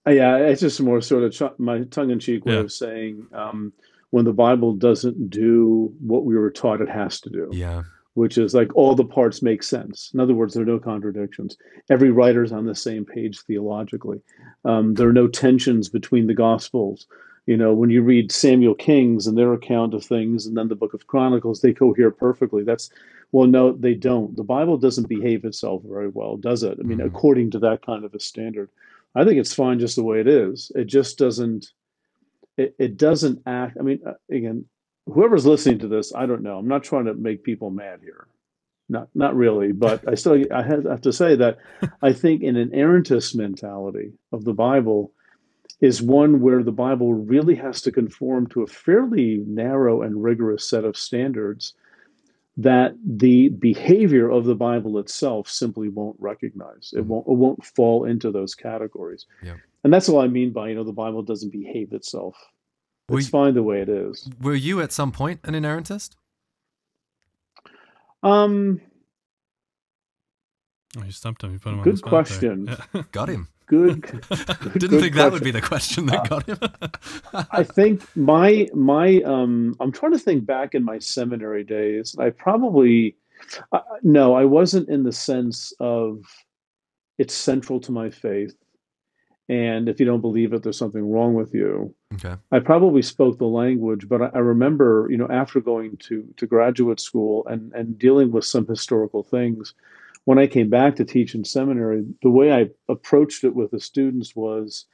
Uh, 0.08 0.12
Yeah, 0.12 0.38
it's 0.38 0.62
just 0.62 0.80
more 0.82 1.02
sort 1.02 1.24
of 1.24 1.32
ch- 1.34 1.60
my 1.60 1.84
tongue-in-cheek 1.86 2.46
way 2.46 2.54
Yeah. 2.54 2.60
of 2.60 2.72
saying 2.72 3.28
um, 3.34 3.74
when 4.12 4.26
the 4.26 4.34
Bible 4.34 4.74
doesn't 4.74 5.30
do 5.30 5.94
what 6.00 6.26
we 6.26 6.36
were 6.36 6.52
taught 6.52 6.82
it 6.82 6.90
has 6.90 7.20
to 7.22 7.30
do, 7.30 7.50
Yeah. 7.54 7.84
Which 8.14 8.38
is 8.38 8.54
like 8.54 8.76
all 8.76 8.94
the 8.94 9.06
parts 9.06 9.42
make 9.42 9.64
sense. 9.64 10.12
In 10.14 10.20
other 10.20 10.34
words, 10.34 10.54
there 10.54 10.64
are 10.64 10.66
no 10.66 10.80
contradictions. 10.80 11.58
Every 11.90 12.12
writer's 12.12 12.52
on 12.52 12.66
the 12.66 12.76
same 12.76 13.06
page 13.06 13.40
theologically. 13.42 14.22
Um, 14.66 14.96
there 14.96 15.08
are 15.08 15.14
no 15.14 15.28
tensions 15.30 15.88
between 15.88 16.28
the 16.28 16.34
Gospels. 16.34 17.08
You 17.46 17.56
know, 17.58 17.74
when 17.74 17.90
you 17.90 18.02
read 18.04 18.32
Samuel 18.32 18.76
Kings 18.76 19.28
and 19.28 19.38
their 19.38 19.54
account 19.54 19.94
of 19.94 20.04
things, 20.04 20.46
and 20.46 20.56
then 20.58 20.68
the 20.68 20.76
Book 20.76 20.94
of 20.94 21.08
Chronicles, 21.08 21.62
they 21.62 21.74
cohere 21.74 22.12
perfectly. 22.12 22.64
That's 22.64 22.90
well, 23.32 23.48
no, 23.48 23.72
they 23.72 23.94
don't. 23.94 24.36
The 24.36 24.44
Bible 24.44 24.78
doesn't 24.78 25.08
behave 25.08 25.46
itself 25.46 25.82
very 25.86 26.10
well, 26.10 26.36
does 26.36 26.64
it? 26.64 26.78
I 26.80 26.84
mean, 26.84 26.98
Mhm. 27.00 27.06
according 27.06 27.52
to 27.52 27.60
that 27.60 27.82
kind 27.86 28.04
of 28.04 28.14
a 28.14 28.20
standard. 28.20 28.70
I 29.16 29.24
think 29.24 29.40
it's 29.40 29.54
fine 29.54 29.80
just 29.80 29.96
the 29.96 30.04
way 30.04 30.20
it 30.20 30.28
is. 30.28 30.70
It 30.76 30.86
just 30.86 31.18
doesn't. 31.18 31.72
It, 32.58 32.76
it 32.78 32.98
doesn't 32.98 33.42
act. 33.46 33.78
I 33.80 33.84
mean, 33.84 34.00
uh, 34.06 34.14
again, 34.30 34.66
whoever's 35.06 35.46
listening 35.46 35.80
to 35.80 35.88
this, 35.88 36.14
I 36.14 36.26
don't 36.26 36.44
know. 36.44 36.58
I'm 36.58 36.68
not 36.68 36.84
trying 36.84 37.06
to 37.06 37.14
make 37.14 37.44
people 37.44 37.70
mad 37.72 38.00
here. 38.02 38.28
Not 38.90 39.08
not 39.16 39.36
really, 39.36 39.72
but 39.72 40.08
I 40.08 40.16
still 40.16 40.44
I 40.54 40.64
have, 40.64 41.02
to 41.02 41.14
say 41.14 41.36
that 41.36 41.60
I 42.02 42.12
think 42.14 42.42
in 42.44 42.58
an 42.58 42.70
inerrantist 42.72 43.36
mentality 43.36 44.14
of 44.32 44.44
the 44.44 44.54
Bible 44.54 45.14
is 45.80 46.02
one 46.02 46.42
where 46.42 46.62
the 46.62 46.72
Bible 46.72 47.14
really 47.14 47.56
has 47.56 47.82
to 47.82 47.92
conform 47.92 48.48
to 48.48 48.62
a 48.64 48.68
fairly 48.68 49.44
narrow 49.48 50.02
and 50.02 50.22
rigorous 50.24 50.68
set 50.68 50.84
of 50.84 50.96
standards 50.98 51.74
that 52.58 52.94
the 53.04 53.50
behavior 53.50 54.30
of 54.30 54.44
the 54.44 54.54
Bible 54.56 55.00
itself 55.00 55.48
simply 55.50 55.88
won't 55.88 56.18
recognize. 56.20 56.94
It 56.96 57.04
Mhm. 57.04 57.08
won't 57.08 57.28
it 57.28 57.34
won't 57.34 57.64
fall 57.66 58.04
into 58.06 58.30
those 58.30 58.54
categories. 58.56 59.26
Yeah. 59.42 59.56
And 59.84 59.92
that's 59.94 60.10
all 60.10 60.20
I 60.20 60.28
mean 60.28 60.52
by, 60.52 60.70
you 60.70 60.76
know, 60.76 60.84
the 60.84 60.92
Bible 60.92 61.24
doesn't 61.24 61.52
behave 61.52 61.94
itself. 61.94 62.36
Were 63.12 63.20
It's 63.20 63.28
you- 63.28 63.32
fine 63.32 63.54
the 63.54 63.64
way 63.64 63.82
it 63.82 63.90
is. 63.90 64.30
Were 64.42 64.56
you 64.56 64.82
at 64.82 64.92
some 64.92 65.12
point 65.12 65.40
an 65.44 65.54
inerrantist? 65.54 66.16
Um, 68.24 68.82
Oh, 70.98 71.04
you 71.06 71.12
stumped 71.12 71.42
him. 71.44 71.54
You 71.54 71.60
put 71.60 71.70
him 71.72 71.80
on 71.80 71.84
Good 71.86 71.94
the 71.94 71.98
spot 72.00 72.12
there. 72.12 72.22
question. 72.24 72.68
Yeah. 72.94 73.04
Got 73.14 73.30
him. 73.30 73.48
good. 73.68 74.02
Didn't 74.74 74.90
good 74.90 75.00
think 75.02 75.16
that 75.16 75.32
would 75.32 75.44
be 75.44 75.52
the 75.52 75.62
question 75.62 76.06
that 76.08 76.28
got 76.28 76.46
him. 76.46 76.58
I 77.52 77.64
think 77.64 78.04
my 78.18 78.68
my 78.74 79.22
um 79.22 79.76
I'm 79.80 79.94
trying 79.94 80.12
to 80.12 80.20
think 80.20 80.46
back 80.46 80.76
in 80.76 80.84
my 80.84 81.00
seminary 81.00 81.64
days. 81.64 82.14
I 82.20 82.32
probably 82.32 83.16
uh, 83.72 83.80
no, 84.04 84.34
I 84.36 84.44
wasn't 84.44 84.90
in 84.90 85.04
the 85.04 85.14
sense 85.14 85.72
of 85.80 86.26
it's 87.18 87.34
central 87.34 87.80
to 87.80 87.94
my 87.94 88.10
faith, 88.10 88.54
and 89.52 89.90
if 89.90 90.00
you 90.00 90.06
don't 90.06 90.22
believe 90.22 90.54
it, 90.54 90.64
there's 90.64 90.78
something 90.78 91.12
wrong 91.12 91.34
with 91.34 91.54
you. 91.54 91.94
okay. 92.14 92.36
I 92.54 92.60
probably 92.60 93.02
spoke 93.02 93.38
the 93.38 93.46
language, 93.46 94.08
but 94.08 94.22
I, 94.22 94.30
I 94.34 94.40
remember, 94.40 95.08
you 95.10 95.18
know, 95.18 95.28
after 95.30 95.60
going 95.60 95.98
to 96.08 96.26
to 96.38 96.48
graduate 96.48 97.02
school 97.02 97.46
and 97.48 97.74
and 97.74 98.00
dealing 98.00 98.32
with 98.32 98.46
some 98.46 98.66
historical 98.66 99.24
things, 99.24 99.74
when 100.24 100.40
I 100.40 100.48
came 100.48 100.70
back 100.70 100.96
to 100.96 101.06
teach 101.06 101.36
in 101.36 101.44
seminary, 101.44 102.06
the 102.24 102.30
way 102.30 102.54
I 102.54 102.70
approached 102.88 103.44
it 103.44 103.54
with 103.54 103.72
the 103.72 103.80
students 103.82 104.34
was 104.38 104.86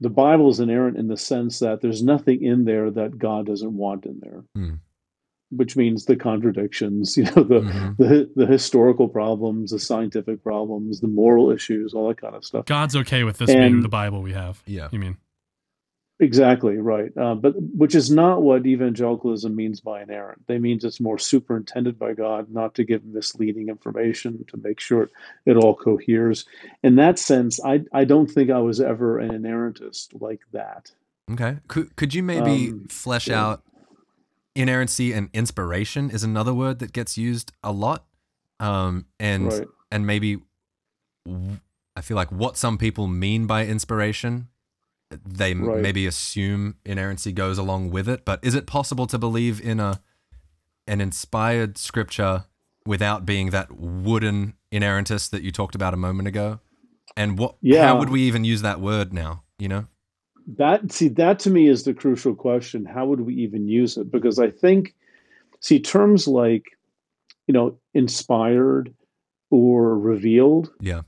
the 0.00 0.10
Bible 0.10 0.48
is 0.48 0.60
inerrant 0.60 0.96
in 0.96 1.08
the 1.08 1.16
sense 1.16 1.58
that 1.58 1.80
there's 1.80 2.04
nothing 2.04 2.40
in 2.40 2.64
there 2.64 2.88
that 2.88 3.18
God 3.18 3.46
doesn't 3.46 3.76
want 3.76 4.06
in 4.06 4.20
there. 4.20 4.44
Hmm. 4.54 4.74
Which 5.54 5.76
means 5.76 6.06
the 6.06 6.16
contradictions, 6.16 7.16
you 7.18 7.24
know, 7.24 7.42
the, 7.42 7.60
Mhm. 7.60 7.96
the 7.98 8.30
the 8.34 8.46
historical 8.46 9.08
problems, 9.08 9.70
the 9.70 9.78
scientific 9.78 10.42
problems, 10.42 11.00
the 11.00 11.08
moral 11.08 11.50
issues, 11.50 11.92
all 11.94 12.08
that 12.08 12.20
kind 12.20 12.34
of 12.34 12.44
stuff. 12.44 12.64
God's 12.66 12.96
okay 12.96 13.22
with 13.24 13.38
this 13.38 13.52
being 13.52 13.82
the 13.82 13.88
Bible 13.88 14.22
we 14.22 14.32
have. 14.32 14.62
Yeah. 14.66 14.88
You 14.92 14.98
mean? 14.98 15.16
Exactly 16.20 16.76
right, 16.76 17.10
uh, 17.16 17.34
but 17.34 17.54
which 17.76 17.96
is 17.96 18.08
not 18.08 18.42
what 18.42 18.64
evangelicalism 18.64 19.56
means 19.56 19.80
by 19.80 20.02
inerrant. 20.02 20.46
They 20.46 20.58
means 20.58 20.84
it's 20.84 21.00
more 21.00 21.18
superintended 21.18 21.98
by 21.98 22.12
God, 22.12 22.48
not 22.52 22.76
to 22.76 22.84
give 22.84 23.04
misleading 23.04 23.68
information, 23.68 24.44
to 24.46 24.56
make 24.62 24.78
sure 24.78 25.10
it 25.46 25.56
all 25.56 25.74
coheres. 25.74 26.44
In 26.84 26.94
that 26.96 27.18
sense, 27.18 27.58
I 27.64 27.82
I 27.92 28.04
don't 28.04 28.30
think 28.30 28.50
I 28.50 28.60
was 28.60 28.80
ever 28.80 29.18
an 29.18 29.30
inerrantist 29.32 30.20
like 30.20 30.42
that. 30.52 30.92
Okay. 31.32 31.56
Could 31.66 31.96
could 31.96 32.14
you 32.14 32.22
maybe 32.22 32.68
Um, 32.70 32.86
flesh 32.88 33.26
yeah. 33.26 33.44
out 33.44 33.62
inerrancy 34.54 35.12
and 35.12 35.28
inspiration 35.32 36.10
is 36.10 36.22
another 36.22 36.52
word 36.54 36.78
that 36.80 36.92
gets 36.92 37.16
used 37.16 37.52
a 37.62 37.72
lot. 37.72 38.04
Um 38.60 39.06
and 39.18 39.46
Right. 39.52 39.68
and 39.90 40.06
maybe 40.06 40.40
I 41.96 42.00
feel 42.00 42.16
like 42.16 42.32
what 42.32 42.56
some 42.56 42.78
people 42.78 43.06
mean 43.06 43.46
by 43.46 43.66
inspiration 43.66 44.48
they 45.26 45.52
Right. 45.54 45.82
maybe 45.82 46.06
assume 46.06 46.76
inerrancy 46.86 47.32
goes 47.32 47.58
along 47.58 47.90
with 47.90 48.08
it, 48.08 48.24
but 48.24 48.40
is 48.42 48.54
it 48.54 48.66
possible 48.66 49.06
to 49.06 49.18
believe 49.18 49.60
in 49.60 49.78
a 49.78 50.00
an 50.86 51.00
inspired 51.00 51.76
scripture 51.78 52.46
without 52.86 53.24
being 53.26 53.50
that 53.50 53.70
wooden 53.76 54.54
inerrantist 54.72 55.30
that 55.30 55.42
you 55.42 55.52
talked 55.52 55.74
about 55.74 55.92
a 55.94 55.98
moment 55.98 56.28
ago? 56.28 56.60
And 57.16 57.38
what 57.38 57.56
Yeah. 57.60 57.86
how 57.86 57.98
would 57.98 58.08
we 58.08 58.22
even 58.22 58.44
use 58.44 58.62
that 58.62 58.80
word 58.80 59.12
now, 59.12 59.44
you 59.58 59.68
know? 59.68 59.86
That 60.56 60.90
see 60.92 61.08
that 61.08 61.38
to 61.40 61.50
me 61.50 61.68
is 61.68 61.84
the 61.84 61.94
crucial 61.94 62.34
question. 62.34 62.84
How 62.84 63.06
would 63.06 63.20
we 63.20 63.34
even 63.36 63.68
use 63.68 63.96
it? 63.96 64.10
Because 64.10 64.38
I 64.38 64.50
think 64.50 64.94
see 65.60 65.80
terms 65.80 66.26
like 66.26 66.64
you 67.46 67.54
know 67.54 67.78
inspired 67.94 68.94
or 69.50 69.98
revealed 69.98 70.70
Yeah. 70.80 71.02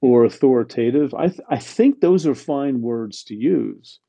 or 0.00 0.24
authoritative. 0.24 1.14
I 1.14 1.28
th- 1.28 1.40
I 1.48 1.58
think 1.58 2.00
those 2.00 2.26
are 2.26 2.34
fine 2.34 2.80
words 2.82 3.22
to 3.24 3.34
use, 3.34 4.00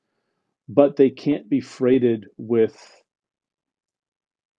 but 0.67 0.95
they 0.97 1.09
can't 1.09 1.47
be 1.49 1.61
freighted 1.61 2.27
with 2.37 2.95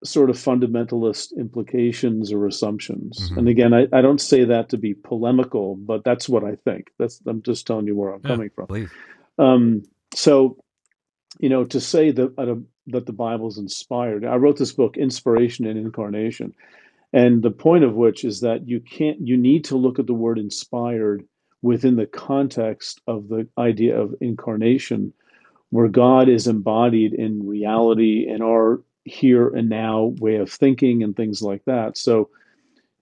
sort 0.02 0.30
of 0.30 0.36
fundamentalist 0.36 1.36
implications 1.36 2.32
or 2.32 2.46
assumptions. 2.46 3.30
Mhm. 3.30 3.36
And 3.36 3.48
again, 3.48 3.74
I, 3.74 3.86
I 3.92 4.00
don't 4.00 4.20
say 4.20 4.44
that 4.44 4.70
to 4.70 4.78
be 4.78 4.94
polemical, 4.94 5.76
but 5.76 6.04
that's 6.04 6.26
what 6.26 6.42
I 6.42 6.54
think. 6.56 6.86
That's 6.98 7.20
I'm 7.26 7.42
just 7.42 7.66
telling 7.66 7.86
you 7.86 7.94
where 7.96 8.14
I'm 8.14 8.22
Yeah. 8.24 8.30
coming 8.30 8.50
from. 8.54 8.66
Please. 8.68 8.88
Um, 9.40 9.82
so, 10.14 10.56
you 11.38 11.48
know, 11.48 11.64
to 11.64 11.80
say 11.80 12.10
that 12.10 12.38
uh, 12.38 12.56
that 12.88 13.06
the 13.06 13.12
Bible's 13.12 13.58
inspired, 13.58 14.24
I 14.24 14.36
wrote 14.36 14.58
this 14.58 14.72
book, 14.72 14.96
Inspiration 14.96 15.66
and 15.66 15.78
Incarnation, 15.78 16.52
and 17.12 17.42
the 17.42 17.50
point 17.50 17.84
of 17.84 17.94
which 17.94 18.24
is 18.24 18.40
that 18.40 18.68
you 18.68 18.80
can't, 18.80 19.26
you 19.26 19.36
need 19.36 19.64
to 19.64 19.76
look 19.76 19.98
at 19.98 20.06
the 20.06 20.14
word 20.14 20.38
inspired 20.38 21.24
within 21.62 21.96
the 21.96 22.06
context 22.06 23.00
of 23.06 23.28
the 23.28 23.48
idea 23.56 23.98
of 23.98 24.14
incarnation, 24.20 25.12
where 25.70 25.88
God 25.88 26.28
is 26.28 26.46
embodied 26.46 27.14
in 27.14 27.46
reality 27.46 28.26
in 28.28 28.42
our 28.42 28.82
here 29.04 29.48
and 29.48 29.68
now 29.68 30.14
way 30.20 30.36
of 30.36 30.52
thinking 30.52 31.02
and 31.02 31.16
things 31.16 31.42
like 31.42 31.64
that. 31.64 31.96
So. 31.96 32.28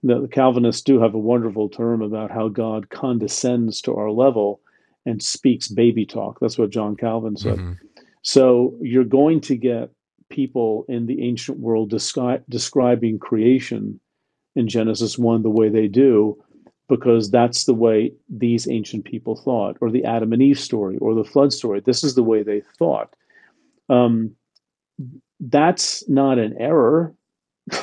The, 0.01 0.21
the 0.21 0.27
Calvinists 0.29 0.81
do 0.81 1.01
have 1.01 1.13
a 1.13 1.19
wonderful 1.19 1.67
term 1.67 2.01
about 2.01 2.31
how 2.31 2.47
God 2.47 2.89
condescends 2.89 3.81
to 3.81 3.93
our 3.95 4.09
level 4.09 4.61
and 5.05 5.21
speaks 5.23 5.67
baby 5.67 6.05
talk. 6.05 6.39
That's 6.39 6.57
what 6.57 6.69
John 6.69 6.95
Calvin 6.95 7.35
said. 7.37 7.57
Mhm. 7.57 7.77
So 8.21 8.77
you're 8.81 9.03
going 9.05 9.41
to 9.41 9.55
get 9.55 9.89
people 10.29 10.85
in 10.89 11.05
the 11.07 11.21
ancient 11.23 11.59
world 11.59 11.91
descri- 11.91 12.43
describing 12.49 13.17
creation 13.17 13.99
in 14.55 14.67
Genesis 14.67 15.17
1 15.17 15.41
the 15.41 15.49
way 15.49 15.69
they 15.69 15.87
do, 15.87 16.37
because 16.87 17.31
that's 17.31 17.63
the 17.65 17.73
way 17.73 18.11
these 18.29 18.67
ancient 18.67 19.05
people 19.05 19.35
thought, 19.35 19.77
or 19.81 19.89
the 19.89 20.03
Adam 20.03 20.33
and 20.33 20.41
Eve 20.41 20.59
story, 20.59 20.97
or 20.97 21.15
the 21.15 21.23
flood 21.23 21.53
story. 21.53 21.79
This 21.79 22.03
is 22.03 22.15
the 22.15 22.23
way 22.23 22.43
they 22.43 22.61
thought. 22.77 23.15
Um, 23.87 24.35
that's 25.39 26.07
not 26.09 26.37
an 26.39 26.55
error. 26.59 27.13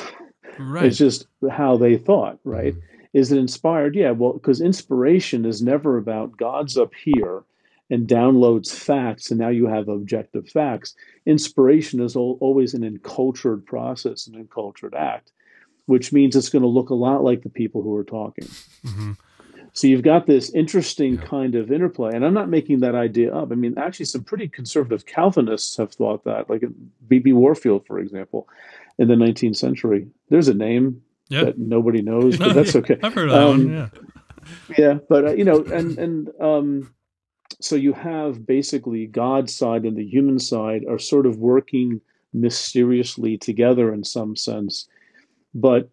Right. 0.59 0.85
It's 0.85 0.97
just 0.97 1.27
how 1.51 1.77
they 1.77 1.97
thought, 1.97 2.39
right? 2.43 2.73
Mhm. 2.73 2.81
Is 3.17 3.31
it 3.31 3.39
inspired? 3.39 3.95
Yeah, 3.95 4.11
well, 4.11 4.33
because 4.33 4.61
inspiration 4.61 5.43
is 5.43 5.59
never 5.59 5.97
about 5.97 6.37
God's 6.37 6.77
up 6.77 6.93
here 6.93 7.43
and 7.89 8.07
downloads 8.07 8.71
facts, 8.71 9.31
and 9.31 9.39
now 9.39 9.49
you 9.49 9.65
have 9.65 9.87
objective 9.87 10.47
facts. 10.47 10.93
Inspiration 11.25 11.99
is 11.99 12.15
al- 12.15 12.37
always 12.41 12.75
an 12.75 12.83
encultured 12.83 13.65
process, 13.65 14.27
an 14.27 14.35
encultured 14.35 14.93
act, 14.93 15.31
which 15.87 16.13
means 16.13 16.35
it's 16.35 16.49
going 16.49 16.61
to 16.61 16.67
look 16.67 16.91
a 16.91 16.93
lot 16.93 17.23
like 17.23 17.41
the 17.41 17.49
people 17.49 17.81
who 17.81 17.95
are 17.95 18.03
talking. 18.03 18.47
hmm 18.85 19.13
So 19.73 19.87
you've 19.87 20.03
got 20.03 20.27
this 20.27 20.51
interesting 20.51 21.17
kind 21.17 21.55
of 21.55 21.71
interplay, 21.71 22.11
and 22.13 22.23
I'm 22.23 22.35
not 22.35 22.49
making 22.49 22.81
that 22.81 22.93
idea 22.93 23.33
up. 23.33 23.51
I 23.51 23.55
mean, 23.55 23.79
actually, 23.79 24.05
some 24.05 24.25
pretty 24.25 24.47
conservative 24.47 25.07
Calvinists 25.07 25.75
have 25.77 25.91
thought 25.91 26.23
that, 26.25 26.51
like 26.51 26.63
B.B. 27.07 27.33
Warfield, 27.33 27.87
for 27.87 27.97
example, 27.97 28.47
in 28.99 29.07
the 29.07 29.15
19th 29.15 29.55
century. 29.55 30.05
There's 30.29 30.49
a 30.49 30.53
name 30.53 31.01
Yeah. 31.29 31.45
that 31.45 31.57
nobody 31.57 32.01
knows, 32.01 32.37
but 32.37 32.53
that's 32.57 32.75
okay. 32.75 32.97
I've 33.03 33.13
heard 33.13 33.29
that 33.31 33.41
Um, 33.43 33.49
one. 33.49 33.73
Yeah. 33.73 33.89
Yeah, 34.77 34.93
but 35.09 35.25
uh, 35.25 35.33
you 35.33 35.43
know, 35.43 35.61
and 35.65 35.97
and 35.97 36.29
um, 36.39 36.93
so 37.59 37.75
you 37.75 37.91
have 37.93 38.45
basically 38.45 39.05
God's 39.07 39.53
side 39.53 39.83
and 39.83 39.97
the 39.97 40.05
human 40.05 40.39
side 40.39 40.85
are 40.89 40.99
sort 40.99 41.25
of 41.25 41.37
working 41.37 41.99
mysteriously 42.33 43.37
together 43.37 43.93
in 43.93 44.03
some 44.03 44.35
sense. 44.35 44.87
But 45.53 45.89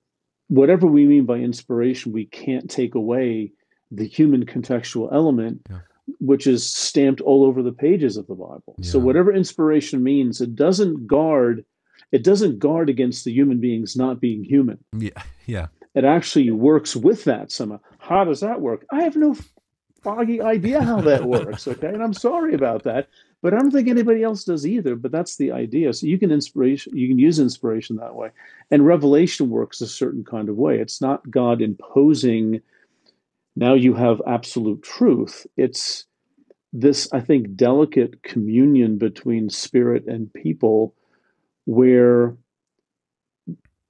whatever 0.49 0.87
we 0.87 1.07
mean 1.07 1.25
by 1.25 1.37
inspiration, 1.39 2.13
we 2.13 2.27
can't 2.27 2.71
take 2.71 2.95
away 2.95 3.53
the 3.91 4.07
human 4.07 4.45
contextual 4.47 5.09
element, 5.13 5.63
Yeah. 5.71 5.79
which 6.21 6.47
is 6.47 6.69
stamped 6.69 7.21
all 7.21 7.45
over 7.45 7.63
the 7.63 7.73
pages 7.73 8.17
of 8.17 8.27
the 8.27 8.35
Bible. 8.35 8.75
So 8.83 8.99
whatever 8.99 9.33
inspiration 9.33 10.03
means, 10.03 10.41
it 10.41 10.55
doesn't 10.55 11.07
guard. 11.07 11.65
It 12.13 12.23
doesn't 12.25 12.59
guard 12.59 12.89
against 12.89 13.25
the 13.25 13.33
human 13.33 13.61
beings 13.61 13.97
not 13.97 14.21
being 14.21 14.45
human 14.45 14.79
Yeah. 14.97 15.23
Yeah. 15.47 15.67
it 15.95 16.05
actually 16.05 16.51
works 16.51 16.95
with 16.97 17.25
that 17.25 17.51
somehow. 17.53 17.81
How 17.99 18.25
does 18.25 18.41
that 18.41 18.61
work? 18.61 18.85
I 18.93 19.03
have 19.03 19.17
no 19.17 19.37
foggy 20.03 20.41
idea 20.43 20.83
how 20.83 21.01
that 21.01 21.25
works. 21.37 21.67
Okay, 21.67 21.89
and 21.89 22.03
I'm 22.03 22.13
sorry 22.13 22.55
about 22.55 22.83
that, 22.85 23.09
but 23.43 23.55
I 23.55 23.59
don't 23.59 23.71
think 23.71 23.89
anybody 23.89 24.23
else 24.23 24.45
does 24.45 24.67
either. 24.67 24.97
But 24.97 25.13
that's 25.13 25.37
the 25.37 25.51
idea. 25.53 25.93
So 25.93 26.07
you 26.07 26.19
can 26.19 26.31
inspiration, 26.31 26.97
you 26.97 27.09
can 27.09 27.19
use 27.19 27.39
inspiration 27.39 27.97
that 27.97 28.15
way, 28.15 28.31
and 28.71 28.87
revelation 28.87 29.49
works 29.51 29.81
a 29.81 29.87
certain 29.87 30.25
kind 30.25 30.49
of 30.49 30.57
way. 30.57 30.79
It's 30.79 31.01
not 31.01 31.31
God 31.31 31.63
imposing. 31.63 32.61
Now 33.57 33.75
you 33.75 33.95
have 33.95 34.21
absolute 34.27 34.83
truth. 34.83 35.47
It's 35.57 36.05
this, 36.73 37.09
I 37.13 37.21
think, 37.21 37.55
delicate 37.55 38.23
communion 38.25 38.99
between 38.99 39.49
spirit 39.49 40.07
and 40.07 40.33
people, 40.35 40.93
where 41.67 42.37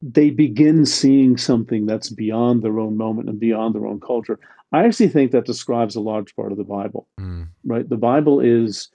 they 0.02 0.30
begin 0.30 0.84
seeing 0.84 1.36
something 1.36 1.86
that's 1.86 2.10
beyond 2.10 2.62
their 2.62 2.78
own 2.78 2.96
moment 2.96 3.28
and 3.28 3.40
beyond 3.40 3.74
their 3.74 3.86
own 3.86 4.00
culture. 4.00 4.38
I 4.72 4.84
actually 4.84 5.08
think 5.08 5.32
that 5.32 5.46
describes 5.46 5.96
a 5.96 6.00
large 6.00 6.34
part 6.36 6.52
of 6.52 6.58
the 6.58 6.64
Bible, 6.64 7.08
Mm. 7.18 7.48
right? 7.64 7.88
The 7.88 7.96
Bible 7.96 8.40
is 8.40 8.90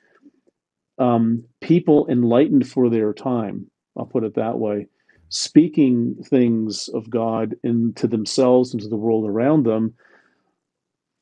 um, 0.99 1.45
people 1.61 2.05
enlightened 2.09 2.67
for 2.67 2.89
their 2.89 3.13
time, 3.13 3.71
I'll 3.97 4.05
put 4.05 4.25
it 4.25 4.35
that 4.35 4.59
way, 4.59 4.87
speaking 5.29 6.15
things 6.25 6.89
of 6.89 7.09
God 7.09 7.55
into 7.63 8.05
themselves, 8.05 8.73
into 8.73 8.89
the 8.89 8.97
world 8.97 9.25
around 9.25 9.65
them. 9.65 9.93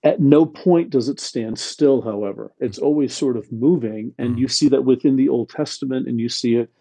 At 0.03 0.19
no 0.19 0.45
point 0.47 0.89
does 0.89 1.09
it 1.09 1.19
stand 1.19 1.59
still, 1.59 2.01
however. 2.01 2.51
It's 2.59 2.79
always 2.79 3.13
sort 3.13 3.37
of 3.37 3.51
moving. 3.51 4.15
And 4.17 4.35
Mhm. 4.35 4.39
you 4.39 4.47
see 4.47 4.67
that 4.69 4.85
within 4.85 5.15
the 5.15 5.29
Old 5.29 5.49
Testament, 5.49 6.07
and 6.07 6.19
you 6.19 6.27
see 6.29 6.55
it 6.55 6.71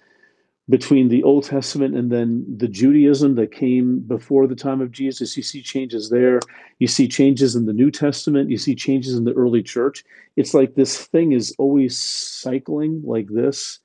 between 0.69 1.09
the 1.09 1.23
Old 1.23 1.45
Testament 1.45 1.95
and 1.95 2.11
then 2.11 2.45
the 2.57 2.67
Judaism 2.67 3.37
that 3.37 3.53
came 3.53 4.01
before 4.01 4.47
the 4.47 4.57
time 4.57 4.81
of 4.81 4.91
Jesus. 4.91 5.37
You 5.37 5.43
see 5.43 5.63
changes 5.63 6.11
there. 6.11 6.41
You 6.81 6.89
see 6.89 7.07
changes 7.07 7.55
in 7.55 7.67
the 7.67 7.73
New 7.73 7.91
Testament. 7.91 8.51
You 8.51 8.59
see 8.59 8.75
changes 8.75 9.15
in 9.15 9.25
the 9.25 9.33
early 9.35 9.63
church. 9.63 10.05
It's 10.37 10.55
like 10.55 10.75
this 10.75 11.07
thing 11.07 11.33
is 11.33 11.55
always 11.59 11.97
cycling 11.97 13.01
like 13.05 13.29
this 13.29 13.79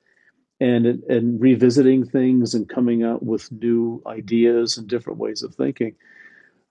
and 0.59 0.85
and 0.85 1.39
revisiting 1.39 2.05
things 2.05 2.53
and 2.53 2.67
coming 2.67 3.03
out 3.03 3.23
with 3.23 3.51
new 3.51 4.01
ideas 4.07 4.77
and 4.77 4.87
different 4.87 5.19
ways 5.19 5.43
of 5.43 5.53
thinking. 5.53 5.95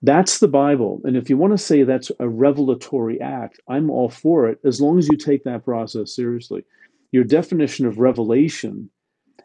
That's 0.01 0.39
the 0.39 0.47
Bible. 0.47 0.99
And 1.03 1.15
if 1.15 1.29
you 1.29 1.37
want 1.37 1.53
to 1.53 1.57
say 1.57 1.83
that's 1.83 2.11
a 2.19 2.27
revelatory 2.27 3.21
act, 3.21 3.59
I'm 3.67 3.89
all 3.89 4.09
for 4.09 4.49
it 4.49 4.59
as 4.65 4.81
long 4.81 4.97
as 4.97 5.07
you 5.07 5.15
take 5.15 5.43
that 5.43 5.63
process 5.63 6.15
seriously. 6.15 6.65
Your 7.11 7.23
definition 7.23 7.85
of 7.85 7.99
revelation 7.99 8.89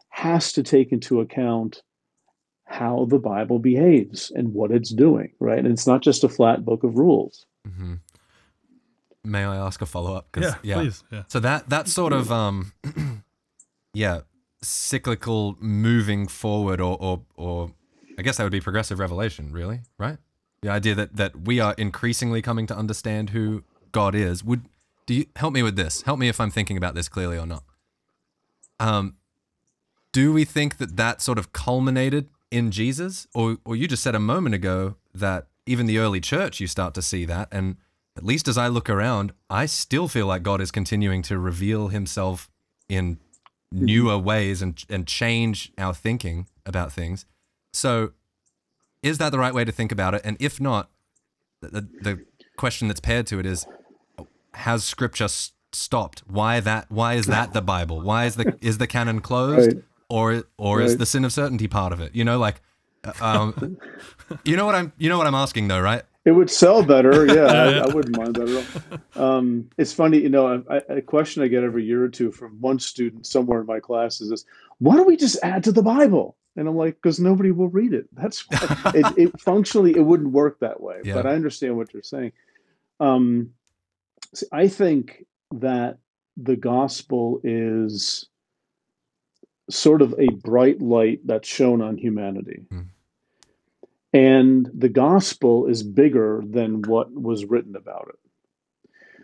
has 0.09 0.51
to 0.53 0.63
take 0.63 0.91
into 0.91 1.19
account 1.21 1.81
how 2.65 3.05
the 3.05 3.19
Bible 3.19 3.59
behaves 3.59 4.31
and 4.35 4.53
what 4.53 4.71
it's 4.71 4.91
doing, 4.91 5.31
right? 5.39 5.59
And 5.59 5.67
it's 5.67 5.87
not 5.87 6.01
just 6.01 6.23
a 6.23 6.29
flat 6.29 6.65
book 6.65 6.83
of 6.83 6.97
rules. 6.97 7.45
Mm-hmm. 7.67 7.95
may 9.23 9.43
I 9.43 9.57
ask 9.57 9.81
a 9.81 9.85
follow 9.85 10.13
up? 10.13 10.27
Yeah, 10.37 10.75
please. 10.75 11.03
Yeah. 11.11 11.23
So 11.27 11.39
that 11.41 11.69
that 11.69 11.87
sort 11.87 12.13
of 12.13 12.31
um, 12.31 12.73
yeah, 13.93 14.21
cyclical 14.61 15.57
moving 15.59 16.27
forward, 16.27 16.79
or 16.81 16.97
or 16.99 17.21
or 17.35 17.71
I 18.17 18.21
guess 18.21 18.37
that 18.37 18.43
would 18.43 18.51
be 18.51 18.61
progressive 18.61 18.99
revelation, 18.99 19.51
really, 19.51 19.81
right? 19.97 20.17
The 20.61 20.69
idea 20.69 20.95
that 20.95 21.15
that 21.17 21.41
we 21.41 21.59
are 21.59 21.73
increasingly 21.77 22.41
coming 22.41 22.67
to 22.67 22.75
understand 22.77 23.31
who 23.31 23.63
God 23.91 24.15
is. 24.15 24.43
Would 24.43 24.63
do 25.05 25.13
you 25.13 25.25
help 25.35 25.53
me 25.53 25.63
with 25.63 25.75
this? 25.75 26.01
Help 26.03 26.19
me 26.19 26.27
if 26.27 26.39
I'm 26.39 26.51
thinking 26.51 26.77
about 26.77 26.95
this 26.95 27.09
clearly 27.09 27.37
or 27.37 27.45
not. 27.45 27.63
Um, 28.79 29.15
do 30.17 30.33
we 30.33 30.45
think 30.45 30.77
that 30.77 30.97
that 30.97 31.21
sort 31.21 31.37
of 31.37 31.53
culminated 31.53 32.27
in 32.49 32.71
Jesus, 32.71 33.27
or 33.35 33.57
or 33.63 33.75
you 33.75 33.87
just 33.87 34.01
said 34.01 34.15
a 34.15 34.19
moment 34.19 34.55
ago 34.55 34.95
that 35.13 35.45
even 35.67 35.85
the 35.85 35.99
early 35.99 36.19
church 36.19 36.59
you 36.59 36.65
start 36.65 36.95
to 36.95 37.03
see 37.03 37.23
that, 37.25 37.47
and 37.51 37.75
at 38.15 38.23
least 38.23 38.47
as 38.47 38.57
I 38.57 38.67
look 38.67 38.89
around, 38.89 39.31
I 39.47 39.67
still 39.67 40.07
feel 40.07 40.25
like 40.25 40.41
God 40.41 40.59
is 40.59 40.71
continuing 40.71 41.21
to 41.21 41.37
reveal 41.37 41.89
Himself 41.89 42.49
in 42.89 43.19
newer 43.71 44.13
mm-hmm. 44.13 44.25
ways 44.25 44.63
and 44.63 44.83
and 44.89 45.05
change 45.05 45.71
our 45.77 45.93
thinking 45.93 46.47
about 46.65 46.91
things. 46.91 47.27
So, 47.71 48.13
is 49.03 49.19
that 49.19 49.29
the 49.29 49.37
right 49.37 49.53
way 49.53 49.65
to 49.65 49.71
think 49.71 49.91
about 49.91 50.15
it? 50.15 50.21
And 50.23 50.35
if 50.39 50.59
not, 50.59 50.89
the 51.61 51.87
the 52.01 52.25
question 52.57 52.87
that's 52.87 53.01
paired 53.01 53.27
to 53.27 53.37
it 53.37 53.45
is, 53.45 53.67
has 54.55 54.83
Scripture 54.83 55.25
s- 55.25 55.51
stopped? 55.73 56.23
Why 56.25 56.59
that? 56.59 56.89
Why 56.89 57.13
is 57.13 57.27
that 57.27 57.53
the 57.53 57.61
Bible? 57.61 58.01
Why 58.01 58.25
is 58.25 58.35
the 58.35 58.57
is 58.61 58.79
the 58.79 58.87
canon 58.87 59.21
closed? 59.21 59.73
Right. 59.75 59.83
Or 60.09 60.43
or 60.57 60.81
is 60.81 60.97
the 60.97 61.05
sin 61.05 61.25
of 61.25 61.33
certainty 61.33 61.67
part 61.67 61.91
of 61.91 61.99
it? 61.99 62.15
You 62.15 62.23
know, 62.23 62.39
like, 62.39 62.61
uh, 63.03 63.11
um, 63.19 63.77
you 64.45 64.55
know 64.55 64.65
what 64.65 64.73
I'm 64.75 64.93
you 64.97 65.09
know 65.09 65.17
what 65.17 65.27
I'm 65.27 65.35
asking 65.35 65.67
though, 65.67 65.81
right? 65.81 66.03
It 66.23 66.31
would 66.31 66.49
sell 66.49 66.83
better. 66.83 67.25
Yeah, 67.33 67.45
I, 67.45 67.77
I 67.79 67.93
wouldn't 67.93 68.17
mind 68.17 68.35
that 68.35 68.49
at 68.49 68.99
all. 69.15 69.23
Um, 69.37 69.69
it's 69.77 69.93
funny, 69.93 70.19
you 70.19 70.29
know, 70.29 70.63
I, 70.69 70.75
I- 70.77 70.83
a 70.97 71.01
question 71.01 71.41
I 71.43 71.47
get 71.47 71.63
every 71.63 71.83
year 71.85 72.03
or 72.03 72.09
two 72.09 72.31
from 72.31 72.59
one 72.61 72.79
student 72.79 73.25
somewhere 73.25 73.61
in 73.61 73.65
my 73.67 73.79
class 73.79 74.21
is 74.21 74.29
this: 74.29 74.45
Why 74.79 74.95
don't 74.95 75.07
we 75.07 75.17
just 75.17 75.37
add 75.43 75.63
to 75.65 75.71
the 75.71 75.83
Bible? 75.83 76.35
And 76.55 76.67
I'm 76.67 76.75
like, 76.75 76.95
because 76.95 77.19
nobody 77.19 77.51
will 77.51 77.67
read 77.69 77.93
it. 77.93 78.07
That's 78.13 78.43
it, 78.95 79.05
it 79.17 79.39
functionally 79.41 79.91
it 79.95 80.01
wouldn't 80.01 80.31
work 80.31 80.59
that 80.61 80.81
way. 80.81 81.01
Yeah. 81.03 81.13
But 81.13 81.27
I 81.27 81.33
understand 81.35 81.77
what 81.77 81.93
you're 81.93 82.01
saying. 82.01 82.31
Um, 82.99 83.51
see, 84.33 84.47
I 84.51 84.67
think 84.67 85.25
that 85.51 85.99
the 86.35 86.55
gospel 86.55 87.39
is 87.43 88.27
sort 89.69 90.01
of 90.01 90.15
a 90.17 90.27
bright 90.27 90.81
light 90.81 91.25
that's 91.25 91.47
shone 91.47 91.81
on 91.81 91.97
humanity. 91.97 92.65
Hmm. 92.69 92.81
And 94.13 94.69
the 94.73 94.89
gospel 94.89 95.67
is 95.67 95.83
bigger 95.83 96.41
than 96.45 96.81
what 96.83 97.11
was 97.11 97.45
written 97.45 97.75
about 97.75 98.07
it. 98.09 98.19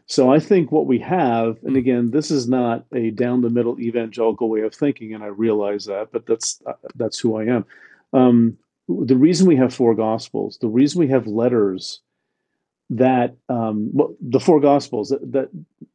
So 0.05 0.31
I 0.31 0.39
think 0.39 0.71
what 0.71 0.85
we 0.85 0.99
have, 0.99 1.57
and 1.63 1.77
again, 1.77 2.11
this 2.11 2.29
is 2.29 2.47
not 2.47 2.85
a 2.93 3.09
down 3.09 3.41
the 3.41 3.49
middle 3.49 3.79
evangelical 3.79 4.49
way 4.49 4.61
of 4.61 4.75
thinking, 4.75 5.13
and 5.13 5.23
I 5.23 5.27
realize 5.27 5.85
that, 5.85 6.11
but 6.11 6.25
that's 6.25 6.61
uh, 6.65 6.73
that's 6.95 7.19
who 7.19 7.37
I 7.37 7.45
am. 7.45 7.65
Um, 8.11 8.57
the 8.89 9.15
reason 9.15 9.47
we 9.47 9.55
have 9.55 9.73
four 9.73 9.95
gospels, 9.95 10.57
the 10.59 10.67
reason 10.67 10.99
we 10.99 11.07
have 11.07 11.25
letters 11.25 12.01
that 12.89 13.35
um, 13.49 13.91
the 14.21 14.39
four 14.39 14.59
gospels 14.59 15.09
that, 15.09 15.31
that 15.31 15.49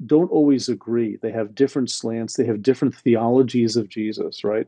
don't 0.07 0.30
always 0.30 0.68
agree. 0.68 1.18
They 1.20 1.32
have 1.32 1.55
different 1.55 1.91
slants. 1.91 2.34
They 2.34 2.47
have 2.47 2.62
different 2.62 2.95
theologies 2.95 3.76
of 3.76 3.89
Jesus, 3.89 4.43
right? 4.45 4.66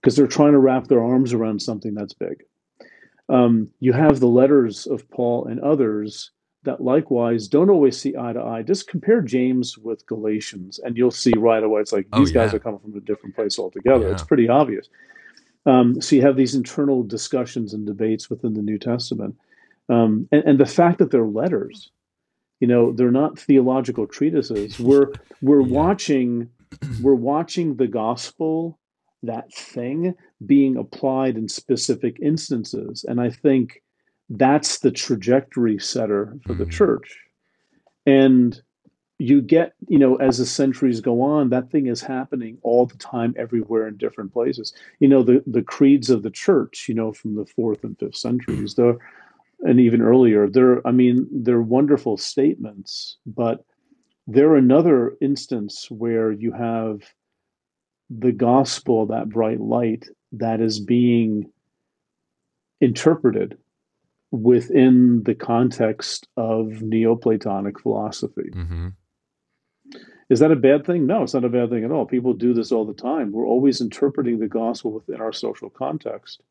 Because 0.00 0.16
they're 0.16 0.26
trying 0.26 0.52
to 0.52 0.58
wrap 0.58 0.88
their 0.88 1.02
arms 1.02 1.32
around 1.32 1.60
something 1.62 1.94
that's 1.94 2.14
big. 2.14 2.44
Um, 3.28 3.68
you 3.80 3.92
have 3.92 4.20
the 4.20 4.28
letters 4.28 4.86
of 4.86 5.08
Paul 5.10 5.46
and 5.46 5.60
others 5.60 6.30
that 6.64 6.80
likewise 6.80 7.46
don't 7.48 7.70
always 7.70 7.98
see 7.98 8.16
eye 8.16 8.32
to 8.32 8.40
eye. 8.40 8.62
Just 8.62 8.88
compare 8.88 9.20
James 9.20 9.78
with 9.78 10.04
Galatians, 10.06 10.78
and 10.78 10.96
you'll 10.96 11.10
see 11.10 11.32
right 11.36 11.62
away. 11.62 11.80
It's 11.80 11.92
like 11.92 12.06
Oh, 12.12 12.20
these 12.20 12.32
guys 12.32 12.52
are 12.54 12.58
coming 12.58 12.80
from 12.80 12.96
a 12.96 13.00
different 13.00 13.34
place 13.36 13.58
altogether. 13.58 14.06
Yeah. 14.06 14.12
It's 14.12 14.22
pretty 14.22 14.48
obvious. 14.48 14.88
Um, 15.66 16.00
so 16.00 16.16
you 16.16 16.22
have 16.22 16.36
these 16.36 16.54
internal 16.54 17.02
discussions 17.02 17.74
and 17.74 17.86
debates 17.86 18.30
within 18.30 18.54
the 18.54 18.62
New 18.62 18.78
Testament, 18.78 19.36
um, 19.88 20.28
and, 20.32 20.44
and 20.44 20.60
the 20.60 20.66
fact 20.66 20.98
that 20.98 21.10
they're 21.10 21.26
letters, 21.26 21.90
you 22.60 22.68
know, 22.68 22.92
they're 22.92 23.10
not 23.10 23.38
theological 23.38 24.06
treatises. 24.06 24.78
We're 24.78 25.14
we're 25.40 25.62
Yeah. 25.62 25.68
watching 25.68 26.50
we're 26.98 27.14
watching 27.14 27.76
the 27.76 27.88
gospel, 27.88 28.78
that 29.22 29.52
thing, 29.52 30.14
being 30.46 30.76
applied 30.76 31.36
in 31.36 31.48
specific 31.48 32.18
instances, 32.20 33.04
and 33.08 33.20
I 33.20 33.30
think 33.30 33.82
that's 34.30 34.80
the 34.80 34.90
trajectory 34.90 35.78
setter 35.78 36.36
for 36.46 36.54
the 36.54 36.66
Mhm. 36.66 36.70
church. 36.70 37.18
And 38.06 38.60
you 39.18 39.42
get, 39.42 39.74
you 39.88 39.98
know, 39.98 40.16
as 40.16 40.38
the 40.38 40.46
centuries 40.46 41.00
go 41.00 41.22
on, 41.22 41.50
that 41.50 41.70
thing 41.70 41.86
is 41.88 42.00
happening 42.02 42.58
all 42.62 42.86
the 42.86 42.96
time, 42.98 43.34
everywhere 43.36 43.88
in 43.88 43.96
different 43.96 44.32
places. 44.32 44.74
You 45.00 45.08
know, 45.08 45.22
the 45.22 45.42
the 45.46 45.62
creeds 45.62 46.10
of 46.10 46.22
the 46.22 46.30
church, 46.30 46.86
you 46.88 46.94
know, 46.94 47.12
from 47.12 47.34
the 47.36 47.46
fourth 47.46 47.84
and 47.84 47.98
fifth 47.98 48.16
centuries, 48.16 48.74
they're 48.74 48.98
and 49.60 49.80
even 49.80 50.00
earlier, 50.00 50.48
they're 50.48 50.86
I 50.86 50.92
mean, 50.92 51.26
they're 51.30 51.60
wonderful 51.60 52.16
statements, 52.16 53.18
but 53.26 53.64
they're 54.26 54.56
another 54.56 55.16
instance 55.20 55.90
where 55.90 56.30
you 56.30 56.52
have 56.52 57.02
the 58.10 58.32
gospel, 58.32 59.06
that 59.06 59.28
bright 59.28 59.60
light, 59.60 60.06
that 60.32 60.60
is 60.60 60.80
being 60.80 61.50
interpreted 62.80 63.58
within 64.30 65.22
the 65.24 65.34
context 65.34 66.28
of 66.36 66.82
Neoplatonic 66.82 67.80
philosophy. 67.80 68.50
Mm-hmm. 68.52 68.88
Is 70.30 70.40
that 70.40 70.52
a 70.52 70.56
bad 70.56 70.84
thing? 70.84 71.06
No, 71.06 71.22
it's 71.22 71.32
not 71.32 71.44
a 71.44 71.48
bad 71.48 71.70
thing 71.70 71.84
at 71.84 71.90
all. 71.90 72.04
People 72.04 72.34
do 72.34 72.52
this 72.52 72.70
all 72.70 72.84
the 72.84 72.92
time. 72.92 73.32
We're 73.32 73.46
always 73.46 73.80
interpreting 73.80 74.38
the 74.38 74.48
gospel 74.48 74.92
within 74.92 75.22
our 75.22 75.32
social 75.32 75.70
context. 75.70 76.42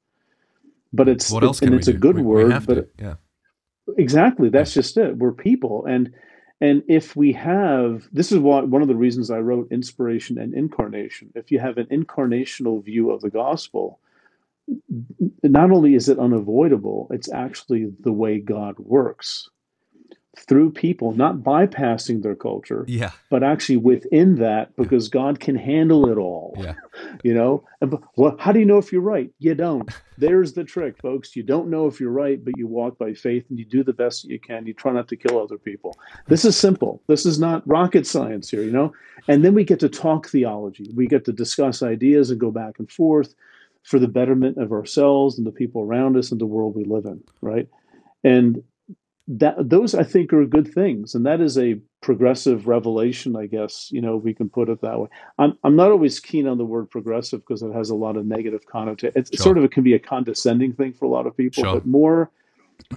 But 0.93 1.09
it's 1.09 1.31
What 1.31 1.43
else 1.43 1.61
and 1.61 1.69
can 1.69 1.73
we 1.73 1.77
it's 1.79 1.87
a 1.87 1.93
do? 1.93 1.99
good 1.99 2.15
We- 2.15 2.21
we 2.21 2.27
word, 2.27 2.51
have 2.51 2.67
but 2.67 2.91
yeah. 2.99 3.15
Exactly. 3.97 4.49
That's 4.49 4.73
just 4.73 4.97
it. 4.97 5.17
We're 5.17 5.31
people. 5.33 5.85
And 5.85 6.13
and 6.61 6.83
if 6.87 7.15
we 7.15 7.33
have 7.33 8.07
this 8.11 8.31
is 8.31 8.39
what 8.39 8.67
one 8.69 8.81
of 8.81 8.87
the 8.87 8.95
reasons 8.95 9.31
I 9.31 9.39
wrote 9.39 9.67
inspiration 9.71 10.37
and 10.39 10.53
incarnation. 10.53 11.31
If 11.35 11.51
you 11.51 11.59
have 11.59 11.77
an 11.77 11.87
incarnational 11.87 12.83
view 12.83 13.11
of 13.11 13.21
the 13.21 13.29
gospel, 13.29 13.99
not 15.43 15.71
only 15.71 15.95
is 15.95 16.09
it 16.09 16.19
unavoidable, 16.19 17.07
it's 17.11 17.31
actually 17.31 17.91
the 18.01 18.11
way 18.11 18.39
God 18.39 18.75
works 18.79 19.49
through 20.37 20.71
people, 20.71 21.11
not 21.13 21.37
bypassing 21.37 22.21
their 22.21 22.35
culture, 22.35 22.85
Yeah. 22.87 23.11
but 23.29 23.41
actually 23.43 23.77
within 23.77 24.35
that, 24.35 24.75
because 24.75 25.09
God 25.09 25.39
can 25.39 25.55
handle 25.55 26.09
it 26.11 26.17
all. 26.17 26.53
Yeah. 26.57 26.75
You 27.23 27.33
know, 27.33 27.63
And 27.81 27.95
well, 28.15 28.35
how 28.39 28.51
do 28.51 28.59
you 28.59 28.65
know 28.65 28.77
if 28.79 28.91
you're 28.91 29.01
right? 29.01 29.29
You 29.39 29.53
don't. 29.55 29.89
There's 30.17 30.53
the 30.53 30.63
trick, 30.63 30.97
folks. 30.99 31.35
You 31.35 31.43
don't 31.43 31.69
know 31.69 31.85
if 31.87 31.99
you're 31.99 32.11
right, 32.11 32.43
but 32.43 32.57
you 32.57 32.65
walk 32.67 32.97
by 32.97 33.13
faith 33.13 33.45
and 33.49 33.59
you 33.59 33.65
do 33.65 33.83
the 33.83 33.93
best 33.93 34.23
that 34.23 34.29
you 34.31 34.39
can. 34.39 34.65
You 34.65 34.73
try 34.73 34.91
not 34.93 35.07
to 35.09 35.15
kill 35.15 35.39
other 35.39 35.57
people. 35.59 35.95
This 36.27 36.43
is 36.43 36.57
simple. 36.57 37.01
This 37.07 37.25
is 37.25 37.39
not 37.39 37.67
rocket 37.67 38.07
science 38.07 38.49
here, 38.49 38.63
you 38.63 38.71
know? 38.71 38.93
And 39.27 39.45
then 39.45 39.53
we 39.53 39.63
get 39.63 39.79
to 39.81 39.89
talk 39.89 40.27
theology. 40.27 40.91
We 40.95 41.05
get 41.07 41.23
to 41.25 41.31
discuss 41.31 41.83
ideas 41.83 42.31
and 42.31 42.39
go 42.39 42.49
back 42.51 42.79
and 42.79 42.89
forth 42.91 43.35
for 43.83 43.99
the 43.99 44.07
betterment 44.07 44.57
of 44.57 44.71
ourselves 44.71 45.37
and 45.37 45.45
the 45.45 45.51
people 45.51 45.81
around 45.83 46.17
us 46.17 46.31
and 46.31 46.41
the 46.41 46.45
world 46.47 46.75
we 46.75 46.83
live 46.83 47.05
in, 47.05 47.23
right? 47.41 47.67
And 48.23 48.63
that 49.27 49.55
those 49.69 49.93
I 49.93 50.03
think 50.03 50.31
are 50.31 50.45
good 50.45 50.73
things, 50.73 51.13
and 51.13 51.25
that 51.25 51.41
is 51.41 51.57
a 51.57 51.79
progressive 52.01 52.67
revelation, 52.67 53.35
I 53.35 53.45
guess. 53.47 53.89
You 53.91 54.01
know, 54.01 54.17
if 54.17 54.23
we 54.23 54.33
can 54.33 54.49
put 54.49 54.69
it 54.69 54.81
that 54.81 54.99
way. 54.99 55.09
I'm 55.37 55.57
I'm 55.63 55.75
not 55.75 55.91
always 55.91 56.19
keen 56.19 56.47
on 56.47 56.57
the 56.57 56.65
word 56.65 56.89
progressive 56.89 57.41
because 57.41 57.61
it 57.61 57.73
has 57.73 57.89
a 57.89 57.95
lot 57.95 58.15
of 58.15 58.25
negative 58.25 58.65
connotation. 58.65 59.13
It's 59.15 59.29
Sure. 59.35 59.43
sort 59.43 59.57
of 59.57 59.65
it 59.65 59.71
can 59.71 59.83
be 59.83 59.93
a 59.93 59.99
condescending 59.99 60.73
thing 60.73 60.93
for 60.93 61.05
a 61.05 61.09
lot 61.09 61.27
of 61.27 61.35
people, 61.35 61.63
Sure. 61.63 61.73
but 61.75 61.85
more. 61.85 62.31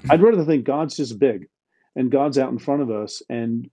I'd 0.09 0.23
rather 0.23 0.45
think 0.45 0.65
God's 0.65 0.97
just 0.97 1.19
big, 1.19 1.49
and 1.97 2.11
God's 2.11 2.39
out 2.39 2.53
in 2.53 2.59
front 2.59 2.83
of 2.83 2.91
us, 2.91 3.23
and 3.29 3.69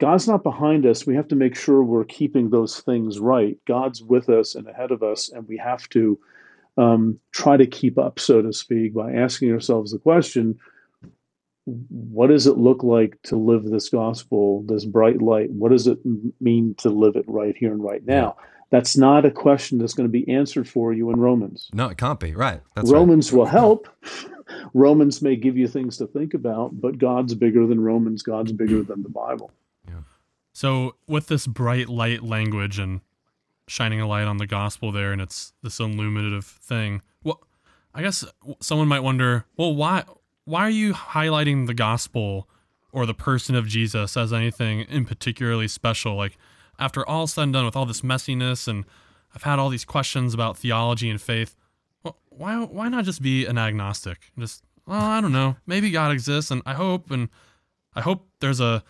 God's 0.00 0.26
not 0.26 0.42
behind 0.42 0.86
us. 0.86 1.06
We 1.06 1.14
have 1.14 1.28
to 1.28 1.36
make 1.36 1.54
sure 1.54 1.84
we're 1.84 2.04
keeping 2.04 2.50
those 2.50 2.80
things 2.80 3.20
right. 3.20 3.56
God's 3.66 4.02
with 4.02 4.28
us 4.28 4.56
and 4.56 4.66
ahead 4.66 4.90
of 4.90 5.04
us, 5.04 5.30
and 5.30 5.46
we 5.46 5.58
have 5.58 5.88
to 5.90 6.18
um, 6.76 7.20
try 7.30 7.56
to 7.56 7.66
keep 7.66 7.98
up, 7.98 8.18
so 8.18 8.42
to 8.42 8.52
speak, 8.52 8.94
by 8.94 9.12
asking 9.12 9.52
ourselves 9.52 9.92
the 9.92 9.98
question 9.98 10.58
what 11.66 12.28
does 12.28 12.46
it 12.46 12.58
look 12.58 12.82
like 12.82 13.20
to 13.22 13.36
live 13.36 13.64
this 13.64 13.88
gospel, 13.88 14.62
this 14.66 14.84
bright 14.84 15.22
light? 15.22 15.50
What 15.50 15.70
does 15.70 15.86
it 15.86 15.98
mean 16.40 16.74
to 16.78 16.90
live 16.90 17.16
it 17.16 17.24
right 17.26 17.56
here 17.56 17.72
and 17.72 17.82
right 17.82 18.04
now? 18.04 18.36
That's 18.70 18.96
not 18.96 19.24
a 19.24 19.30
question 19.30 19.78
that's 19.78 19.94
going 19.94 20.08
to 20.08 20.12
be 20.12 20.28
answered 20.28 20.68
for 20.68 20.92
you 20.92 21.10
in 21.10 21.20
Romans. 21.20 21.70
No, 21.72 21.88
it 21.88 21.96
can't 21.96 22.20
be. 22.20 22.34
Right. 22.34 22.60
That's 22.74 22.90
right. 22.90 22.98
Romans 22.98 23.32
will 23.32 23.46
help. 23.46 23.88
Romans 24.74 25.22
may 25.22 25.36
give 25.36 25.56
you 25.56 25.68
things 25.68 25.96
to 25.98 26.06
think 26.06 26.34
about, 26.34 26.80
but 26.80 26.98
God's 26.98 27.34
bigger 27.34 27.66
than 27.66 27.80
Romans. 27.80 28.22
God's 28.22 28.52
bigger 28.52 28.82
than 28.82 29.02
the 29.02 29.08
Bible. 29.08 29.50
Yeah. 29.86 30.00
So 30.52 30.96
with 31.06 31.28
this 31.28 31.46
bright 31.46 31.88
light 31.88 32.22
language 32.22 32.78
and 32.78 33.00
shining 33.68 34.00
a 34.00 34.06
light 34.06 34.26
on 34.26 34.36
the 34.36 34.46
gospel 34.46 34.92
there, 34.92 35.12
and 35.12 35.22
it's 35.22 35.52
this 35.62 35.78
illuminative 35.78 36.44
thing. 36.44 37.00
Well, 37.22 37.42
I 37.94 38.02
guess 38.02 38.24
someone 38.60 38.88
might 38.88 39.00
wonder, 39.00 39.46
well, 39.56 39.74
why 39.74 40.04
why 40.44 40.60
are 40.62 40.70
you 40.70 40.92
highlighting 40.94 41.66
the 41.66 41.74
gospel 41.74 42.48
or 42.94 43.04
the 43.06 43.12
person 43.12 43.56
of 43.56 43.66
Jesus 43.66 44.16
as 44.16 44.32
anything 44.32 44.82
in 44.82 45.04
particularly 45.04 45.66
special. 45.66 46.14
Like 46.14 46.38
after 46.78 47.06
all 47.06 47.26
said 47.26 47.42
and 47.42 47.52
done 47.52 47.64
with 47.66 47.76
all 47.76 47.84
this 47.84 48.00
messiness 48.00 48.68
and 48.68 48.84
I've 49.34 49.42
had 49.42 49.58
all 49.58 49.68
these 49.68 49.84
questions 49.84 50.32
about 50.32 50.56
theology 50.56 51.10
and 51.10 51.20
faith, 51.20 51.56
well, 52.04 52.16
why 52.30 52.56
why 52.64 52.88
not 52.88 53.04
just 53.04 53.20
be 53.20 53.46
an 53.46 53.58
agnostic? 53.58 54.30
Just 54.38 54.62
well, 54.86 55.00
I 55.00 55.20
don't 55.20 55.32
know. 55.32 55.56
Maybe 55.66 55.90
God 55.90 56.12
exists 56.12 56.52
and 56.52 56.62
I 56.64 56.74
hope 56.74 57.10
and 57.10 57.28
I 57.96 58.00
hope 58.00 58.28
there's 58.38 58.60
a 58.60 58.84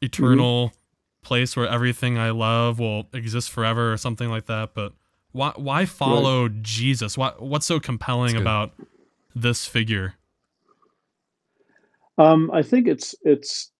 eternal 0.00 0.68
mm-hmm. 0.68 0.76
place 1.22 1.56
where 1.56 1.68
everything 1.68 2.16
I 2.16 2.30
love 2.30 2.78
will 2.78 3.06
exist 3.12 3.50
forever 3.50 3.92
or 3.92 3.98
something 3.98 4.30
like 4.30 4.46
that, 4.46 4.72
but 4.72 4.94
why 5.32 5.52
why 5.56 5.84
follow 5.84 6.44
right. 6.44 6.62
Jesus? 6.62 7.18
What 7.18 7.42
what's 7.42 7.66
so 7.66 7.80
compelling 7.80 8.34
about 8.34 8.72
this 9.34 9.66
figure? 9.66 10.14
Um, 12.18 12.50
I 12.52 12.62
think 12.62 12.86
it's 12.88 13.14
it's. 13.22 13.70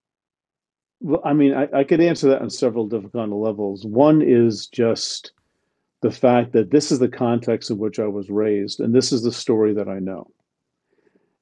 Well, 1.00 1.20
I 1.24 1.34
mean, 1.34 1.54
I, 1.54 1.68
I 1.80 1.84
could 1.84 2.00
answer 2.00 2.28
that 2.30 2.40
on 2.40 2.48
several 2.48 2.86
different 2.86 3.12
kind 3.12 3.32
of 3.32 3.38
levels. 3.38 3.84
One 3.84 4.22
is 4.22 4.66
just 4.66 5.32
the 6.00 6.10
fact 6.10 6.52
that 6.52 6.70
this 6.70 6.90
is 6.90 6.98
the 6.98 7.08
context 7.08 7.70
in 7.70 7.78
which 7.78 7.98
I 7.98 8.06
was 8.06 8.30
raised, 8.30 8.80
and 8.80 8.94
this 8.94 9.12
is 9.12 9.22
the 9.22 9.32
story 9.32 9.74
that 9.74 9.88
I 9.88 9.98
know, 9.98 10.30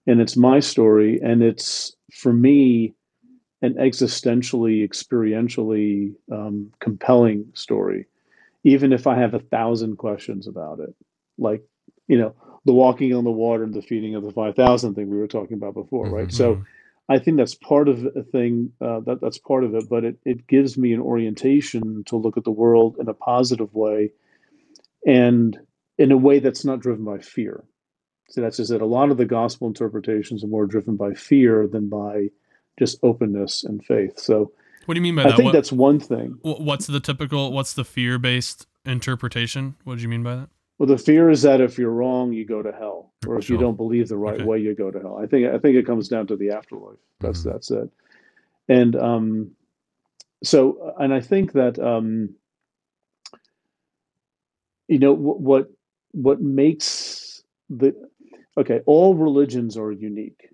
and 0.06 0.20
it's 0.20 0.36
my 0.36 0.60
story, 0.60 1.20
and 1.22 1.42
it's 1.42 1.94
for 2.12 2.32
me 2.32 2.94
an 3.62 3.74
existentially, 3.74 4.86
experientially 4.86 6.14
um, 6.30 6.70
compelling 6.80 7.46
story, 7.54 8.06
even 8.62 8.92
if 8.92 9.06
I 9.06 9.18
have 9.18 9.34
a 9.34 9.38
thousand 9.38 9.96
questions 9.96 10.46
about 10.46 10.80
it, 10.80 10.94
like 11.38 11.62
you 12.06 12.18
know 12.18 12.34
the 12.64 12.72
walking 12.72 13.14
on 13.14 13.24
the 13.24 13.30
water 13.30 13.64
and 13.64 13.74
the 13.74 13.82
feeding 13.82 14.14
of 14.14 14.22
the 14.22 14.32
five 14.32 14.54
thousand 14.54 14.94
thing 14.94 15.08
we 15.08 15.18
were 15.18 15.26
talking 15.26 15.56
about 15.56 15.74
before, 15.74 16.08
right? 16.08 16.28
Mm-hmm. 16.28 16.36
So 16.36 16.64
I 17.08 17.18
think 17.18 17.36
that's 17.36 17.54
part 17.54 17.88
of 17.88 18.06
a 18.16 18.22
thing 18.22 18.72
uh, 18.80 19.00
that 19.00 19.20
that's 19.20 19.38
part 19.38 19.64
of 19.64 19.74
it, 19.74 19.84
but 19.90 20.04
it, 20.04 20.16
it 20.24 20.46
gives 20.46 20.78
me 20.78 20.92
an 20.94 21.00
orientation 21.00 22.04
to 22.04 22.16
look 22.16 22.36
at 22.36 22.44
the 22.44 22.50
world 22.50 22.96
in 22.98 23.08
a 23.08 23.14
positive 23.14 23.74
way 23.74 24.12
and 25.06 25.58
in 25.98 26.12
a 26.12 26.16
way 26.16 26.38
that's 26.38 26.64
not 26.64 26.80
driven 26.80 27.04
by 27.04 27.18
fear. 27.18 27.64
So 28.30 28.40
that's 28.40 28.56
just 28.56 28.72
it. 28.72 28.80
A 28.80 28.86
lot 28.86 29.10
of 29.10 29.18
the 29.18 29.26
gospel 29.26 29.68
interpretations 29.68 30.42
are 30.42 30.48
more 30.48 30.66
driven 30.66 30.96
by 30.96 31.12
fear 31.12 31.66
than 31.66 31.90
by 31.90 32.30
just 32.78 32.98
openness 33.02 33.64
and 33.64 33.84
faith. 33.84 34.18
So 34.18 34.52
what 34.86 34.94
do 34.94 34.98
you 34.98 35.02
mean 35.02 35.16
by 35.16 35.22
I 35.22 35.24
that? 35.24 35.32
I 35.34 35.36
think 35.36 35.44
what, 35.46 35.52
that's 35.52 35.72
one 35.72 36.00
thing. 36.00 36.38
What's 36.42 36.86
the 36.86 37.00
typical, 37.00 37.52
what's 37.52 37.74
the 37.74 37.84
fear 37.84 38.18
based 38.18 38.66
interpretation? 38.86 39.76
What 39.84 39.96
do 39.96 40.02
you 40.02 40.08
mean 40.08 40.22
by 40.22 40.36
that? 40.36 40.48
Well, 40.78 40.88
the 40.88 40.98
fear 40.98 41.30
is 41.30 41.42
that 41.42 41.60
if 41.60 41.78
you're 41.78 41.90
wrong, 41.90 42.32
you 42.32 42.44
go 42.44 42.60
to 42.60 42.72
hell, 42.72 43.12
or 43.26 43.38
if 43.38 43.44
sure. 43.44 43.56
you 43.56 43.62
don't 43.62 43.76
believe 43.76 44.08
the 44.08 44.16
right 44.16 44.34
okay. 44.34 44.44
way, 44.44 44.58
you 44.58 44.74
go 44.74 44.90
to 44.90 44.98
hell. 44.98 45.18
I 45.22 45.26
think 45.26 45.46
I 45.46 45.58
think 45.58 45.76
it 45.76 45.86
comes 45.86 46.08
down 46.08 46.26
to 46.28 46.36
the 46.36 46.50
afterlife. 46.50 46.98
That's 47.20 47.40
mm-hmm. 47.40 47.50
that's 47.50 47.70
it. 47.70 47.90
And 48.68 48.96
um, 48.96 49.50
so, 50.42 50.94
and 50.98 51.14
I 51.14 51.20
think 51.20 51.52
that 51.52 51.78
um, 51.78 52.34
you 54.88 54.98
know 54.98 55.14
what 55.14 55.70
what 56.10 56.40
makes 56.40 57.42
the 57.70 57.94
okay. 58.58 58.80
All 58.86 59.14
religions 59.14 59.76
are 59.76 59.92
unique. 59.92 60.48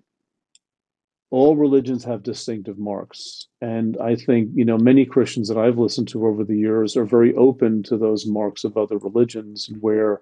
All 1.31 1.55
religions 1.55 2.03
have 2.03 2.23
distinctive 2.23 2.77
marks, 2.77 3.47
and 3.61 3.97
I 3.97 4.15
think 4.15 4.49
you 4.53 4.65
know 4.65 4.77
many 4.77 5.05
Christians 5.05 5.47
that 5.47 5.57
I've 5.57 5.77
listened 5.79 6.09
to 6.09 6.27
over 6.27 6.43
the 6.43 6.57
years 6.57 6.95
are 6.95 7.05
very 7.05 7.33
open 7.35 7.83
to 7.83 7.97
those 7.97 8.25
marks 8.27 8.63
of 8.63 8.77
other 8.77 8.97
religions, 8.97 9.69
where 9.79 10.21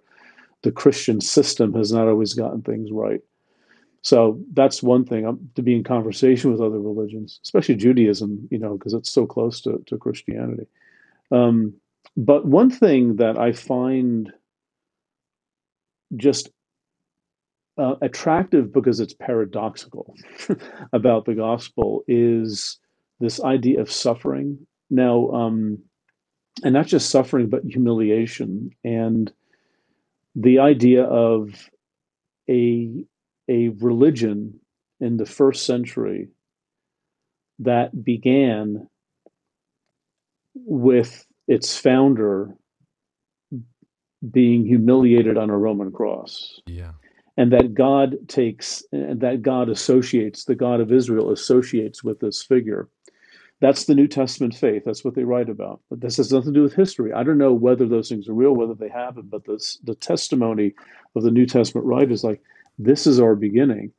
the 0.61 0.71
Christian 0.71 1.19
system 1.19 1.73
has 1.73 1.91
not 1.91 2.07
always 2.07 2.33
gotten 2.33 2.61
things 2.61 2.91
right. 2.91 3.21
So 4.01 4.39
that's 4.53 4.81
one 4.81 5.05
thing 5.05 5.25
um, 5.25 5.49
to 5.55 5.61
be 5.61 5.75
in 5.75 5.83
conversation 5.83 6.51
with 6.51 6.61
other 6.61 6.79
religions, 6.79 7.39
especially 7.43 7.75
Judaism, 7.75 8.47
you 8.49 8.57
know, 8.57 8.77
because 8.77 8.93
it's 8.93 9.11
so 9.11 9.25
close 9.25 9.61
to, 9.61 9.83
to 9.87 9.97
Christianity. 9.97 10.67
Um, 11.31 11.73
but 12.15 12.45
one 12.45 12.69
thing 12.69 13.17
that 13.17 13.37
I 13.37 13.51
find 13.51 14.31
just 16.15 16.49
uh, 17.79 17.95
attractive 18.01 18.73
because 18.73 18.99
it's 18.99 19.13
paradoxical 19.13 20.13
about 20.93 21.25
the 21.25 21.33
gospel 21.33 22.03
is 22.07 22.77
this 23.19 23.41
idea 23.41 23.79
of 23.79 23.91
suffering. 23.91 24.57
Now, 24.89 25.29
um, 25.29 25.79
and 26.63 26.73
not 26.73 26.87
just 26.87 27.09
suffering, 27.09 27.49
but 27.49 27.63
humiliation, 27.63 28.71
and 28.83 29.31
the 30.35 30.59
idea 30.59 31.03
of 31.05 31.69
a 32.49 33.05
a 33.47 33.69
religion 33.69 34.59
in 34.99 35.17
the 35.17 35.25
first 35.25 35.65
century 35.65 36.27
that 37.59 38.03
began 38.03 38.87
with 40.55 41.25
its 41.47 41.77
founder 41.77 42.53
being 44.31 44.65
humiliated 44.65 45.37
on 45.37 45.49
a 45.49 45.57
Roman 45.57 45.91
cross. 45.91 46.59
Yeah. 46.67 46.91
And 47.39 47.53
that 47.53 47.73
God 47.73 48.17
takes, 48.27 48.83
and 48.91 49.21
that 49.21 49.41
God 49.41 49.69
associates, 49.69 50.43
the 50.43 50.55
God 50.55 50.81
of 50.81 50.91
Israel 50.91 51.31
associates 51.31 52.03
with 52.03 52.19
this 52.19 52.43
figure. 52.43 52.89
That's 53.61 53.85
the 53.85 53.95
New 53.95 54.07
Testament 54.07 54.53
faith. 54.55 54.83
That's 54.85 55.05
what 55.05 55.15
they 55.15 55.23
write 55.23 55.49
about. 55.49 55.79
But 55.89 56.01
this 56.01 56.17
has 56.17 56.33
nothing 56.33 56.53
to 56.53 56.59
do 56.59 56.63
with 56.63 56.73
history. 56.73 57.13
I 57.13 57.23
don't 57.23 57.37
know 57.37 57.53
whether 57.53 57.87
those 57.87 58.09
things 58.09 58.27
are 58.27 58.33
real, 58.33 58.55
whether 58.55 58.73
they 58.73 58.89
happen, 58.89 59.23
but 59.31 59.45
this, 59.45 59.79
the 59.85 59.95
testimony 59.95 60.73
of 61.15 61.23
the 61.23 61.31
New 61.31 61.45
Testament 61.45 61.87
writers, 61.87 62.25
like, 62.25 62.41
this 62.77 63.07
is 63.07 63.19
our 63.21 63.35
beginning. 63.35 63.93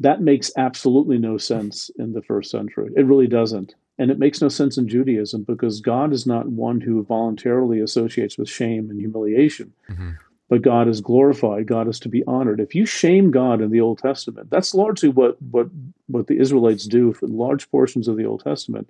That 0.00 0.22
makes 0.22 0.50
absolutely 0.56 1.18
no 1.18 1.36
sense 1.36 1.90
in 1.98 2.14
the 2.14 2.22
first 2.22 2.50
century. 2.50 2.90
It 2.96 3.06
really 3.06 3.28
doesn't. 3.28 3.74
And 3.98 4.10
it 4.10 4.18
makes 4.18 4.40
no 4.40 4.48
sense 4.48 4.78
in 4.78 4.88
Judaism 4.88 5.44
because 5.44 5.80
God 5.80 6.12
is 6.12 6.26
not 6.26 6.48
one 6.48 6.80
who 6.80 7.04
voluntarily 7.04 7.80
associates 7.80 8.38
with 8.38 8.48
shame 8.48 8.88
and 8.90 8.98
humiliation. 8.98 9.72
Mm-hmm. 9.90 10.12
But 10.52 10.60
God 10.60 10.86
is 10.86 11.00
glorified. 11.00 11.66
God 11.66 11.88
is 11.88 11.98
to 12.00 12.10
be 12.10 12.22
honored. 12.26 12.60
If 12.60 12.74
you 12.74 12.84
shame 12.84 13.30
God 13.30 13.62
in 13.62 13.70
the 13.70 13.80
Old 13.80 14.00
Testament, 14.00 14.50
that's 14.50 14.74
largely 14.74 15.08
what 15.08 15.40
what 15.40 15.68
what 16.08 16.26
the 16.26 16.38
Israelites 16.38 16.84
do 16.84 17.14
for 17.14 17.26
large 17.26 17.70
portions 17.70 18.06
of 18.06 18.18
the 18.18 18.26
Old 18.26 18.44
Testament. 18.44 18.86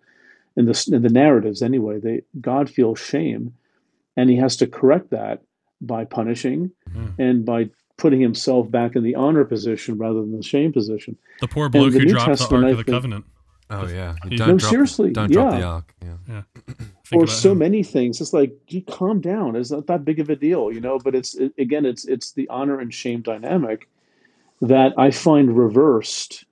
In 0.56 0.64
the 0.64 0.90
in 0.92 1.02
the 1.02 1.08
narratives, 1.08 1.62
anyway, 1.62 2.00
they 2.00 2.22
God 2.40 2.68
feels 2.68 2.98
shame, 2.98 3.54
and 4.16 4.28
He 4.28 4.34
has 4.38 4.56
to 4.56 4.66
correct 4.66 5.10
that 5.10 5.42
by 5.80 6.04
punishing 6.04 6.72
mm-hmm. 6.90 7.22
and 7.22 7.44
by 7.44 7.70
putting 7.96 8.20
himself 8.20 8.68
back 8.68 8.96
in 8.96 9.04
the 9.04 9.14
honor 9.14 9.44
position 9.44 9.98
rather 9.98 10.18
than 10.20 10.36
the 10.36 10.42
shame 10.42 10.72
position. 10.72 11.16
The 11.40 11.46
poor 11.46 11.68
bloke 11.68 11.92
who 11.92 12.04
dropped 12.06 12.26
Testament, 12.26 12.62
the 12.62 12.70
Ark 12.70 12.80
of 12.80 12.86
the 12.86 12.92
Covenant. 12.92 13.24
Oh 13.70 13.86
yeah. 13.86 14.16
Don't 14.22 14.38
no, 14.38 14.58
drop, 14.58 14.70
seriously. 14.70 15.12
Don't 15.12 15.30
drop 15.30 15.52
yeah. 15.52 15.58
the 15.60 15.64
ark. 15.64 15.94
Yeah. 16.02 16.16
Yeah. 16.28 16.74
or 17.14 17.26
so 17.26 17.52
him. 17.52 17.58
many 17.58 17.82
things. 17.82 18.20
It's 18.20 18.32
like, 18.32 18.52
you 18.68 18.82
calm 18.82 19.20
down. 19.20 19.56
It's 19.56 19.70
not 19.70 19.86
that 19.86 20.04
big 20.04 20.20
of 20.20 20.30
a 20.30 20.36
deal, 20.36 20.72
you 20.72 20.80
know. 20.80 20.98
But 20.98 21.14
it's 21.14 21.34
it, 21.34 21.52
again, 21.58 21.84
it's 21.86 22.04
it's 22.04 22.32
the 22.32 22.48
honor 22.48 22.80
and 22.80 22.92
shame 22.92 23.22
dynamic 23.22 23.88
that 24.60 24.92
I 24.96 25.10
find 25.10 25.56
reversed 25.56 26.44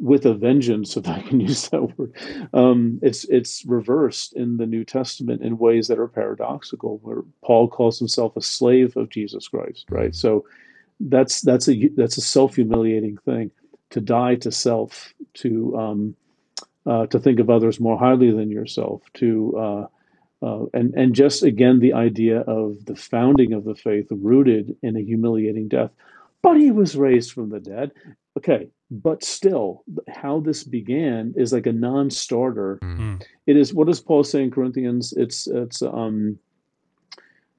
with 0.00 0.24
a 0.24 0.34
vengeance, 0.34 0.96
if 0.96 1.06
I 1.06 1.20
can 1.20 1.40
use 1.40 1.68
that 1.68 1.98
word. 1.98 2.12
Um, 2.52 2.98
it's 3.02 3.24
it's 3.24 3.64
reversed 3.66 4.32
in 4.34 4.56
the 4.56 4.66
New 4.66 4.84
Testament 4.84 5.42
in 5.42 5.58
ways 5.58 5.88
that 5.88 5.98
are 5.98 6.08
paradoxical, 6.08 6.98
where 7.02 7.22
Paul 7.44 7.68
calls 7.68 7.98
himself 7.98 8.36
a 8.36 8.42
slave 8.42 8.96
of 8.96 9.10
Jesus 9.10 9.48
Christ, 9.48 9.86
right? 9.90 10.14
So 10.14 10.44
that's 11.00 11.40
that's 11.40 11.68
a 11.68 11.88
that's 11.96 12.16
a 12.16 12.22
self 12.22 12.56
humiliating 12.56 13.18
thing 13.18 13.50
to 13.90 14.00
die 14.00 14.36
to 14.36 14.52
self 14.52 15.12
to 15.34 15.76
um, 15.76 16.16
uh, 16.86 17.06
to 17.06 17.18
think 17.18 17.40
of 17.40 17.50
others 17.50 17.80
more 17.80 17.98
highly 17.98 18.30
than 18.30 18.50
yourself, 18.50 19.02
to 19.14 19.56
uh, 19.56 19.86
uh, 20.42 20.66
and 20.72 20.94
and 20.94 21.14
just 21.14 21.42
again 21.42 21.80
the 21.80 21.92
idea 21.92 22.40
of 22.40 22.84
the 22.86 22.96
founding 22.96 23.52
of 23.52 23.64
the 23.64 23.74
faith 23.74 24.06
rooted 24.10 24.76
in 24.82 24.96
a 24.96 25.02
humiliating 25.02 25.68
death, 25.68 25.90
but 26.42 26.56
he 26.56 26.70
was 26.70 26.96
raised 26.96 27.32
from 27.32 27.50
the 27.50 27.60
dead. 27.60 27.90
Okay, 28.38 28.68
but 28.90 29.24
still, 29.24 29.84
how 30.08 30.40
this 30.40 30.64
began 30.64 31.34
is 31.36 31.52
like 31.52 31.66
a 31.66 31.72
non-starter. 31.72 32.78
Mm-hmm. 32.82 33.16
It 33.46 33.56
is 33.56 33.74
what 33.74 33.86
does 33.86 34.00
Paul 34.00 34.24
say 34.24 34.42
in 34.42 34.50
Corinthians? 34.50 35.12
It's 35.16 35.46
it's 35.46 35.82
um 35.82 36.38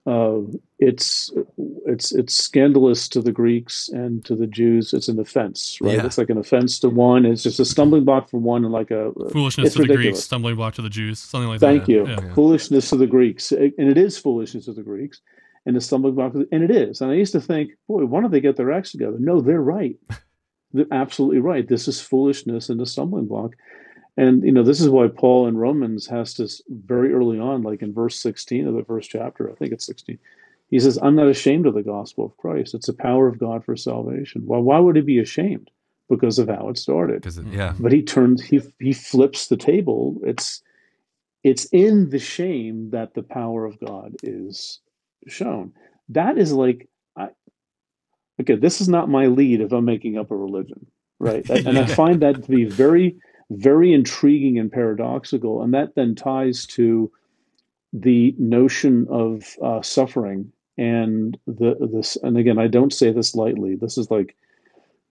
uh, 0.07 0.39
it's 0.79 1.31
it's 1.85 2.11
it's 2.11 2.35
scandalous 2.35 3.07
to 3.09 3.21
the 3.21 3.31
Greeks 3.31 3.87
and 3.89 4.25
to 4.25 4.35
the 4.35 4.47
Jews. 4.47 4.93
It's 4.93 5.07
an 5.07 5.19
offense, 5.19 5.77
right? 5.79 5.97
Yeah. 5.97 6.05
It's 6.05 6.17
like 6.17 6.31
an 6.31 6.39
offense 6.39 6.79
to 6.79 6.89
one. 6.89 7.25
It's 7.25 7.43
just 7.43 7.59
a 7.59 7.65
stumbling 7.65 8.03
block 8.03 8.29
for 8.29 8.39
one, 8.39 8.63
and 8.63 8.73
like 8.73 8.89
a 8.89 9.11
foolishness 9.31 9.73
to 9.73 9.81
ridiculous. 9.81 9.87
the 9.87 9.95
Greeks, 9.95 10.19
stumbling 10.19 10.55
block 10.55 10.73
to 10.75 10.81
the 10.81 10.89
Jews, 10.89 11.19
something 11.19 11.49
like 11.49 11.59
Thank 11.59 11.85
that. 11.85 11.93
Thank 11.93 12.19
you. 12.19 12.25
Yeah. 12.25 12.33
Foolishness 12.33 12.89
to 12.89 12.95
the 12.95 13.05
Greeks, 13.05 13.51
and 13.51 13.73
it 13.77 13.97
is 13.97 14.17
foolishness 14.17 14.65
to 14.65 14.73
the 14.73 14.81
Greeks, 14.81 15.21
and 15.67 15.77
a 15.77 15.81
stumbling 15.81 16.15
block, 16.15 16.33
and 16.33 16.63
it 16.63 16.71
is. 16.71 17.01
And 17.01 17.11
I 17.11 17.15
used 17.15 17.33
to 17.33 17.41
think, 17.41 17.71
boy, 17.87 18.05
why 18.05 18.21
don't 18.21 18.31
they 18.31 18.41
get 18.41 18.55
their 18.55 18.71
acts 18.71 18.91
together? 18.91 19.17
No, 19.19 19.39
they're 19.39 19.61
right. 19.61 19.97
they're 20.73 20.85
absolutely 20.91 21.39
right. 21.39 21.67
This 21.67 21.87
is 21.87 22.01
foolishness 22.01 22.69
and 22.69 22.81
a 22.81 22.87
stumbling 22.87 23.27
block. 23.27 23.55
And 24.17 24.43
you 24.43 24.51
know, 24.51 24.63
this 24.63 24.81
is 24.81 24.89
why 24.89 25.07
Paul 25.07 25.47
in 25.47 25.57
Romans 25.57 26.07
has 26.07 26.33
to 26.35 26.49
very 26.69 27.13
early 27.13 27.39
on, 27.39 27.63
like 27.63 27.81
in 27.81 27.93
verse 27.93 28.19
16 28.19 28.67
of 28.67 28.75
the 28.75 28.83
first 28.83 29.09
chapter, 29.09 29.49
I 29.49 29.55
think 29.55 29.71
it's 29.71 29.85
16, 29.85 30.19
he 30.69 30.79
says, 30.79 30.99
I'm 31.01 31.15
not 31.15 31.27
ashamed 31.27 31.65
of 31.65 31.73
the 31.73 31.83
gospel 31.83 32.25
of 32.25 32.37
Christ. 32.37 32.73
It's 32.73 32.87
the 32.87 32.93
power 32.93 33.27
of 33.27 33.39
God 33.39 33.63
for 33.63 33.75
salvation. 33.75 34.45
Well, 34.45 34.61
why 34.61 34.79
would 34.79 34.95
he 34.95 35.01
be 35.01 35.19
ashamed? 35.19 35.69
because 36.11 36.37
of 36.37 36.49
how 36.49 36.67
it 36.67 36.77
started. 36.77 37.21
Because 37.21 37.37
yeah, 37.37 37.69
mm-hmm. 37.69 37.81
But 37.81 37.93
he 37.93 38.03
turns 38.03 38.43
he 38.43 38.61
he 38.79 38.93
flips 38.93 39.47
the 39.47 39.57
table. 39.57 40.19
It's 40.23 40.61
it's 41.43 41.65
in 41.71 42.09
the 42.09 42.19
shame 42.19 42.91
that 42.91 43.15
the 43.15 43.23
power 43.23 43.65
of 43.65 43.79
God 43.79 44.15
is 44.21 44.79
shown. 45.27 45.71
That 46.09 46.37
is 46.37 46.51
like 46.51 46.89
I 47.15 47.29
okay, 48.39 48.55
this 48.55 48.81
is 48.81 48.89
not 48.89 49.09
my 49.09 49.27
lead 49.27 49.61
if 49.61 49.71
I'm 49.71 49.85
making 49.85 50.17
up 50.17 50.29
a 50.29 50.35
religion, 50.35 50.85
right? 51.17 51.49
And 51.65 51.79
I 51.79 51.85
find 51.85 52.21
that 52.21 52.43
to 52.43 52.49
be 52.49 52.65
very, 52.65 53.15
very 53.51 53.93
intriguing 53.93 54.57
and 54.57 54.71
paradoxical. 54.71 55.61
And 55.61 55.73
that 55.73 55.95
then 55.95 56.15
ties 56.15 56.65
to 56.67 57.11
the 57.93 58.33
notion 58.39 59.07
of 59.09 59.57
uh, 59.61 59.81
suffering 59.81 60.51
and 60.77 61.37
the 61.45 61.75
this. 61.91 62.15
And 62.23 62.37
again, 62.37 62.57
I 62.57 62.67
don't 62.67 62.93
say 62.93 63.11
this 63.11 63.35
lightly. 63.35 63.75
This 63.75 63.97
is 63.97 64.09
like, 64.09 64.35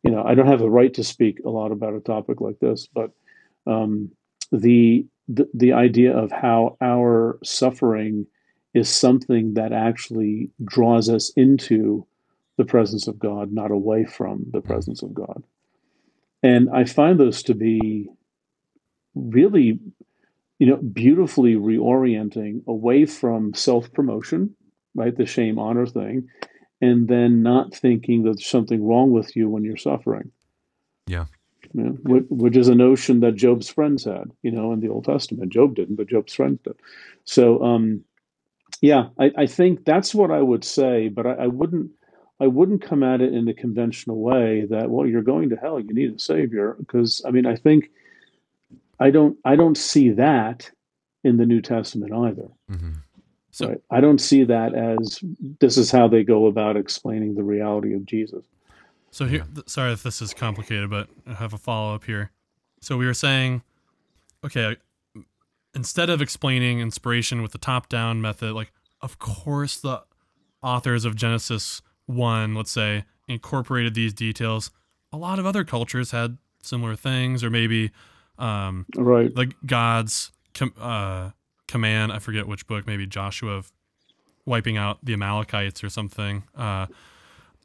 you 0.03 0.11
know, 0.11 0.24
I 0.24 0.34
don't 0.34 0.47
have 0.47 0.61
the 0.61 0.70
right 0.70 0.93
to 0.95 1.05
speak 1.05 1.41
a 1.45 1.51
lot 1.51 1.72
about 1.72 1.95
a 1.95 2.01
topic 2.01 2.41
like 2.41 2.59
this, 2.61 2.86
but 2.86 3.11
um, 3.66 4.11
the, 4.51 5.07
the 5.28 5.49
the 5.53 5.72
idea 5.72 6.16
of 6.16 6.32
how 6.32 6.76
our 6.80 7.38
suffering 7.45 8.26
is 8.72 8.88
something 8.88 9.55
that 9.55 9.72
actually 9.72 10.51
draws 10.64 11.11
us 11.11 11.30
into 11.36 12.07
the 12.57 12.64
presence 12.64 13.07
of 13.07 13.18
God, 13.18 13.53
not 13.53 13.70
away 13.70 14.05
from 14.05 14.45
the 14.53 14.61
presence 14.61 15.03
of 15.03 15.12
God. 15.12 15.43
And 16.43 16.70
I 16.70 16.84
find 16.84 17.18
those 17.18 17.43
to 17.45 17.55
be 17.55 18.09
really, 19.14 19.78
you 20.58 20.66
know, 20.66 20.76
beautifully 20.76 21.54
reorienting 21.54 22.66
away 22.66 23.06
from 23.06 23.54
self 23.54 23.92
promotion, 23.92 24.54
right? 24.94 25.16
The 25.16 25.26
shame 25.26 25.58
honor 25.58 25.86
thing, 25.86 26.28
and 26.80 27.08
then 27.08 27.42
not 27.42 27.74
thinking 27.74 28.22
that 28.24 28.36
there's 28.36 28.46
something 28.46 28.86
wrong 28.86 29.11
with 29.11 29.36
you 29.36 29.48
when 29.48 29.64
you're 29.64 29.76
suffering. 29.76 30.30
Yeah. 31.06 31.26
You 31.72 31.82
know, 31.82 31.90
which, 32.02 32.24
which 32.30 32.56
is 32.56 32.68
a 32.68 32.74
notion 32.74 33.20
that 33.20 33.36
Job's 33.36 33.68
friends 33.68 34.04
had, 34.04 34.30
you 34.42 34.50
know, 34.50 34.72
in 34.72 34.80
the 34.80 34.88
Old 34.88 35.04
Testament. 35.04 35.52
Job 35.52 35.76
didn't, 35.76 35.96
but 35.96 36.08
Job's 36.08 36.34
friends 36.34 36.58
did. 36.64 36.74
So, 37.24 37.62
um, 37.62 38.04
yeah, 38.80 39.08
I, 39.18 39.30
I 39.36 39.46
think 39.46 39.84
that's 39.84 40.14
what 40.14 40.30
I 40.30 40.40
would 40.40 40.64
say, 40.64 41.08
but 41.08 41.26
I, 41.26 41.32
I 41.32 41.46
wouldn't. 41.46 41.90
I 42.42 42.46
wouldn't 42.46 42.80
come 42.80 43.02
at 43.02 43.20
it 43.20 43.34
in 43.34 43.44
the 43.44 43.52
conventional 43.52 44.18
way 44.18 44.64
that 44.70 44.88
well 44.88 45.06
you're 45.06 45.20
going 45.20 45.50
to 45.50 45.56
hell 45.56 45.78
you 45.78 45.92
need 45.92 46.14
a 46.14 46.18
savior 46.18 46.74
because 46.78 47.20
I 47.26 47.30
mean 47.30 47.44
I 47.44 47.54
think 47.54 47.90
I 49.01 49.11
don't 49.11 49.36
I 49.44 49.57
don't 49.57 49.76
see 49.76 50.11
that 50.11 50.70
in 51.24 51.36
the 51.36 51.46
New 51.46 51.61
Testament 51.61 52.12
either. 52.12 52.48
hmm 52.68 52.90
So- 53.51 53.68
right? 53.68 53.80
I 53.90 54.01
don't 54.01 54.20
see 54.20 54.44
that 54.44 54.74
as 54.74 55.22
this 55.61 55.76
is 55.76 55.90
how 55.90 56.07
they 56.09 56.22
go 56.22 56.46
about 56.46 56.76
explaining 56.76 57.34
the 57.34 57.42
reality 57.42 57.94
of 57.94 58.05
Jesus. 58.07 58.44
So 59.11 59.24
here, 59.26 59.44
th- 59.55 59.68
sorry 59.68 59.92
if 59.92 60.03
this 60.05 60.22
is 60.22 60.32
complicated, 60.32 60.88
but 60.88 61.09
I 61.26 61.34
have 61.34 61.53
a 61.53 61.59
follow 61.59 61.94
up 61.94 62.05
here. 62.05 62.30
So 62.80 62.96
we 62.96 63.07
were 63.07 63.14
saying, 63.14 63.62
okay, 64.44 64.76
instead 65.74 66.09
of 66.11 66.22
explaining 66.22 66.78
inspiration 66.80 67.42
with 67.42 67.53
the 67.53 67.59
top 67.59 67.88
down 67.88 68.20
method, 68.20 68.53
like 68.53 68.72
of 69.01 69.18
course 69.18 69.76
the 69.80 70.03
authors 70.62 71.05
of 71.05 71.16
Genesis 71.16 71.82
one, 72.07 72.55
let's 72.55 72.70
say, 72.70 73.05
incorporated 73.28 73.94
these 73.94 74.12
details. 74.12 74.70
A 75.12 75.16
lot 75.16 75.38
of 75.38 75.46
other 75.46 75.64
cultures 75.64 76.11
had 76.11 76.38
similar 76.62 76.94
things, 76.96 77.42
or 77.42 77.51
maybe 77.51 77.90
um, 78.41 78.86
Right. 78.97 79.34
like 79.36 79.55
God's 79.66 80.32
com- 80.55 80.74
uh, 80.80 81.30
command. 81.68 82.12
I 82.12 82.18
forget 82.18 82.47
which 82.49 82.66
book, 82.66 82.86
maybe 82.86 83.07
Joshua 83.07 83.53
of 83.53 83.72
wiping 84.47 84.76
out 84.76 84.99
the 85.05 85.12
Amalekites 85.12 85.84
or 85.84 85.88
something. 85.88 86.43
Uh, 86.57 86.86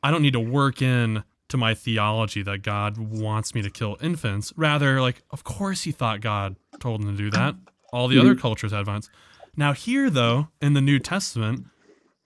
I 0.03 0.11
don't 0.11 0.21
need 0.21 0.33
to 0.33 0.39
work 0.39 0.81
in 0.81 1.23
to 1.49 1.57
my 1.57 1.73
theology 1.73 2.41
that 2.43 2.61
God 2.63 2.97
wants 2.97 3.55
me 3.55 3.61
to 3.61 3.69
kill 3.69 3.97
infants. 4.01 4.51
Rather, 4.55 5.01
like, 5.01 5.23
of 5.31 5.43
course 5.43 5.83
he 5.83 5.91
thought 5.91 6.21
God 6.21 6.55
told 6.79 7.01
him 7.01 7.11
to 7.11 7.17
do 7.17 7.29
that. 7.31 7.55
All 7.93 8.07
the 8.07 8.19
other 8.19 8.35
cultures 8.35 8.71
had 8.71 8.85
violence. 8.85 9.09
Now, 9.55 9.71
here, 9.73 10.09
though, 10.09 10.49
in 10.61 10.73
the 10.73 10.81
New 10.81 10.99
Testament, 10.99 11.65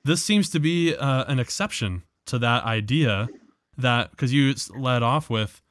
this 0.03 0.23
seems 0.23 0.49
to 0.49 0.59
be 0.59 0.95
uh, 0.95 1.25
an 1.27 1.39
exception 1.39 2.03
to 2.25 2.39
that 2.39 2.63
idea 2.63 3.27
that 3.77 4.11
because 4.11 4.33
you 4.33 4.53
led 4.75 5.03
off 5.03 5.29
with 5.29 5.61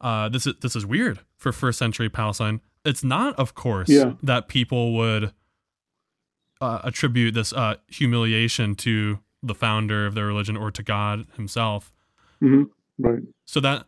uh, 0.00 0.28
this 0.28 0.46
is 0.46 0.54
this 0.60 0.74
is 0.76 0.84
weird 0.86 1.20
for 1.42 1.52
first 1.52 1.78
century 1.78 2.08
Palestine. 2.08 2.60
It's 2.84 3.02
not, 3.04 3.34
of 3.38 3.54
course, 3.54 3.88
Yeah. 3.88 4.14
that 4.22 4.48
people 4.48 4.94
would 4.94 5.32
uh, 6.60 6.80
attribute 6.84 7.34
this 7.34 7.52
uh, 7.52 7.74
humiliation 7.88 8.74
to 8.76 9.18
the 9.42 9.54
founder 9.54 10.06
of 10.06 10.14
their 10.14 10.26
religion 10.26 10.56
or 10.56 10.70
to 10.70 10.82
God 10.82 11.26
Himself. 11.36 11.92
hmm 12.40 12.64
Right. 12.98 13.22
So 13.46 13.58
that 13.60 13.86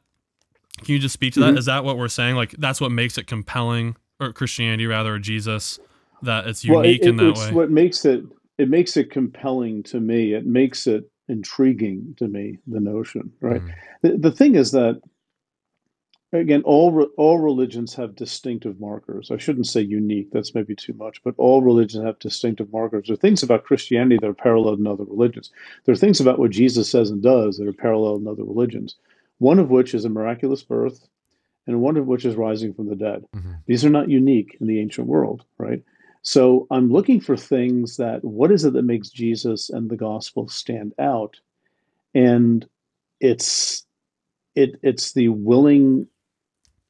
can 0.79 0.93
you 0.95 0.99
just 0.99 1.13
speak 1.13 1.35
to 1.35 1.41
that? 1.41 1.55
Mhm. 1.55 1.59
Is 1.59 1.67
that 1.67 1.85
what 1.85 1.97
we're 1.97 2.09
saying? 2.09 2.35
Like 2.35 2.51
that's 2.59 2.81
what 2.81 2.91
makes 2.91 3.17
it 3.17 3.29
compelling, 3.29 3.95
or 4.19 4.33
Christianity 4.33 4.87
rather, 4.87 5.15
or 5.15 5.19
Jesus, 5.21 5.79
that 6.23 6.49
it's 6.49 6.67
Well, 6.69 6.81
it- 6.81 6.87
unique 6.87 7.03
in 7.03 7.17
that 7.17 7.29
it's 7.29 7.47
way. 7.47 7.53
what 7.53 7.71
makes 7.71 8.05
it 8.05 8.25
it 8.59 8.69
makes 8.69 8.97
it 8.97 9.11
compelling 9.11 9.83
to 9.85 10.01
me. 10.01 10.33
It 10.33 10.47
makes 10.47 10.87
it 10.89 11.09
intriguing 11.29 12.15
to 12.19 12.27
me. 12.29 12.59
The 12.67 12.81
notion, 12.81 13.33
right? 13.41 13.63
Mhm. 13.63 13.73
The, 14.03 14.17
the 14.19 14.33
thing 14.33 14.55
is 14.57 14.73
that 14.73 15.01
again, 16.41 16.63
all 16.65 17.03
all 17.17 17.39
religions 17.39 17.95
have 17.95 18.15
distinctive 18.15 18.81
markers. 18.81 19.31
I 19.31 19.37
shouldn't 19.37 19.67
say 19.67 19.81
unique; 19.81 20.31
that's 20.31 20.55
maybe 20.55 20.75
too 20.75 20.93
much. 20.95 21.23
But 21.23 21.35
all 21.39 21.63
religions 21.63 22.05
have 22.05 22.19
distinctive 22.19 22.73
markers. 22.73 23.07
There 23.07 23.15
are 23.15 23.17
things 23.17 23.43
about 23.43 23.65
Christianity 23.65 24.19
that 24.21 24.29
are 24.29 24.35
parallel 24.35 24.75
in 24.75 24.87
other 24.87 25.05
religions. 25.05 25.51
There 25.85 25.93
are 25.93 25.97
things 25.97 26.21
about 26.21 26.39
what 26.39 26.51
Jesus 26.51 26.91
says 26.91 27.11
and 27.11 27.23
does 27.23 27.59
that 27.59 27.69
are 27.69 27.73
parallel 27.73 28.17
in 28.17 28.27
other 28.29 28.45
religions. 28.45 28.97
One 29.39 29.59
of 29.59 29.71
which 29.71 29.95
is 29.95 30.05
a 30.05 30.09
miraculous 30.09 30.63
birth, 30.63 31.07
and 31.67 31.81
one 31.81 31.97
of 31.97 32.07
which 32.07 32.25
is 32.25 32.37
rising 32.37 32.75
from 32.75 32.89
the 32.89 32.97
dead. 32.97 33.25
Mhm. 33.35 33.57
These 33.67 33.85
are 33.85 33.91
not 33.91 34.09
unique 34.09 34.57
in 34.61 34.67
the 34.67 34.81
ancient 34.81 35.07
world, 35.07 35.45
right? 35.59 35.83
So 36.23 36.67
I'm 36.71 36.91
looking 36.91 37.21
for 37.21 37.37
things 37.37 37.99
that 37.99 38.25
what 38.25 38.51
is 38.51 38.65
it 38.65 38.73
that 38.73 38.85
makes 38.85 39.11
Jesus 39.11 39.69
and 39.71 39.91
the 39.91 39.97
gospel 39.97 40.49
stand 40.49 40.95
out? 40.99 41.39
And 42.15 42.67
it's 43.21 43.85
it 44.55 44.79
it's 44.83 45.13
the 45.13 45.29
willing 45.29 46.07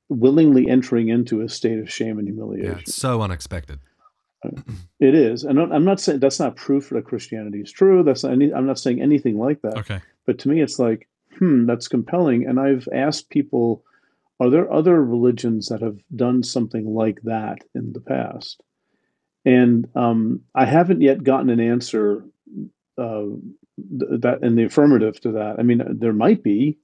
willingly 0.09 0.68
entering 0.68 1.09
into 1.09 1.40
a 1.40 1.48
state 1.48 1.78
of 1.78 1.90
shame 1.90 2.18
and 2.18 2.28
Yeah, 2.28 2.34
humiliation. 2.34 2.78
it's 2.80 2.94
so 2.94 3.22
unexpected. 3.22 3.80
It 5.00 5.14
is, 5.14 5.44
and 5.44 5.59
I'm 5.59 5.86
not 5.86 6.00
saying 6.00 6.18
that's 6.20 6.38
not 6.38 6.57
proof 6.57 6.90
that 6.90 7.07
Christianity 7.07 7.61
is 7.61 7.72
true. 7.72 8.02
That's 8.02 8.24
not 8.24 8.32
any, 8.32 8.52
I'm 8.52 8.66
not 8.66 8.78
saying 8.78 9.00
anything 9.00 9.38
like 9.38 9.62
that. 9.62 9.78
okay. 9.78 10.00
But 10.26 10.38
to 10.40 10.48
me, 10.50 10.61
it's 10.61 10.78
like, 10.78 11.09
hmm, 11.38 11.64
that's 11.64 11.88
compelling. 11.88 12.46
And 12.46 12.61
I've 12.61 12.86
asked 12.92 13.30
people, 13.30 13.82
are 14.40 14.50
there 14.50 14.70
other 14.70 15.02
religions 15.02 15.68
that 15.68 15.80
have 15.80 15.98
done 16.14 16.42
something 16.42 16.86
like 16.86 17.22
that 17.22 17.59
in 17.74 17.94
the 17.94 18.00
past? 18.00 18.62
And 19.46 19.88
um, 19.94 20.42
I 20.55 20.66
haven't 20.66 21.00
yet 21.00 21.24
gotten 21.24 21.48
an 21.48 21.61
answer 21.61 22.24
uh, 22.98 23.24
th- 23.98 24.20
that 24.20 24.40
in 24.42 24.57
the 24.57 24.64
affirmative 24.64 25.20
to 25.22 25.32
that. 25.32 25.57
I 25.59 25.62
mean, 25.62 25.82
there 25.98 26.12
might 26.12 26.42
be, 26.42 26.78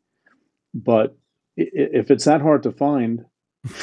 but 0.72 1.16
if 1.72 2.10
it's 2.10 2.24
that 2.24 2.40
hard 2.40 2.62
to 2.64 2.72
find, 2.72 3.24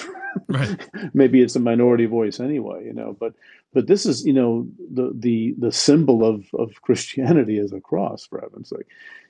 Right. 0.48 0.90
maybe 1.14 1.42
it's 1.42 1.56
a 1.56 1.60
minority 1.60 2.06
voice 2.06 2.40
anyway. 2.40 2.86
You 2.86 2.94
know, 2.94 3.16
but 3.20 3.34
but 3.74 3.88
this 3.88 4.06
is 4.06 4.26
you 4.26 4.34
know 4.34 4.68
the 4.94 5.12
the 5.14 5.56
the 5.58 5.72
symbol 5.72 6.24
of 6.26 6.46
of 6.54 6.82
Christianity 6.82 7.58
is 7.58 7.74
a 7.74 7.82
cross 7.82 8.26
for 8.26 8.42
heaven's 8.42 8.70
sake. 8.70 8.88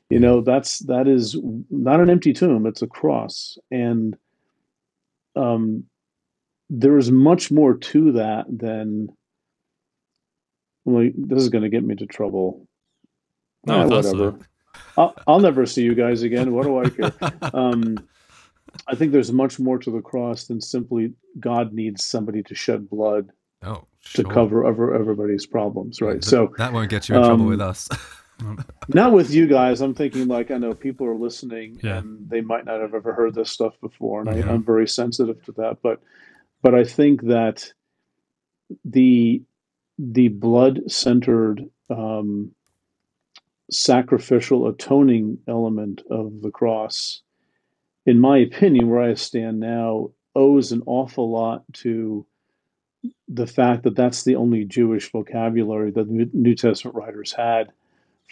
You 0.10 0.20
know, 0.20 0.42
that's 0.42 0.80
that 0.80 1.08
is 1.08 1.38
not 1.70 2.00
an 2.00 2.10
empty 2.10 2.34
tomb; 2.34 2.66
it's 2.66 2.82
a 2.82 2.88
cross, 2.88 3.58
and 3.72 4.18
um, 5.36 5.84
there 6.70 6.98
is 6.98 7.12
much 7.12 7.52
more 7.52 7.76
to 7.76 8.14
that 8.14 8.46
than. 8.50 9.10
Well, 10.86 11.10
this 11.18 11.44
is 11.44 11.50
going 11.50 11.64
to 11.64 11.70
get 11.70 11.84
me 11.84 11.96
to 11.96 12.06
trouble. 12.06 12.66
No, 13.66 13.82
Eh, 13.82 13.86
whatever. 13.88 14.40
I'll, 14.96 15.14
I'll 15.28 15.40
never 15.42 15.66
see 15.66 15.82
you 15.84 15.94
guys 15.94 16.22
again. 16.22 16.54
What 16.54 16.64
do 16.66 16.80
I 16.80 16.90
care? 16.90 17.34
Um, 17.54 18.08
I 18.88 18.96
think 18.96 19.12
there's 19.12 19.32
much 19.32 19.60
more 19.60 19.78
to 19.80 19.92
the 19.92 20.02
cross 20.02 20.46
than 20.46 20.62
simply 20.62 21.14
God 21.40 21.74
needs 21.74 22.06
somebody 22.06 22.44
to 22.44 22.56
shed 22.56 22.90
blood 22.90 23.32
Oh, 23.64 23.86
to 24.14 24.24
cover 24.24 24.66
over 24.66 24.94
everybody's 24.94 25.46
problems, 25.48 26.00
right? 26.02 26.14
Th- 26.22 26.24
So 26.26 26.54
that 26.58 26.72
won't 26.74 26.90
get 26.90 27.10
you 27.10 27.16
in 27.16 27.22
trouble 27.24 27.44
um, 27.46 27.50
with 27.50 27.62
us. 27.62 27.90
not 28.90 29.14
with 29.14 29.32
you 29.32 29.48
guys. 29.48 29.82
I'm 29.82 29.96
thinking 29.96 30.28
like 30.28 30.52
I 30.52 30.58
know 30.58 30.74
people 30.76 31.08
are 31.08 31.16
listening 31.16 31.80
Yeah. 31.82 31.98
and 31.98 32.30
they 32.30 32.42
might 32.42 32.66
not 32.66 32.82
have 32.82 32.94
ever 32.94 33.14
heard 33.14 33.34
this 33.34 33.50
stuff 33.50 33.74
before, 33.82 34.22
and 34.22 34.38
Yeah. 34.38 34.46
I, 34.48 34.54
I'm 34.54 34.64
very 34.64 34.88
sensitive 34.88 35.44
to 35.46 35.52
that. 35.54 35.80
But 35.82 36.02
but 36.62 36.76
I 36.76 36.84
think 36.84 37.24
that 37.24 37.74
the 38.86 39.42
the 39.98 40.28
blood 40.28 40.82
centered 40.92 41.68
um, 41.90 42.52
sacrificial 43.72 44.68
atoning 44.68 45.40
element 45.48 46.02
of 46.10 46.42
the 46.42 46.52
cross, 46.52 47.22
in 48.08 48.20
my 48.20 48.38
opinion, 48.38 48.90
where 48.90 49.02
I 49.02 49.14
stand 49.14 49.60
now, 49.60 50.10
owes 50.34 50.72
an 50.72 50.82
awful 50.86 51.30
lot 51.30 51.64
to 51.74 52.26
the 53.28 53.46
fact 53.46 53.84
that 53.84 53.96
that's 53.96 54.24
the 54.24 54.36
only 54.36 54.64
Jewish 54.66 55.12
vocabulary 55.12 55.92
that 55.92 56.08
the 56.08 56.30
New 56.34 56.56
Testament 56.56 56.96
writers 56.96 57.34
had 57.34 57.72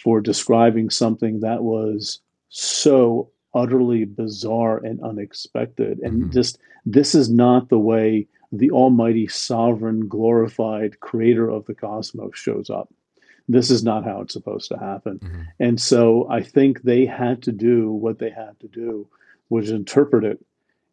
for 0.02 0.20
describing 0.20 0.90
something 0.90 1.40
that 1.40 1.62
was 1.62 2.20
so 2.48 3.30
utterly 3.54 4.04
bizarre 4.04 4.78
and 4.78 5.00
unexpected. 5.02 5.98
And 6.00 6.24
Mhm. 6.24 6.32
just 6.32 6.58
this 6.84 7.14
is 7.14 7.30
not 7.30 7.68
the 7.68 7.78
way 7.78 8.26
the 8.52 8.70
almighty, 8.70 9.26
sovereign, 9.26 10.08
glorified 10.08 11.00
creator 11.00 11.50
of 11.50 11.66
the 11.66 11.74
cosmos 11.74 12.36
shows 12.36 12.70
up. 12.70 12.92
This 13.48 13.70
is 13.70 13.84
not 13.84 14.04
how 14.04 14.20
it's 14.22 14.32
supposed 14.32 14.68
to 14.70 14.78
happen. 14.78 15.18
Mhm. 15.18 15.46
And 15.60 15.80
so 15.80 16.26
I 16.30 16.42
think 16.42 16.82
they 16.82 17.04
had 17.06 17.42
to 17.42 17.52
do 17.52 17.90
what 17.92 18.18
they 18.18 18.30
had 18.30 18.58
to 18.60 18.68
do, 18.68 19.08
was 19.48 19.70
interpret 19.70 20.24
it 20.24 20.44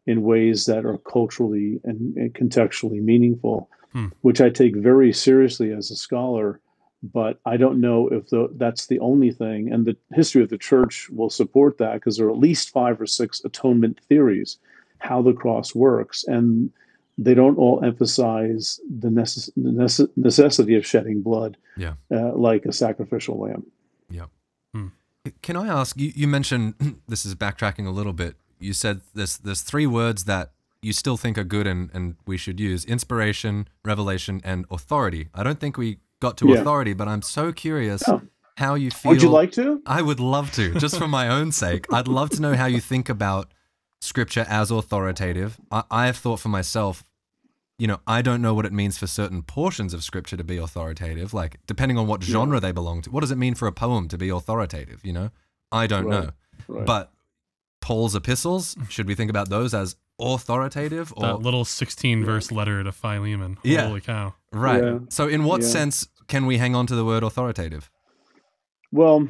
in 0.06 0.22
ways 0.22 0.66
that 0.66 0.84
are 0.84 0.98
culturally 0.98 1.80
and, 1.84 2.16
and 2.16 2.34
contextually 2.34 3.00
meaningful, 3.02 3.68
Hmm. 3.92 4.06
which 4.22 4.40
I 4.40 4.50
take 4.50 4.74
very 4.76 5.12
seriously 5.12 5.72
as 5.72 5.90
a 5.90 5.96
scholar. 5.96 6.60
But 7.02 7.38
I 7.46 7.56
don't 7.56 7.80
know 7.80 8.08
if 8.08 8.28
the, 8.30 8.48
that's 8.56 8.86
the 8.86 8.98
only 9.00 9.30
thing. 9.30 9.70
And 9.72 9.84
the 9.86 9.96
history 10.14 10.42
of 10.42 10.48
the 10.48 10.58
church 10.58 11.08
will 11.10 11.30
support 11.30 11.78
that 11.78 11.94
because 11.94 12.16
there 12.16 12.26
are 12.26 12.30
at 12.30 12.38
least 12.38 12.70
five 12.70 13.00
or 13.00 13.06
six 13.06 13.40
atonement 13.44 14.00
theories, 14.08 14.58
how 14.98 15.20
the 15.22 15.32
cross 15.34 15.74
works. 15.74 16.24
And 16.24 16.70
they 17.18 17.34
don't 17.34 17.56
all 17.58 17.84
emphasize 17.84 18.80
the 18.98 19.08
necess- 19.08 19.50
necess- 19.56 20.08
necessity 20.16 20.74
of 20.76 20.84
shedding 20.86 21.22
blood 21.22 21.56
Yeah. 21.76 21.94
uh, 22.10 22.34
like 22.34 22.64
a 22.66 22.72
sacrificial 22.72 23.38
lamb. 23.38 23.64
Yeah. 24.10 24.26
Can 25.40 25.56
I 25.56 25.68
ask 25.68 25.96
you? 25.98 26.12
You 26.14 26.28
mentioned 26.28 26.74
this 27.08 27.24
is 27.24 27.34
backtracking 27.34 27.86
a 27.86 27.90
little 27.90 28.12
bit. 28.12 28.36
You 28.58 28.72
said 28.72 29.00
there's 29.14 29.38
there's 29.38 29.62
three 29.62 29.86
words 29.86 30.24
that 30.24 30.52
you 30.82 30.92
still 30.92 31.16
think 31.16 31.38
are 31.38 31.44
good 31.44 31.66
and, 31.66 31.90
and 31.94 32.16
we 32.26 32.36
should 32.36 32.60
use: 32.60 32.84
inspiration, 32.84 33.68
revelation, 33.84 34.40
and 34.44 34.66
authority. 34.70 35.28
I 35.34 35.42
don't 35.42 35.58
think 35.60 35.76
we 35.78 35.98
got 36.20 36.36
to 36.38 36.48
Yeah. 36.48 36.60
authority, 36.60 36.92
but 36.94 37.08
I'm 37.08 37.22
so 37.22 37.52
curious 37.52 38.02
Oh. 38.08 38.22
how 38.56 38.74
you 38.74 38.90
feel. 38.90 39.10
Would 39.12 39.22
you 39.22 39.30
like 39.30 39.52
to? 39.52 39.82
I 39.86 40.02
would 40.02 40.20
love 40.20 40.50
to, 40.52 40.74
just 40.74 40.96
for 40.98 41.08
my 41.08 41.28
own 41.28 41.52
sake. 41.52 41.86
I'd 41.92 42.08
love 42.08 42.30
to 42.30 42.40
know 42.40 42.54
how 42.54 42.66
you 42.66 42.80
think 42.80 43.08
about 43.08 43.52
scripture 44.00 44.44
as 44.48 44.70
authoritative. 44.70 45.58
I, 45.70 45.82
I 45.90 46.06
have 46.06 46.16
thought 46.18 46.40
for 46.40 46.50
myself, 46.50 47.02
you 47.78 47.86
know, 47.86 48.00
I 48.06 48.20
don't 48.22 48.42
know 48.42 48.52
what 48.54 48.66
it 48.66 48.72
means 48.72 48.98
for 48.98 49.06
certain 49.06 49.42
portions 49.42 49.94
of 49.94 50.04
scripture 50.04 50.36
to 50.36 50.44
be 50.44 50.58
authoritative. 50.58 51.32
Like, 51.34 51.56
depending 51.66 51.96
on 51.98 52.06
what 52.06 52.22
genre 52.22 52.60
they 52.60 52.72
belong 52.72 53.00
to, 53.02 53.10
what 53.10 53.20
does 53.20 53.30
it 53.30 53.38
mean 53.38 53.54
for 53.54 53.66
a 53.66 53.72
poem 53.72 54.06
to 54.08 54.18
be 54.18 54.28
authoritative? 54.28 55.00
You 55.04 55.14
know, 55.14 55.30
I 55.72 55.86
don't 55.86 56.04
Right. 56.04 56.24
know. 56.24 56.30
Right. 56.68 56.86
But 56.86 57.12
Paul's 57.84 58.14
epistles, 58.16 58.76
should 58.88 59.06
we 59.06 59.14
think 59.14 59.28
about 59.28 59.50
those 59.50 59.74
as 59.74 59.94
authoritative 60.18 61.12
or 61.18 61.22
That 61.26 61.42
little 61.42 61.66
16 61.66 62.24
verse 62.24 62.50
letter 62.50 62.82
to 62.82 62.92
Philemon. 62.92 63.58
Yeah. 63.62 63.88
Holy 63.88 64.00
cow. 64.00 64.32
right? 64.52 64.82
Yeah. 64.82 64.98
So, 65.10 65.28
in 65.28 65.44
what 65.44 65.60
Yeah. 65.60 65.68
sense 65.68 66.08
can 66.26 66.46
we 66.46 66.56
hang 66.56 66.74
on 66.74 66.86
to 66.86 66.94
the 66.94 67.04
word 67.04 67.22
authoritative? 67.22 67.90
Well, 68.90 69.28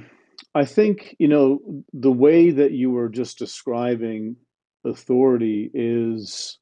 I 0.55 0.65
think, 0.67 1.17
you 1.19 1.27
know, 1.27 1.59
the 1.93 2.13
way 2.13 2.51
that 2.51 2.71
you 2.71 2.93
were 2.93 3.09
just 3.09 3.39
describing 3.39 4.37
authority 4.85 5.69
is 5.75 6.59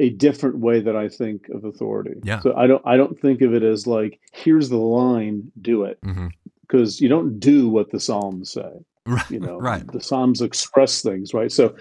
a 0.00 0.10
different 0.10 0.58
way 0.58 0.80
that 0.80 0.96
I 0.96 1.08
think 1.08 1.48
of 1.54 1.64
authority. 1.64 2.14
Yeah. 2.24 2.40
So 2.40 2.52
I 2.56 2.66
don't 2.66 2.82
I 2.84 2.96
don't 2.96 3.18
think 3.20 3.42
of 3.42 3.54
it 3.54 3.62
as 3.62 3.86
like 3.86 4.18
here's 4.32 4.68
the 4.70 4.76
line, 4.78 5.52
do 5.60 5.84
it. 5.84 5.98
mm-hmm 6.04 6.28
Because 6.62 7.00
you 7.00 7.08
don't 7.08 7.38
do 7.38 7.68
what 7.68 7.90
the 7.92 8.00
Psalms 8.00 8.50
say. 8.50 8.72
Right. 9.06 9.30
You 9.30 9.40
know, 9.40 9.58
right. 9.58 9.86
the 9.92 10.00
Psalms 10.00 10.40
express 10.40 11.02
things, 11.02 11.32
right? 11.32 11.52
So 11.52 11.74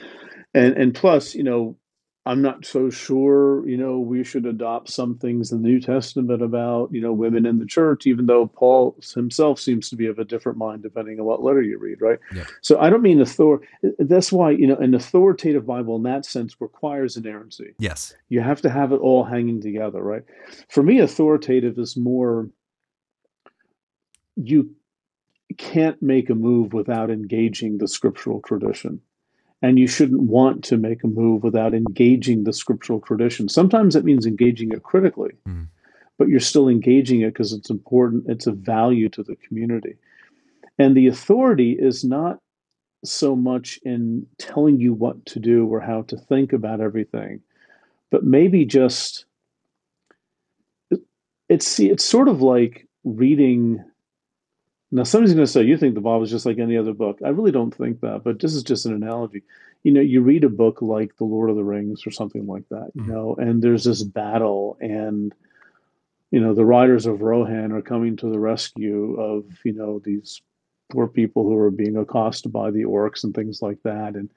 and 0.54 0.76
and 0.78 0.94
plus, 0.94 1.36
you 1.36 1.44
know, 1.44 1.78
I'm 2.28 2.42
not 2.42 2.66
so 2.66 2.90
sure, 2.90 3.68
you 3.68 3.78
know, 3.78 4.00
we 4.00 4.24
should 4.24 4.48
adopt 4.48 4.90
some 4.90 5.16
things 5.20 5.52
in 5.52 5.62
the 5.62 5.68
New 5.68 5.80
Testament 5.80 6.42
about, 6.42 6.92
you 6.92 7.00
know, 7.00 7.14
women 7.14 7.46
in 7.46 7.60
the 7.60 7.68
church, 7.68 8.08
even 8.08 8.26
though 8.26 8.48
Paul 8.48 8.98
himself 9.14 9.60
seems 9.60 9.90
to 9.90 9.96
be 9.96 10.08
of 10.08 10.18
a 10.18 10.26
different 10.26 10.58
mind 10.58 10.82
depending 10.82 11.20
on 11.20 11.26
what 11.26 11.44
letter 11.44 11.62
you 11.62 11.78
read, 11.78 12.02
right? 12.02 12.18
Yeah. 12.34 12.46
So 12.62 12.80
I 12.80 12.90
don't 12.90 13.04
mean 13.04 13.22
author. 13.22 13.62
That's 14.00 14.32
why, 14.32 14.52
you 14.52 14.66
know, 14.66 14.78
an 14.78 14.96
authoritative 14.96 15.68
Bible 15.68 15.98
in 15.98 16.04
that 16.04 16.26
sense 16.26 16.56
requires 16.60 17.16
inerrancy. 17.16 17.76
Yes. 17.78 18.16
You 18.30 18.42
have 18.42 18.62
to 18.62 18.72
have 18.72 18.92
it 18.92 19.02
all 19.02 19.24
hanging 19.24 19.62
together, 19.62 20.02
right? 20.02 20.24
For 20.70 20.82
me, 20.82 21.00
authoritative 21.00 21.78
is 21.78 21.96
more 21.96 22.50
you 24.36 24.72
can't 25.58 26.02
make 26.02 26.30
a 26.30 26.36
move 26.36 26.74
without 26.74 27.10
engaging 27.12 27.78
the 27.78 27.88
scriptural 27.88 28.42
tradition. 28.42 29.00
And 29.62 29.80
you 29.80 29.88
shouldn't 29.88 30.22
want 30.22 30.64
to 30.66 30.78
make 30.78 31.04
a 31.04 31.08
move 31.08 31.44
without 31.44 31.74
engaging 31.74 32.44
the 32.44 32.54
scriptural 32.54 33.00
tradition. 33.00 33.48
Sometimes 33.50 33.96
it 33.96 34.06
means 34.06 34.26
engaging 34.26 34.72
it 34.72 34.84
critically, 34.84 35.32
Mm. 35.48 35.68
but 36.18 36.28
you're 36.28 36.40
still 36.40 36.68
engaging 36.68 37.22
it 37.22 37.34
because 37.34 37.54
it's 37.54 37.70
important, 37.70 38.26
it's 38.28 38.48
a 38.48 38.52
value 38.52 39.10
to 39.10 39.24
the 39.24 39.36
community. 39.38 39.96
And 40.78 40.96
the 40.96 41.08
authority 41.08 41.72
is 41.72 42.04
not 42.04 42.40
so 43.04 43.36
much 43.36 43.80
in 43.84 44.26
telling 44.38 44.80
you 44.80 44.94
what 44.94 45.26
to 45.28 45.40
do 45.40 45.66
or 45.68 45.80
how 45.80 46.02
to 46.04 46.18
think 46.18 46.54
about 46.54 46.82
everything, 46.82 47.42
but 48.12 48.24
maybe 48.24 48.66
just 48.66 49.26
it's 51.48 51.68
see 51.68 51.90
it's 51.90 52.04
sort 52.04 52.28
of 52.28 52.42
like 52.42 52.88
reading 53.04 53.84
now 54.96 55.04
somebody's 55.04 55.34
going 55.36 55.46
to 55.46 55.52
say 55.52 55.64
you 55.64 55.78
think 55.78 55.94
the 55.96 56.02
bible 56.02 56.24
is 56.24 56.32
just 56.32 56.46
like 56.46 56.58
any 56.60 56.78
other 56.78 56.94
book. 56.94 57.20
I 57.24 57.30
really 57.30 57.52
don't 57.52 57.74
think 57.74 58.02
that 58.02 58.24
but 58.24 58.40
this 58.40 58.54
is 58.56 58.64
just 58.64 58.86
an 58.86 58.94
analogy. 58.94 59.44
You 59.84 59.92
know 59.94 60.02
you 60.02 60.22
read 60.22 60.44
a 60.44 60.50
book 60.50 60.82
like 60.82 61.16
the 61.18 61.26
lord 61.26 61.50
of 61.50 61.56
the 61.58 61.64
rings 61.64 62.08
or 62.08 62.12
something 62.12 62.48
like 62.48 62.68
that 62.70 62.92
you 62.96 63.04
Mhm. 63.04 63.08
know 63.08 63.36
and 63.38 63.62
there's 63.62 63.84
this 63.84 64.04
battle 64.04 64.78
and 64.82 65.34
you 66.32 66.40
know 66.40 66.54
the 66.54 66.66
riders 66.66 67.06
of 67.06 67.22
rohan 67.22 67.72
are 67.72 67.82
coming 67.82 68.16
to 68.18 68.30
the 68.32 68.40
rescue 68.40 69.16
of 69.20 69.46
you 69.64 69.74
know 69.74 70.00
these 70.04 70.42
poor 70.92 71.08
people 71.08 71.44
who 71.44 71.56
are 71.56 71.72
being 71.72 71.98
accosted 71.98 72.52
by 72.52 72.72
the 72.72 72.84
orcs 72.84 73.24
and 73.24 73.34
things 73.34 73.62
like 73.62 73.82
that 73.84 74.16
and 74.16 74.30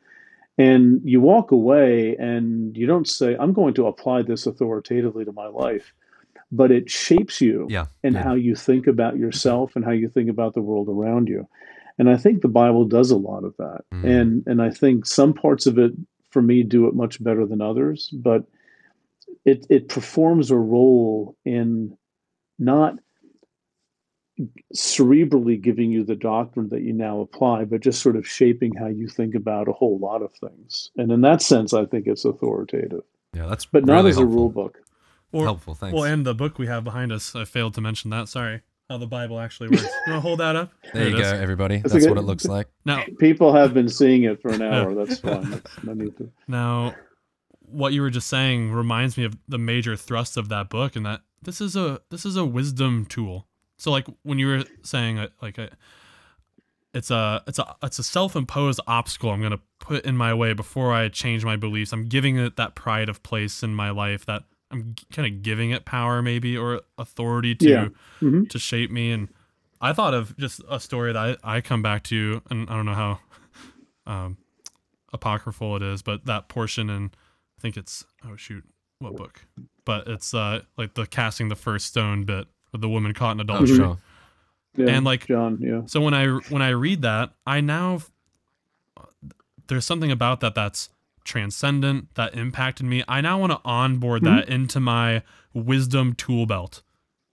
and 0.59 1.01
you 1.05 1.21
walk 1.21 1.51
away 1.53 2.17
and 2.17 2.77
you 2.77 2.87
don't 2.87 3.09
say 3.09 3.37
i'm 3.39 3.53
going 3.53 3.75
to 3.75 3.87
apply 3.87 4.23
this 4.23 4.47
authoritatively 4.47 5.25
to 5.25 5.33
my 5.33 5.47
life 5.47 5.93
but 6.51 6.71
it 6.71 6.89
shapes 6.91 7.41
you 7.41 7.67
Yeah. 7.71 7.87
and 8.03 8.15
yeah. 8.15 8.23
how 8.23 8.35
you 8.35 8.55
think 8.55 8.87
about 8.87 9.19
yourself 9.19 9.77
and 9.77 9.85
how 9.85 9.91
you 9.91 10.09
think 10.09 10.31
about 10.31 10.55
the 10.55 10.63
world 10.63 10.89
around 10.89 11.29
you. 11.29 11.47
And 11.99 12.09
I 12.09 12.17
think 12.17 12.43
the 12.43 12.49
Bible 12.49 12.85
does 12.85 13.11
a 13.11 13.17
lot 13.17 13.45
of 13.45 13.57
that. 13.59 13.81
Mm. 13.93 14.05
And 14.21 14.43
and 14.47 14.63
I 14.63 14.71
think 14.71 15.05
some 15.07 15.35
parts 15.35 15.67
of 15.67 15.79
it 15.79 15.93
for 16.31 16.43
me 16.43 16.63
do 16.63 16.87
it 16.87 16.95
much 16.95 17.23
better 17.23 17.45
than 17.47 17.61
others, 17.61 18.11
but 18.13 18.45
it 19.45 19.67
it 19.69 19.89
performs 19.89 20.51
a 20.51 20.57
role 20.57 21.37
in 21.45 21.97
not 22.59 22.95
cerebrally 24.75 25.61
giving 25.61 25.91
you 25.91 26.05
the 26.05 26.15
doctrine 26.15 26.69
that 26.69 26.83
you 26.83 26.93
now 26.93 27.21
apply, 27.21 27.65
but 27.65 27.81
just 27.81 28.01
sort 28.01 28.17
of 28.17 28.27
shaping 28.27 28.73
how 28.75 28.87
you 28.87 29.09
think 29.09 29.35
about 29.35 29.69
a 29.69 29.73
whole 29.73 29.99
lot 29.99 30.23
of 30.23 30.33
things. 30.35 30.91
And 30.97 31.11
in 31.11 31.23
that 31.23 31.43
sense, 31.43 31.73
I 31.75 31.85
think 31.87 32.07
it's 32.07 32.25
authoritative, 32.25 33.03
Yeah. 33.35 33.47
That's 33.47 33.67
but 33.67 33.85
not 33.85 33.97
really 33.97 34.11
as 34.11 34.19
a 34.19 34.27
rule 34.27 34.49
book. 34.51 34.79
Or, 35.33 35.45
helpful. 35.45 35.75
Thanks. 35.75 35.95
well, 35.95 36.05
and 36.05 36.25
the 36.27 36.35
book 36.35 36.59
we 36.59 36.67
have 36.67 36.85
behind 36.85 37.13
us, 37.13 37.35
I 37.35 37.45
failed 37.45 37.75
to 37.75 37.81
mention 37.81 38.11
that. 38.11 38.29
Sorry. 38.29 38.63
How 38.89 38.97
the 38.97 39.07
Bible 39.07 39.39
actually 39.39 39.69
works. 39.69 39.83
you 39.83 40.13
want 40.13 40.17
to 40.17 40.21
hold 40.21 40.41
that 40.41 40.57
up? 40.57 40.73
there 40.95 41.09
you 41.09 41.17
go, 41.17 41.21
is. 41.21 41.33
everybody. 41.33 41.77
That's 41.77 41.93
That's 41.93 42.07
a 42.07 42.09
what 42.09 42.17
it 42.17 42.23
looks 42.23 42.47
like. 42.47 42.69
Now, 42.87 43.05
People 43.19 43.53
have 43.53 43.75
been 43.75 43.91
seeing 43.91 44.23
it 44.23 44.41
for 44.41 44.51
an 44.51 44.63
hour. 44.63 44.95
That's 44.95 45.21
fine. 45.21 45.51
That's 45.51 45.85
no 45.85 45.93
need 45.93 46.17
to. 46.17 46.31
Now, 46.49 46.95
what 47.61 47.93
you 47.93 48.01
were 48.01 48.09
just 48.09 48.29
saying 48.29 48.73
reminds 48.73 49.19
me 49.19 49.25
of 49.25 49.37
the 49.47 49.59
major 49.59 49.95
thrust 49.95 50.39
of 50.39 50.49
that 50.49 50.71
book, 50.71 50.97
and 50.97 51.05
that 51.05 51.21
this 51.43 51.61
is 51.61 51.77
a 51.77 52.01
this 52.11 52.25
is 52.25 52.37
a 52.37 52.47
wisdom 52.47 53.05
tool. 53.05 53.47
So, 53.77 53.91
like 53.91 54.07
when 54.23 54.39
you 54.39 54.47
were 54.47 54.65
saying, 54.83 55.19
uh, 55.19 55.29
like 55.43 55.59
a, 55.59 55.69
it's 56.95 57.11
a 57.11 57.43
it's 57.47 57.59
a 57.59 57.77
it's 57.83 57.99
a 57.99 58.03
self 58.03 58.35
imposed 58.35 58.81
obstacle 58.87 59.31
I'm 59.31 59.43
gonna 59.43 59.61
put 59.81 60.07
in 60.07 60.17
my 60.17 60.33
way 60.33 60.55
before 60.55 60.95
I 60.95 61.09
change 61.09 61.45
my 61.45 61.57
beliefs. 61.57 61.93
I'm 61.93 62.07
giving 62.07 62.39
it 62.39 62.57
that 62.57 62.75
pride 62.75 63.11
of 63.11 63.23
place 63.23 63.63
in 63.63 63.75
my 63.75 63.91
life 63.91 64.25
that 64.25 64.45
I'm 64.71 64.95
kind 65.13 65.27
of 65.33 65.43
giving 65.43 65.71
it 65.71 65.85
power 65.85 66.21
maybe 66.23 66.57
or 66.57 66.83
authority 66.99 67.55
to 67.57 67.69
Yeah. 67.69 67.89
Mhm. 68.21 68.49
to 68.51 68.59
shape 68.59 68.91
me. 68.91 69.11
And 69.13 69.29
I 69.81 69.93
thought 69.93 70.13
of 70.15 70.37
just 70.37 70.61
a 70.69 70.79
story 70.81 71.13
that 71.13 71.39
I, 71.43 71.57
I 71.57 71.61
come 71.61 71.81
back 71.83 72.03
to, 72.05 72.43
and 72.51 72.69
I 72.69 72.75
don't 72.77 72.85
know 72.87 72.95
how 72.95 73.21
um, 74.07 74.37
apocryphal 75.13 75.77
it 75.77 75.83
is, 75.83 76.03
but 76.03 76.27
that 76.27 76.49
portion 76.49 76.91
and 76.91 77.11
I 77.59 77.61
think 77.61 77.77
it's 77.77 78.05
oh 78.27 78.37
shoot, 78.37 78.65
what 78.99 79.17
book? 79.17 79.47
But 79.85 80.07
it's 80.07 80.35
uh 80.35 80.63
like 80.77 80.95
the 80.95 81.07
casting 81.07 81.49
the 81.49 81.57
first 81.57 81.87
stone 81.87 82.25
bit 82.25 82.47
with 82.73 82.81
the 82.83 82.89
woman 82.89 83.15
caught 83.15 83.33
in 83.33 83.41
Oh, 83.41 83.45
adultery. 83.45 83.77
sure. 83.77 83.99
Yeah, 84.77 84.91
And, 84.91 85.05
like- 85.05 85.27
John, 85.27 85.59
yeah. 85.61 85.83
So 85.87 86.01
when 86.01 86.13
I 86.15 86.27
when 86.51 86.61
I 86.63 86.69
read 86.71 87.03
that, 87.03 87.33
I 87.47 87.61
now 87.63 88.01
there's 89.69 89.85
something 89.85 90.11
about 90.11 90.41
that 90.41 90.55
that's 90.55 90.89
transcendent 91.25 92.15
that 92.15 92.35
impacted 92.35 92.87
me. 92.87 93.03
I 93.09 93.21
now 93.21 93.39
want 93.39 93.53
to 93.53 93.61
onboard 93.65 94.25
that 94.25 94.49
into 94.49 94.81
my 94.81 95.23
wisdom 95.53 96.15
tool 96.15 96.47
belt. 96.47 96.83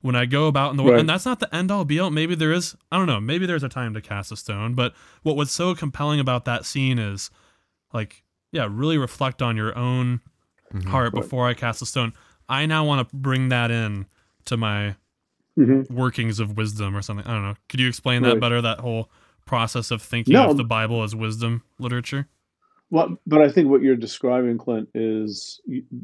When 0.01 0.15
I 0.15 0.25
go 0.25 0.47
about 0.47 0.69
in 0.71 0.77
the 0.77 0.83
world, 0.83 0.93
Right. 0.93 0.99
and 0.99 1.09
that's 1.09 1.25
not 1.25 1.39
the 1.39 1.53
end 1.55 1.71
all 1.71 1.83
be 1.83 1.99
all. 1.99 2.11
Maybe 2.11 2.35
there 2.35 2.51
is, 2.51 2.75
I 2.91 2.97
don't 2.97 3.07
know, 3.07 3.19
maybe 3.19 3.45
there's 3.47 3.63
a 3.63 3.69
time 3.69 3.93
to 3.95 4.01
cast 4.01 4.31
a 4.31 4.35
stone. 4.35 4.75
But 4.75 4.93
what 5.23 5.35
was 5.35 5.49
so 5.51 5.73
compelling 5.73 6.19
about 6.19 6.45
that 6.45 6.63
scene 6.65 6.99
is 6.99 7.31
like, 7.91 8.23
yeah, 8.51 8.67
really 8.69 8.97
reflect 8.99 9.41
on 9.41 9.57
your 9.57 9.75
own 9.75 10.21
Mhm. 10.73 10.85
heart 10.89 11.13
Right. 11.13 11.21
before 11.23 11.47
I 11.47 11.53
cast 11.55 11.81
a 11.81 11.85
stone. 11.87 12.13
I 12.47 12.67
now 12.67 12.85
want 12.85 13.09
to 13.09 13.15
bring 13.15 13.49
that 13.49 13.71
in 13.71 14.05
to 14.45 14.57
my 14.57 14.95
hmm 15.55 15.81
workings 15.89 16.39
of 16.39 16.55
wisdom 16.57 16.95
or 16.95 17.01
something. 17.01 17.25
I 17.25 17.33
don't 17.33 17.43
know. 17.43 17.55
Could 17.69 17.79
you 17.79 17.87
explain 17.87 18.21
that 18.23 18.39
better? 18.39 18.61
That 18.61 18.81
whole 18.81 19.09
process 19.45 19.89
of 19.89 20.01
thinking 20.01 20.33
No. 20.33 20.49
of 20.51 20.57
the 20.57 20.63
Bible 20.65 21.01
as 21.01 21.15
wisdom 21.15 21.63
literature. 21.79 22.27
Well, 22.91 23.17
but 23.27 23.41
I 23.41 23.49
think 23.49 23.69
what 23.69 23.81
you're 23.81 23.95
describing, 23.95 24.57
Clint, 24.57 24.89
is 24.93 25.61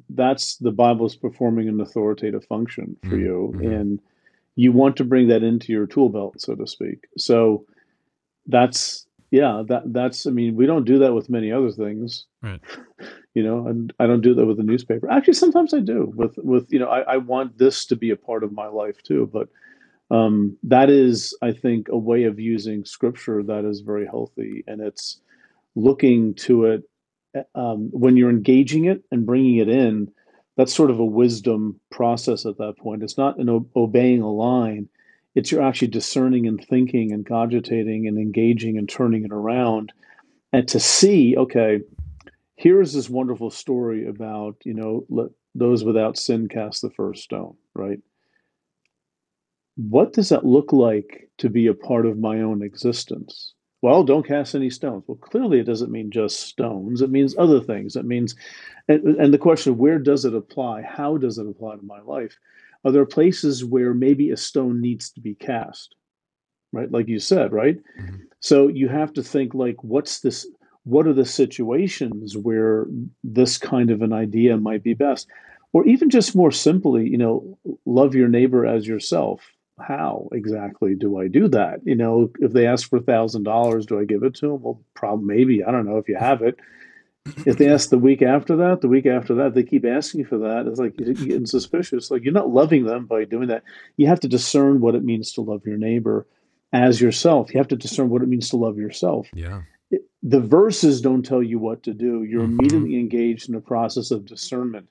that's 0.10 0.58
the 0.58 0.72
Bible's 0.72 1.16
performing 1.16 1.70
an 1.70 1.80
authoritative 1.82 2.46
function 2.46 2.98
for 3.08 3.18
Mm, 3.18 3.22
you, 3.22 3.54
mhm. 3.56 3.82
and 3.82 4.00
you 4.56 4.72
want 4.72 4.98
to 4.98 5.06
bring 5.06 5.28
that 5.30 5.44
into 5.44 5.72
your 5.74 5.88
tool 5.88 6.10
belt, 6.10 6.42
so 6.42 6.56
to 6.56 6.68
speak. 6.68 7.08
So 7.18 7.66
that's 8.48 9.08
yeah, 9.32 9.64
that 9.68 9.94
that's. 9.94 10.28
I 10.28 10.32
mean, 10.32 10.56
we 10.56 10.66
don't 10.66 10.86
do 10.86 11.00
that 11.00 11.14
with 11.14 11.30
many 11.30 11.52
other 11.52 11.72
things, 11.72 12.26
Right. 12.42 12.62
You 13.36 13.44
know, 13.44 13.68
and 13.68 13.94
I 14.00 14.08
don't 14.08 14.22
do 14.22 14.34
that 14.36 14.46
with 14.46 14.58
the 14.58 14.64
newspaper. 14.64 15.10
Actually, 15.10 15.36
sometimes 15.36 15.74
I 15.74 15.80
do 15.80 16.12
with 16.16 16.38
with 16.40 16.72
you 16.72 16.80
know, 16.80 16.88
I, 16.90 17.02
I 17.02 17.18
want 17.18 17.58
this 17.58 17.86
to 17.88 17.96
be 17.96 18.12
a 18.12 18.18
part 18.18 18.44
of 18.44 18.52
my 18.54 18.68
life 18.68 19.02
too, 19.04 19.30
but. 19.32 19.50
Um, 20.12 20.58
that 20.64 20.90
is, 20.90 21.36
I 21.42 21.52
think, 21.54 21.88
a 21.90 21.98
way 21.98 22.24
of 22.26 22.40
using 22.40 22.86
scripture 22.86 23.44
that 23.44 23.66
is 23.66 23.82
very 23.82 24.06
healthy, 24.06 24.64
and 24.68 24.82
it's 24.82 25.22
looking 25.76 26.34
to 26.36 26.66
it 26.66 26.84
um, 27.56 27.90
when 27.92 28.18
you're 28.18 28.30
engaging 28.30 28.86
it 28.86 29.04
and 29.12 29.26
bringing 29.26 29.58
it 29.58 29.70
in, 29.70 30.12
that's 30.58 30.74
sort 30.74 30.92
of 30.92 31.00
a 31.00 31.06
wisdom 31.06 31.80
process 31.90 32.46
at 32.46 32.58
that 32.58 32.78
point. 32.78 33.04
It's 33.04 33.18
not 33.18 33.40
an 33.40 33.50
o- 33.50 33.70
obeying 33.76 34.22
a 34.22 34.32
line, 34.32 34.90
it's 35.34 35.52
you're 35.52 35.62
actually 35.62 35.88
discerning 35.88 36.46
and 36.46 36.64
thinking 36.64 37.12
and 37.14 37.26
cogitating 37.26 38.08
and 38.08 38.18
engaging 38.18 38.78
and 38.78 38.88
turning 38.88 39.24
it 39.24 39.32
around. 39.32 39.94
And 40.52 40.68
to 40.68 40.80
see, 40.80 41.38
okay, 41.38 41.80
here's 42.58 42.94
this 42.94 43.10
wonderful 43.10 43.50
story 43.50 44.08
about, 44.08 44.58
you 44.66 44.74
know, 44.74 45.06
let 45.10 45.30
those 45.56 45.84
without 45.84 46.18
sin 46.18 46.50
cast 46.50 46.82
the 46.82 46.90
first 46.90 47.24
stone, 47.24 47.56
right? 47.74 48.00
What 49.78 50.14
does 50.14 50.30
that 50.30 50.46
look 50.46 50.74
like 50.74 51.30
to 51.38 51.50
be 51.50 51.68
a 51.68 51.74
part 51.74 52.06
of 52.06 52.20
my 52.20 52.42
own 52.42 52.62
existence? 52.62 53.54
Well, 53.82 54.04
don't 54.04 54.28
cast 54.28 54.54
any 54.54 54.70
stones. 54.70 55.04
Well, 55.08 55.18
clearly 55.18 55.60
it 55.60 55.66
doesn't 55.66 55.92
mean 55.92 56.12
just 56.12 56.42
stones. 56.42 57.02
It 57.02 57.10
means 57.10 57.36
other 57.38 57.60
things. 57.60 57.96
It 57.96 58.06
means, 58.06 58.36
and, 58.88 59.04
and 59.20 59.34
the 59.34 59.40
question, 59.40 59.74
of 59.74 59.80
where 59.80 59.98
does 59.98 60.24
it 60.24 60.36
apply? 60.36 60.84
How 60.84 61.18
does 61.18 61.40
it 61.40 61.48
apply 61.48 61.78
to 61.78 61.86
my 61.86 62.00
life? 62.02 62.38
Are 62.86 62.92
there 62.92 63.06
places 63.06 63.66
where 63.66 63.94
maybe 63.94 64.30
a 64.30 64.38
stone 64.38 64.82
needs 64.82 65.10
to 65.12 65.22
be 65.22 65.34
cast? 65.34 65.96
Right? 66.72 66.92
Like 66.92 67.08
you 67.08 67.20
said, 67.20 67.52
right? 67.52 67.80
Mhm. 68.00 68.22
So 68.40 68.68
you 68.68 68.88
have 68.88 69.14
to 69.14 69.24
think 69.24 69.54
like, 69.54 69.84
what's 69.84 70.20
this? 70.22 70.48
What 70.84 71.08
are 71.08 71.14
the 71.14 71.26
situations 71.26 72.38
where 72.38 72.88
this 73.24 73.58
kind 73.58 73.92
of 73.92 74.02
an 74.02 74.14
idea 74.14 74.58
might 74.58 74.84
be 74.84 74.94
best? 74.94 75.28
Or 75.74 75.86
even 75.86 76.10
just 76.10 76.36
more 76.36 76.52
simply, 76.52 77.08
you 77.08 77.18
know, 77.18 77.58
love 77.86 78.14
your 78.16 78.28
neighbor 78.28 78.66
as 78.66 78.88
yourself 78.88 79.42
how 79.82 80.30
exactly 80.32 80.96
do 80.96 81.20
I 81.20 81.28
do 81.28 81.48
that? 81.50 81.80
You 81.84 81.96
know, 81.96 82.32
if 82.40 82.54
they 82.54 82.68
ask 82.68 82.90
for 82.90 82.98
a 82.98 83.02
thousand 83.04 83.44
dollars, 83.44 83.86
do 83.86 84.00
I 84.00 84.06
give 84.06 84.24
it 84.24 84.36
to 84.36 84.48
them? 84.50 84.62
Well, 84.62 84.82
probably 84.94 85.26
maybe. 85.36 85.64
I 85.64 85.72
don't 85.72 85.86
know 85.86 85.98
if 85.98 86.08
you 86.08 86.16
have 86.18 86.42
it. 86.42 86.60
If 87.46 87.58
they 87.58 87.70
ask 87.70 87.90
the 87.90 88.00
week 88.00 88.24
after 88.24 88.56
that, 88.58 88.82
the 88.82 88.88
week 88.88 89.06
after 89.06 89.36
that, 89.36 89.54
they 89.54 89.62
keep 89.64 89.86
asking 89.86 90.26
for 90.26 90.40
that. 90.40 90.66
It's 90.68 90.80
like 90.80 91.00
you're 91.00 91.14
getting 91.14 91.46
suspicious. 91.46 92.10
Like 92.10 92.24
you're 92.24 92.34
not 92.34 92.50
loving 92.50 92.84
them 92.86 93.06
by 93.06 93.26
doing 93.26 93.50
that. 93.50 93.64
You 93.98 94.08
have 94.08 94.20
to 94.22 94.28
discern 94.28 94.82
what 94.82 94.96
it 94.96 95.04
means 95.04 95.32
to 95.34 95.42
love 95.42 95.62
your 95.66 95.78
neighbor 95.78 96.26
as 96.74 97.00
yourself. 97.00 97.54
You 97.54 97.60
have 97.60 97.68
to 97.68 97.76
discern 97.76 98.10
what 98.10 98.24
it 98.24 98.28
means 98.30 98.50
to 98.50 98.58
love 98.58 98.78
yourself. 98.78 99.28
Yeah. 99.36 99.62
It- 99.92 100.06
the 100.24 100.40
verses 100.40 101.00
don't 101.02 101.24
tell 101.24 101.44
you 101.44 101.60
what 101.60 101.84
to 101.84 101.94
do. 101.94 102.24
You're 102.24 102.42
Mhm. 102.48 102.60
immediately 102.60 102.96
engaged 103.00 103.50
in 103.50 103.56
a 103.56 103.62
process 103.62 104.10
of 104.12 104.26
discernment 104.26 104.88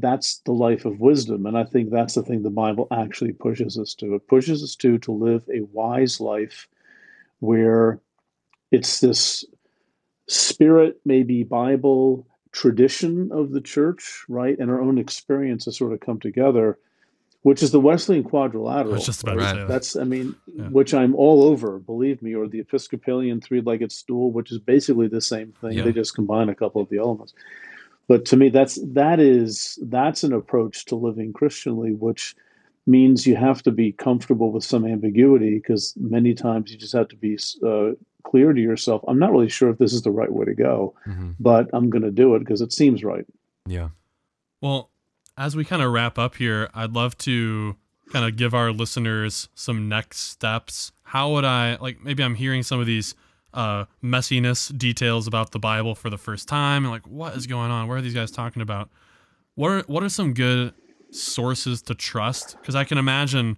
that's 0.00 0.38
the 0.44 0.52
life 0.52 0.84
of 0.84 1.00
wisdom 1.00 1.46
and 1.46 1.56
i 1.56 1.64
think 1.64 1.90
that's 1.90 2.14
the 2.14 2.22
thing 2.22 2.42
the 2.42 2.50
bible 2.50 2.86
actually 2.90 3.32
pushes 3.32 3.78
us 3.78 3.94
to 3.94 4.14
it 4.14 4.26
pushes 4.28 4.62
us 4.62 4.74
to 4.76 4.98
to 4.98 5.10
live 5.12 5.42
a 5.52 5.60
wise 5.72 6.20
life 6.20 6.68
where 7.40 8.00
it's 8.70 9.00
this 9.00 9.44
spirit 10.28 11.00
maybe 11.04 11.42
bible 11.44 12.26
tradition 12.52 13.30
of 13.32 13.52
the 13.52 13.60
church 13.60 14.24
right 14.28 14.58
and 14.58 14.70
our 14.70 14.80
own 14.80 14.98
experience, 14.98 15.66
experiences 15.66 15.76
sort 15.78 15.92
of 15.92 16.00
come 16.00 16.18
together 16.20 16.78
which 17.42 17.62
is 17.62 17.70
the 17.70 17.80
wesleyan 17.80 18.24
quadrilateral 18.24 18.96
I 18.96 18.98
just 18.98 19.22
about 19.22 19.36
Right. 19.36 19.54
that. 19.56 19.68
that's 19.68 19.94
i 19.96 20.04
mean 20.04 20.34
Yeah. 20.54 20.68
which 20.68 20.92
i'm 20.94 21.14
all 21.14 21.42
over 21.44 21.78
believe 21.78 22.20
me 22.22 22.34
or 22.34 22.48
the 22.48 22.60
episcopalian 22.60 23.40
three-legged 23.40 23.92
stool 23.92 24.30
which 24.32 24.50
is 24.52 24.58
basically 24.58 25.08
the 25.08 25.20
same 25.20 25.52
thing 25.60 25.72
Yeah. 25.72 25.84
they 25.84 25.92
just 25.92 26.14
combine 26.14 26.48
a 26.48 26.54
couple 26.54 26.80
of 26.82 26.88
the 26.88 26.98
elements 26.98 27.34
but 28.08 28.24
to 28.24 28.36
me 28.36 28.48
that's 28.48 28.78
that 28.82 29.20
is 29.20 29.78
that's 29.86 30.22
an 30.22 30.32
approach 30.32 30.84
to 30.84 30.94
living 30.96 31.32
christianly 31.32 31.94
which 31.94 32.34
means 32.86 33.26
you 33.26 33.34
have 33.34 33.62
to 33.62 33.72
be 33.72 33.90
comfortable 33.92 34.52
with 34.52 34.62
some 34.62 34.86
ambiguity 34.86 35.56
because 35.56 35.92
many 35.96 36.34
times 36.34 36.70
you 36.70 36.78
just 36.78 36.92
have 36.92 37.08
to 37.08 37.16
be 37.16 37.36
uh, 37.66 37.90
clear 38.24 38.52
to 38.52 38.60
yourself 38.60 39.02
i'm 39.08 39.18
not 39.18 39.32
really 39.32 39.48
sure 39.48 39.70
if 39.70 39.78
this 39.78 39.92
is 39.92 40.02
the 40.02 40.10
right 40.10 40.32
way 40.32 40.44
to 40.44 40.54
go 40.54 40.94
hmm 41.04 41.30
but 41.40 41.68
i'm 41.72 41.90
going 41.90 42.02
to 42.02 42.10
do 42.10 42.34
it 42.34 42.40
because 42.40 42.60
it 42.60 42.72
seems 42.72 43.02
right 43.04 43.26
Yeah. 43.66 43.88
Well, 44.60 44.90
as 45.36 45.54
we 45.54 45.64
kind 45.64 45.82
of 45.82 45.92
wrap 45.92 46.18
up 46.18 46.36
here, 46.36 46.70
I'd 46.72 46.92
love 46.92 47.18
to 47.18 47.76
kind 48.12 48.24
of 48.24 48.36
give 48.36 48.54
our 48.54 48.72
listeners 48.72 49.48
some 49.54 49.88
next 49.88 50.20
steps. 50.20 50.92
How 51.02 51.32
would 51.32 51.44
I 51.44 51.76
like 51.76 52.02
maybe 52.02 52.22
I'm 52.22 52.36
hearing 52.36 52.62
some 52.62 52.80
of 52.80 52.86
these 52.86 53.14
uh 53.56 53.86
messiness 54.04 54.76
details 54.76 55.26
about 55.26 55.50
the 55.50 55.58
Bible 55.58 55.94
for 55.96 56.10
the 56.10 56.18
first 56.18 56.46
time 56.46 56.84
and 56.84 56.92
like 56.92 57.06
what 57.06 57.34
is 57.36 57.46
going 57.46 57.70
on? 57.70 57.88
What 57.88 57.94
are 57.98 58.00
these 58.02 58.14
guys 58.14 58.30
talking 58.30 58.62
about? 58.62 58.90
What 59.56 59.68
are 59.70 59.82
what 59.88 60.02
are 60.04 60.08
some 60.08 60.34
good 60.34 60.74
sources 61.10 61.82
to 61.82 61.94
trust? 61.94 62.56
Cuz 62.62 62.74
I 62.74 62.84
can 62.84 62.98
imagine 62.98 63.56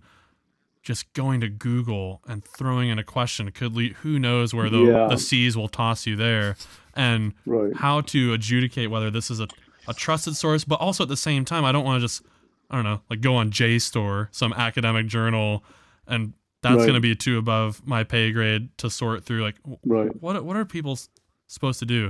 just 0.82 1.12
going 1.12 1.40
to 1.40 1.49
Google 1.49 2.22
and 2.26 2.42
throwing 2.44 2.88
in 2.88 2.99
a 2.99 3.05
question 3.05 3.51
could 3.51 3.74
lead 3.74 3.92
who 4.03 4.18
knows 4.18 4.55
where 4.55 4.70
the, 4.70 4.78
Yeah. 4.78 5.07
the 5.09 5.18
seas 5.18 5.57
will 5.57 5.68
toss 5.68 6.07
you 6.07 6.16
there 6.16 6.57
and 6.94 7.34
right 7.44 7.76
how 7.76 8.01
to 8.03 8.32
adjudicate 8.32 8.88
whether 8.90 9.11
this 9.11 9.30
is 9.30 9.40
a, 9.40 9.49
a 9.86 9.92
trusted 9.94 10.36
source, 10.36 10.64
but 10.64 10.76
also 10.80 11.03
at 11.03 11.09
the 11.09 11.16
same 11.16 11.44
time, 11.44 11.64
I 11.64 11.72
don't 11.72 11.84
want 11.84 12.01
to 12.01 12.05
just, 12.07 12.22
I 12.70 12.76
don't 12.76 12.84
know, 12.84 13.03
like 13.11 13.20
go 13.20 13.34
on 13.36 13.51
JSTOR, 13.51 14.28
some 14.30 14.53
academic 14.55 15.07
journal, 15.09 15.62
and 16.07 16.32
that's 16.62 16.76
Right. 16.76 16.82
going 16.82 16.94
to 16.94 17.00
be 17.00 17.14
too 17.14 17.38
above 17.38 17.86
my 17.86 18.04
pay 18.04 18.32
grade 18.32 18.76
to 18.78 18.90
sort 18.90 19.24
through. 19.24 19.42
Like, 19.42 19.56
right 19.84 20.11
what 20.20 20.44
what 20.44 20.56
are 20.56 20.64
people 20.64 20.98
supposed 21.46 21.78
to 21.80 21.86
do? 21.86 22.09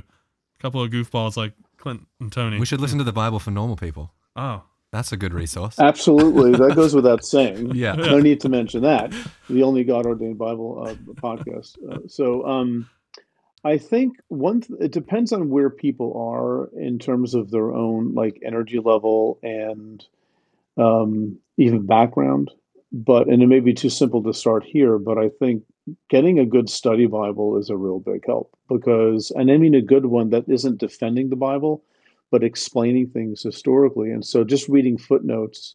A 0.59 0.63
couple 0.63 0.83
of 0.83 0.91
goofballs 0.91 1.37
like 1.37 1.53
Clint 1.77 2.07
and 2.21 2.33
Tony. 2.33 2.59
We 2.59 2.67
should 2.67 2.81
listen 2.81 2.99
to 2.99 3.05
the 3.05 3.13
Bible 3.13 3.39
for 3.39 3.51
normal 3.51 3.77
people. 3.77 4.13
oh, 4.37 4.63
That's 4.91 5.13
a 5.13 5.17
good 5.17 5.35
resource. 5.35 5.79
absolutely 5.79 6.53
that 6.53 6.75
goes 6.75 6.95
without 6.95 7.25
saying 7.35 7.73
Yeah. 7.75 7.93
no 7.95 8.19
need 8.21 8.41
to 8.41 8.49
mention 8.49 8.83
that 8.83 9.13
the 9.51 9.63
only 9.63 9.85
god 9.85 10.07
ordained 10.07 10.39
bible 10.39 10.83
uh, 10.87 10.95
podcast 11.21 11.77
uh, 11.91 11.99
so 12.09 12.47
um 12.47 12.89
I 13.65 13.77
think 13.77 14.17
one 14.29 14.61
th- 14.63 14.81
it 14.81 14.93
depends 14.93 15.33
on 15.33 15.51
where 15.51 15.69
people 15.69 16.11
are 16.17 16.71
in 16.81 16.99
terms 17.01 17.35
of 17.35 17.51
their 17.51 17.73
own 17.73 18.15
like 18.15 18.41
energy 18.47 18.79
level 18.79 19.39
and 19.43 20.03
um, 20.77 21.39
even 21.57 21.85
background. 21.85 22.51
But 22.91 23.29
and 23.29 23.43
it 23.43 23.47
may 23.49 23.61
be 23.61 23.75
too 23.75 23.91
simple 23.91 24.23
to 24.23 24.33
start 24.33 24.65
here, 24.65 24.99
but 24.99 25.19
I 25.19 25.29
think 25.29 25.63
getting 26.09 26.39
a 26.39 26.47
good 26.47 26.71
study 26.71 27.07
Bible 27.07 27.59
is 27.59 27.69
a 27.69 27.77
real 27.77 28.01
big 28.01 28.25
help 28.27 28.57
because 28.69 29.31
and 29.33 29.51
I 29.51 29.59
mean 29.59 29.75
a 29.75 29.83
good 29.83 30.07
one 30.07 30.31
that 30.31 30.49
isn't 30.49 30.79
defending 30.79 31.29
the 31.29 31.37
Bible, 31.37 31.85
but 32.31 32.43
explaining 32.43 33.09
things 33.09 33.43
historically. 33.43 34.11
And 34.11 34.25
so 34.25 34.43
just 34.43 34.69
reading 34.69 34.97
footnotes 34.97 35.75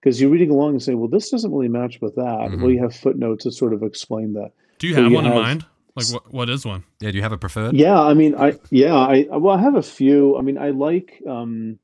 because 0.00 0.20
you're 0.20 0.30
reading 0.30 0.50
along 0.50 0.70
and 0.70 0.82
say, 0.82 0.94
well, 0.94 1.08
this 1.08 1.30
doesn't 1.30 1.52
really 1.52 1.68
match 1.68 2.00
with 2.00 2.14
that. 2.16 2.22
Mhm. 2.50 2.60
Well, 2.62 2.70
you 2.70 2.80
have 2.82 2.94
footnotes 2.94 3.44
that 3.44 3.52
sort 3.52 3.72
of 3.72 3.82
explain 3.82 4.32
that. 4.34 4.52
do 4.78 4.88
you 4.88 4.94
So 4.94 5.02
have 5.02 5.10
you 5.10 5.16
one 5.16 5.26
in 5.26 5.34
mind? 5.34 5.66
Like, 5.94 6.06
what 6.12 6.32
what 6.32 6.48
is 6.48 6.64
one? 6.64 6.84
Yeah. 7.00 7.10
Do 7.10 7.16
you 7.16 7.22
have 7.22 7.32
a 7.32 7.38
preferred? 7.38 7.74
Yeah, 7.74 8.00
I 8.00 8.14
mean, 8.14 8.34
I 8.36 8.54
yeah, 8.70 8.94
I 8.96 9.26
well, 9.30 9.56
I 9.56 9.60
have 9.60 9.74
a 9.76 9.82
few. 9.82 10.36
I 10.36 10.42
mean, 10.42 10.58
I 10.58 10.70
like 10.70 11.20
um, 11.28 11.78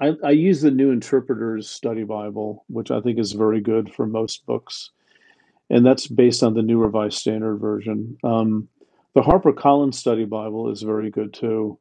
I 0.00 0.12
I 0.24 0.30
use 0.30 0.60
the 0.60 0.70
New 0.70 0.90
Interpreter's 0.92 1.68
Study 1.68 2.04
Bible, 2.04 2.64
which 2.68 2.90
I 2.90 3.00
think 3.00 3.18
is 3.18 3.32
very 3.32 3.60
good 3.60 3.92
for 3.94 4.06
most 4.06 4.46
books, 4.46 4.90
and 5.70 5.84
that's 5.84 6.06
based 6.06 6.42
on 6.42 6.54
the 6.54 6.62
New 6.62 6.78
Revised 6.78 7.18
Standard 7.18 7.56
Version. 7.58 8.16
Um, 8.22 8.68
the 9.14 9.22
Harper 9.22 9.52
Collins 9.52 9.98
Study 9.98 10.24
Bible 10.24 10.70
is 10.70 10.82
very 10.82 11.10
good 11.10 11.32
too. 11.32 11.78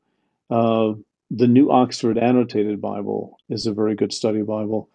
Uh, 0.50 0.94
the 1.30 1.48
New 1.48 1.72
Oxford 1.72 2.18
Annotated 2.18 2.80
Bible 2.82 3.38
is 3.50 3.68
a 3.68 3.74
very 3.74 3.96
good 3.96 4.14
study 4.14 4.42
Bible. 4.42 4.90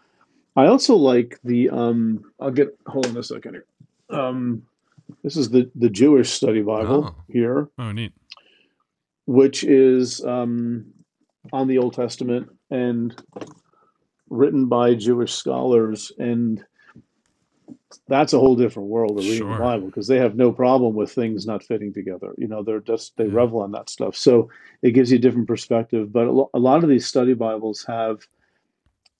I 0.56 0.66
also 0.66 0.96
like 0.96 1.38
the 1.44 1.68
um, 1.70 2.24
I'll 2.40 2.50
get 2.50 2.76
hold 2.86 3.06
on 3.06 3.16
a 3.16 3.22
second 3.22 3.54
here. 3.54 3.66
Um, 4.10 4.62
this 5.22 5.36
is 5.36 5.50
the 5.50 5.70
the 5.74 5.90
Jewish 5.90 6.30
Study 6.30 6.62
Bible 6.62 7.14
Oh. 7.16 7.22
here 7.28 7.68
Oh, 7.78 7.92
neat. 7.92 8.12
which 9.26 9.62
is 9.62 10.24
um, 10.24 10.86
on 11.52 11.68
the 11.68 11.78
Old 11.78 11.94
Testament 11.94 12.48
and 12.72 13.14
written 14.30 14.66
by 14.66 14.94
Jewish 14.94 15.32
scholars. 15.34 16.10
And 16.18 16.64
that's 18.08 18.32
a 18.32 18.38
whole 18.38 18.56
different 18.56 18.88
world 18.88 19.12
of 19.18 19.24
reading 19.24 19.38
Sure. 19.38 19.52
the 19.52 19.62
Bible 19.62 19.86
because 19.86 20.06
they 20.06 20.18
have 20.18 20.34
no 20.36 20.50
problem 20.52 20.94
with 20.94 21.12
things 21.12 21.46
not 21.46 21.62
fitting 21.62 21.92
together. 21.92 22.34
You 22.38 22.48
know, 22.48 22.62
they're 22.62 22.80
just, 22.80 23.16
they 23.16 23.26
Yeah. 23.26 23.34
revel 23.34 23.64
in 23.64 23.70
that 23.72 23.90
stuff. 23.90 24.16
So 24.16 24.48
it 24.80 24.92
gives 24.92 25.10
you 25.12 25.18
a 25.18 25.20
different 25.20 25.48
perspective. 25.48 26.12
But 26.12 26.26
a, 26.28 26.58
lot 26.58 26.82
of 26.82 26.88
these 26.88 27.06
study 27.06 27.34
Bibles 27.34 27.84
have 27.84 28.26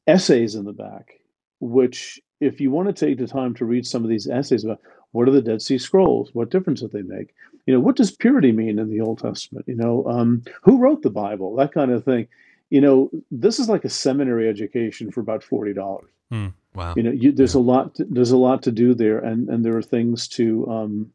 essays 0.07 0.55
in 0.55 0.64
the 0.64 0.72
back, 0.72 1.20
which 1.61 2.20
if 2.40 2.61
you 2.61 2.70
want 2.70 2.88
to 2.88 3.07
take 3.07 3.18
the 3.18 3.26
time 3.26 3.55
to 3.55 3.64
read 3.64 3.86
some 3.86 4.03
of 4.03 4.09
these 4.11 4.26
essays 4.26 4.64
about 4.64 4.80
What 5.12 5.28
are 5.28 5.32
the 5.32 5.42
Dead 5.42 5.61
Sea 5.61 5.76
Scrolls? 5.78 6.30
What 6.34 6.50
difference 6.50 6.80
did 6.80 6.92
they 6.92 7.03
make? 7.03 7.34
You 7.66 7.74
know, 7.74 7.80
what 7.80 7.96
does 7.96 8.11
purity 8.11 8.50
mean 8.50 8.78
in 8.78 8.88
the 8.88 9.03
Old 9.03 9.18
Testament? 9.18 9.66
You 9.68 9.76
know, 9.76 10.07
um, 10.07 10.42
who 10.62 10.78
wrote 10.78 11.03
the 11.03 11.11
Bible? 11.11 11.55
That 11.55 11.72
kind 11.72 11.90
of 11.92 12.03
thing. 12.03 12.26
You 12.72 12.80
know, 12.80 13.10
this 13.30 13.58
is 13.58 13.68
like 13.68 13.84
a 13.84 13.90
seminary 13.90 14.48
education 14.48 15.10
for 15.12 15.20
about 15.20 15.42
forty 15.44 15.74
dollars. 15.74 16.10
Hmm. 16.30 16.48
Wow. 16.74 16.94
You 16.96 17.02
know, 17.02 17.10
you, 17.22 17.30
there's 17.32 17.54
a 17.54 17.60
lot. 17.72 17.94
To, 17.96 18.04
there's 18.08 18.30
a 18.32 18.38
lot 18.48 18.62
to 18.62 18.72
do 18.72 18.94
there, 18.94 19.18
and 19.18 19.48
and 19.50 19.62
there 19.64 19.76
are 19.76 19.82
things 19.94 20.26
to 20.28 20.44
um, 20.76 21.12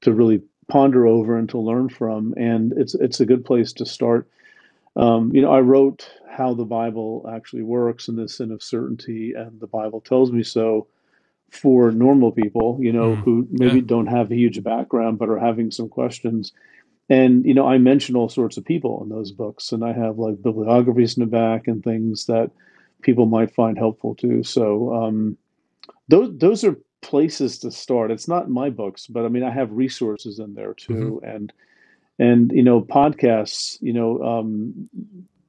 to 0.00 0.12
really 0.12 0.42
ponder 0.66 1.06
over 1.06 1.38
and 1.38 1.48
to 1.50 1.58
learn 1.58 1.88
from. 1.88 2.34
And 2.36 2.72
it's 2.76 2.94
it's 2.96 3.20
a 3.20 3.26
good 3.26 3.44
place 3.44 3.72
to 3.74 3.86
start. 3.86 4.28
Um, 4.96 5.30
you 5.34 5.40
know, 5.42 5.52
I 5.52 5.60
wrote 5.60 6.10
how 6.28 6.54
the 6.54 6.64
Bible 6.64 7.24
actually 7.32 7.62
works 7.62 8.08
and 8.08 8.18
the 8.18 8.28
sin 8.28 8.50
of 8.50 8.60
certainty, 8.62 9.34
and 9.34 9.60
the 9.60 9.68
Bible 9.68 10.00
tells 10.00 10.32
me 10.32 10.42
so 10.42 10.88
for 11.50 11.92
normal 11.92 12.32
people, 12.32 12.78
you 12.80 12.92
know, 12.92 13.14
Mm, 13.14 13.22
who 13.22 13.46
maybe 13.50 13.76
yeah. 13.78 13.86
don't 13.86 14.08
have 14.08 14.30
a 14.32 14.36
huge 14.36 14.62
background 14.62 15.18
but 15.18 15.28
are 15.30 15.38
having 15.38 15.70
some 15.70 15.88
questions. 15.88 16.52
And, 17.10 17.44
you 17.44 17.54
know, 17.54 17.66
I 17.66 17.78
mention 17.78 18.16
all 18.16 18.28
sorts 18.28 18.56
of 18.56 18.64
people 18.64 19.02
in 19.02 19.08
those 19.08 19.32
books, 19.32 19.72
and 19.72 19.84
I 19.84 19.92
have 19.92 20.18
like 20.18 20.42
bibliographies 20.42 21.16
in 21.16 21.22
the 21.22 21.30
back 21.30 21.66
and 21.66 21.82
things 21.82 22.26
that 22.26 22.50
people 23.02 23.26
might 23.26 23.54
find 23.54 23.78
helpful 23.78 24.14
too. 24.14 24.42
So, 24.42 24.94
um, 24.94 25.36
those, 26.08 26.36
those 26.36 26.64
are 26.64 26.76
places 27.00 27.58
to 27.60 27.70
start. 27.70 28.10
It's 28.10 28.28
not 28.28 28.50
my 28.50 28.70
books, 28.70 29.06
but 29.06 29.24
I 29.24 29.28
mean, 29.28 29.42
I 29.42 29.50
have 29.50 29.70
resources 29.72 30.38
in 30.38 30.54
there 30.54 30.74
too. 30.74 31.20
And, 31.24 31.52
and, 32.18 32.50
you 32.52 32.62
know, 32.62 32.82
podcasts, 32.82 33.78
you 33.80 33.92
know, 33.92 34.22
um, 34.22 34.88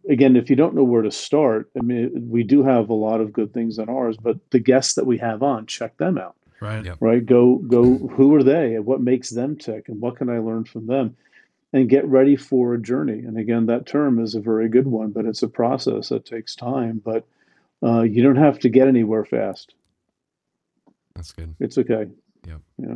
again, 0.09 0.35
if 0.35 0.49
you 0.49 0.55
don't 0.55 0.75
know 0.75 0.83
where 0.83 1.01
to 1.01 1.11
start, 1.11 1.69
I 1.77 1.81
mean, 1.81 2.29
we 2.29 2.43
do 2.43 2.63
have 2.63 2.89
a 2.89 2.93
lot 2.93 3.21
of 3.21 3.33
good 3.33 3.53
things 3.53 3.79
on 3.79 3.89
ours, 3.89 4.17
but 4.17 4.37
the 4.51 4.59
guests 4.59 4.93
that 4.95 5.05
we 5.05 5.17
have 5.17 5.43
on, 5.43 5.65
check 5.65 5.97
them 5.97 6.17
out, 6.17 6.35
Right. 6.61 6.85
Yep. 6.85 6.97
right? 6.99 7.25
Go, 7.25 7.57
go, 7.57 8.09
who 8.15 8.33
are 8.35 8.43
they 8.43 8.75
and 8.75 8.85
what 8.85 9.01
makes 9.01 9.29
them 9.29 9.57
tick 9.57 9.89
and 9.89 9.99
what 9.99 10.17
can 10.17 10.29
I 10.29 10.39
learn 10.39 10.65
from 10.65 10.87
them? 10.87 11.15
And 11.71 11.87
get 11.87 12.03
ready 12.07 12.35
for 12.35 12.73
a 12.73 12.81
journey. 12.81 13.19
And 13.19 13.37
again, 13.37 13.67
that 13.67 13.85
term 13.85 14.19
is 14.19 14.33
a 14.33 14.39
very 14.39 14.69
good 14.69 14.87
one, 14.87 15.11
but 15.11 15.25
it's 15.25 15.43
a 15.43 15.47
process 15.47 16.09
that 16.09 16.25
takes 16.25 16.55
time. 16.55 16.99
But 17.05 17.27
uh, 17.83 18.01
you 18.01 18.23
don't 18.23 18.37
have 18.37 18.57
to 18.61 18.69
get 18.69 18.87
anywhere 18.87 19.23
fast. 19.23 19.75
That's 21.15 21.31
good. 21.31 21.53
It's 21.59 21.77
okay. 21.77 22.07
Yeah. 22.47 22.57
Yeah. 22.79 22.95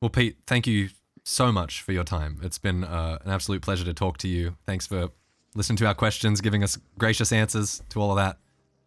Well, 0.00 0.10
Pete, 0.10 0.36
thank 0.46 0.68
you 0.68 0.90
so 1.24 1.50
much 1.50 1.82
for 1.82 1.90
your 1.90 2.04
time. 2.04 2.38
It's 2.42 2.58
been 2.58 2.84
uh, 2.84 3.18
an 3.24 3.32
absolute 3.32 3.62
pleasure 3.62 3.84
to 3.84 3.94
talk 3.94 4.18
to 4.18 4.28
you. 4.28 4.56
Thanks 4.64 4.86
for 4.86 5.08
listening 5.56 5.78
to 5.78 5.86
our 5.86 5.94
questions, 5.94 6.40
giving 6.40 6.62
us 6.62 6.78
gracious 6.98 7.32
answers 7.32 7.82
to 7.88 8.00
all 8.00 8.10
of 8.10 8.16
that. 8.16 8.38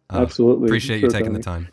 Uh, 0.08 0.22
Absolutely. 0.22 0.68
Appreciate 0.68 1.02
you 1.02 1.10
taking 1.10 1.34
the 1.34 1.42
thing. 1.42 1.68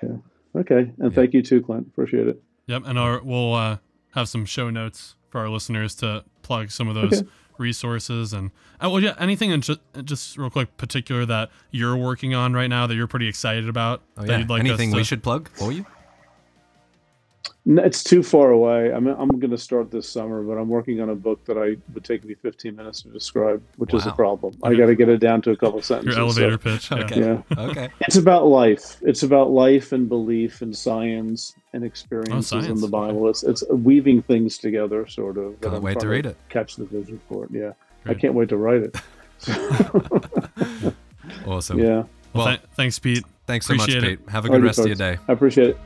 time. 0.00 0.22
Okay. 0.54 0.90
And 1.00 1.14
thank 1.14 1.34
you 1.34 1.42
too, 1.42 1.60
Clint. 1.60 1.88
Appreciate 1.88 2.28
it. 2.28 2.42
Yep. 2.66 2.84
And 2.86 2.98
our, 2.98 3.20
we'll 3.22 3.52
uh, 3.52 3.76
have 4.14 4.28
some 4.30 4.46
show 4.46 4.70
notes 4.70 5.15
for 5.30 5.40
our 5.40 5.48
listeners 5.48 5.94
to 5.96 6.24
plug 6.42 6.70
some 6.70 6.88
of 6.88 6.94
those 6.94 7.20
Okay. 7.22 7.28
resources 7.58 8.32
and 8.32 8.50
uh, 8.84 8.90
well, 8.90 9.00
yeah, 9.02 9.14
anything 9.18 9.50
in 9.50 9.60
just, 9.62 9.80
just 10.04 10.36
real 10.36 10.50
quick 10.50 10.76
particular 10.76 11.24
that 11.24 11.50
you're 11.70 11.96
working 11.96 12.34
on 12.34 12.52
right 12.52 12.68
now 12.68 12.86
that 12.86 12.94
you're 12.94 13.06
pretty 13.06 13.26
excited 13.28 13.68
about. 13.68 14.02
Oh, 14.18 14.22
that 14.22 14.28
yeah. 14.30 14.38
you'd 14.38 14.50
like 14.50 14.60
Anything 14.60 14.90
us 14.90 14.92
to, 14.92 14.96
we 14.98 15.04
should 15.04 15.22
plug 15.22 15.48
for 15.54 15.72
you? 15.72 15.86
No, 17.68 17.82
it's 17.82 18.04
too 18.04 18.22
far 18.22 18.50
away. 18.52 18.92
I 18.92 19.00
mean, 19.00 19.16
I'm 19.18 19.28
going 19.40 19.50
to 19.50 19.58
start 19.58 19.90
this 19.90 20.08
summer, 20.08 20.40
but 20.44 20.52
I'm 20.52 20.68
working 20.68 21.00
on 21.00 21.10
a 21.10 21.16
book 21.16 21.44
that 21.46 21.58
I 21.58 21.76
would 21.94 22.04
take 22.04 22.24
me 22.24 22.34
15 22.34 22.76
minutes 22.76 23.02
to 23.02 23.08
describe, 23.08 23.60
which 23.76 23.92
is 23.92 24.06
a 24.06 24.12
problem. 24.12 24.54
I 24.62 24.74
got 24.74 24.86
to 24.86 24.94
get 24.94 25.08
it 25.08 25.18
down 25.18 25.42
to 25.42 25.50
a 25.50 25.56
couple 25.56 25.82
sentences. 25.82 26.16
your 26.16 26.30
so- 26.30 26.42
elevator 26.42 26.58
pitch. 26.58 26.90
Yeah. 26.92 26.96
Okay. 27.04 27.20
yeah, 27.20 27.42
Okay. 27.58 27.88
it's 28.02 28.14
about 28.16 28.46
life. 28.46 28.98
It's 29.02 29.24
about 29.24 29.50
life 29.50 29.90
and 29.90 30.08
belief 30.08 30.62
and 30.62 30.76
science 30.76 31.54
and 31.72 31.82
oh, 31.82 31.86
experiences 31.86 32.52
in 32.52 32.58
Oh, 32.58 32.62
science. 32.62 32.80
the 32.82 32.88
Bible. 32.88 33.28
It's 33.28 33.42
it's 33.42 33.64
weaving 33.68 34.22
things 34.22 34.58
together, 34.58 35.04
sort 35.08 35.36
of. 35.36 35.60
that 35.60 35.70
Can't 35.70 35.82
wait 35.82 35.94
to 35.94 35.98
trying 36.00 36.10
read 36.12 36.26
it. 36.26 36.36
Catch 36.48 36.76
the 36.76 36.84
vision 36.84 37.20
for 37.28 37.46
it. 37.46 37.50
Yeah, 37.50 37.72
I 38.04 38.14
can't 38.14 38.34
wait 38.34 38.48
to 38.50 38.56
write 38.56 38.82
it. 38.84 38.96
Awesome. 41.46 41.78
yeah, 41.80 41.86
Well, 41.86 42.06
Well, 42.34 42.46
th- 42.46 42.60
thanks, 42.74 42.98
Pete. 43.00 43.24
Thanks 43.48 43.66
so 43.66 43.74
much, 43.74 43.88
Appreciate 43.88 44.20
Pete. 44.20 44.28
Have 44.30 44.44
a 44.44 44.48
good 44.48 44.60
Alrighty, 44.60 44.64
rest 44.64 44.78
of 44.78 44.86
your 44.86 44.94
day. 44.94 45.18
I 45.28 45.32
appreciate 45.32 45.70
it. 45.70 45.78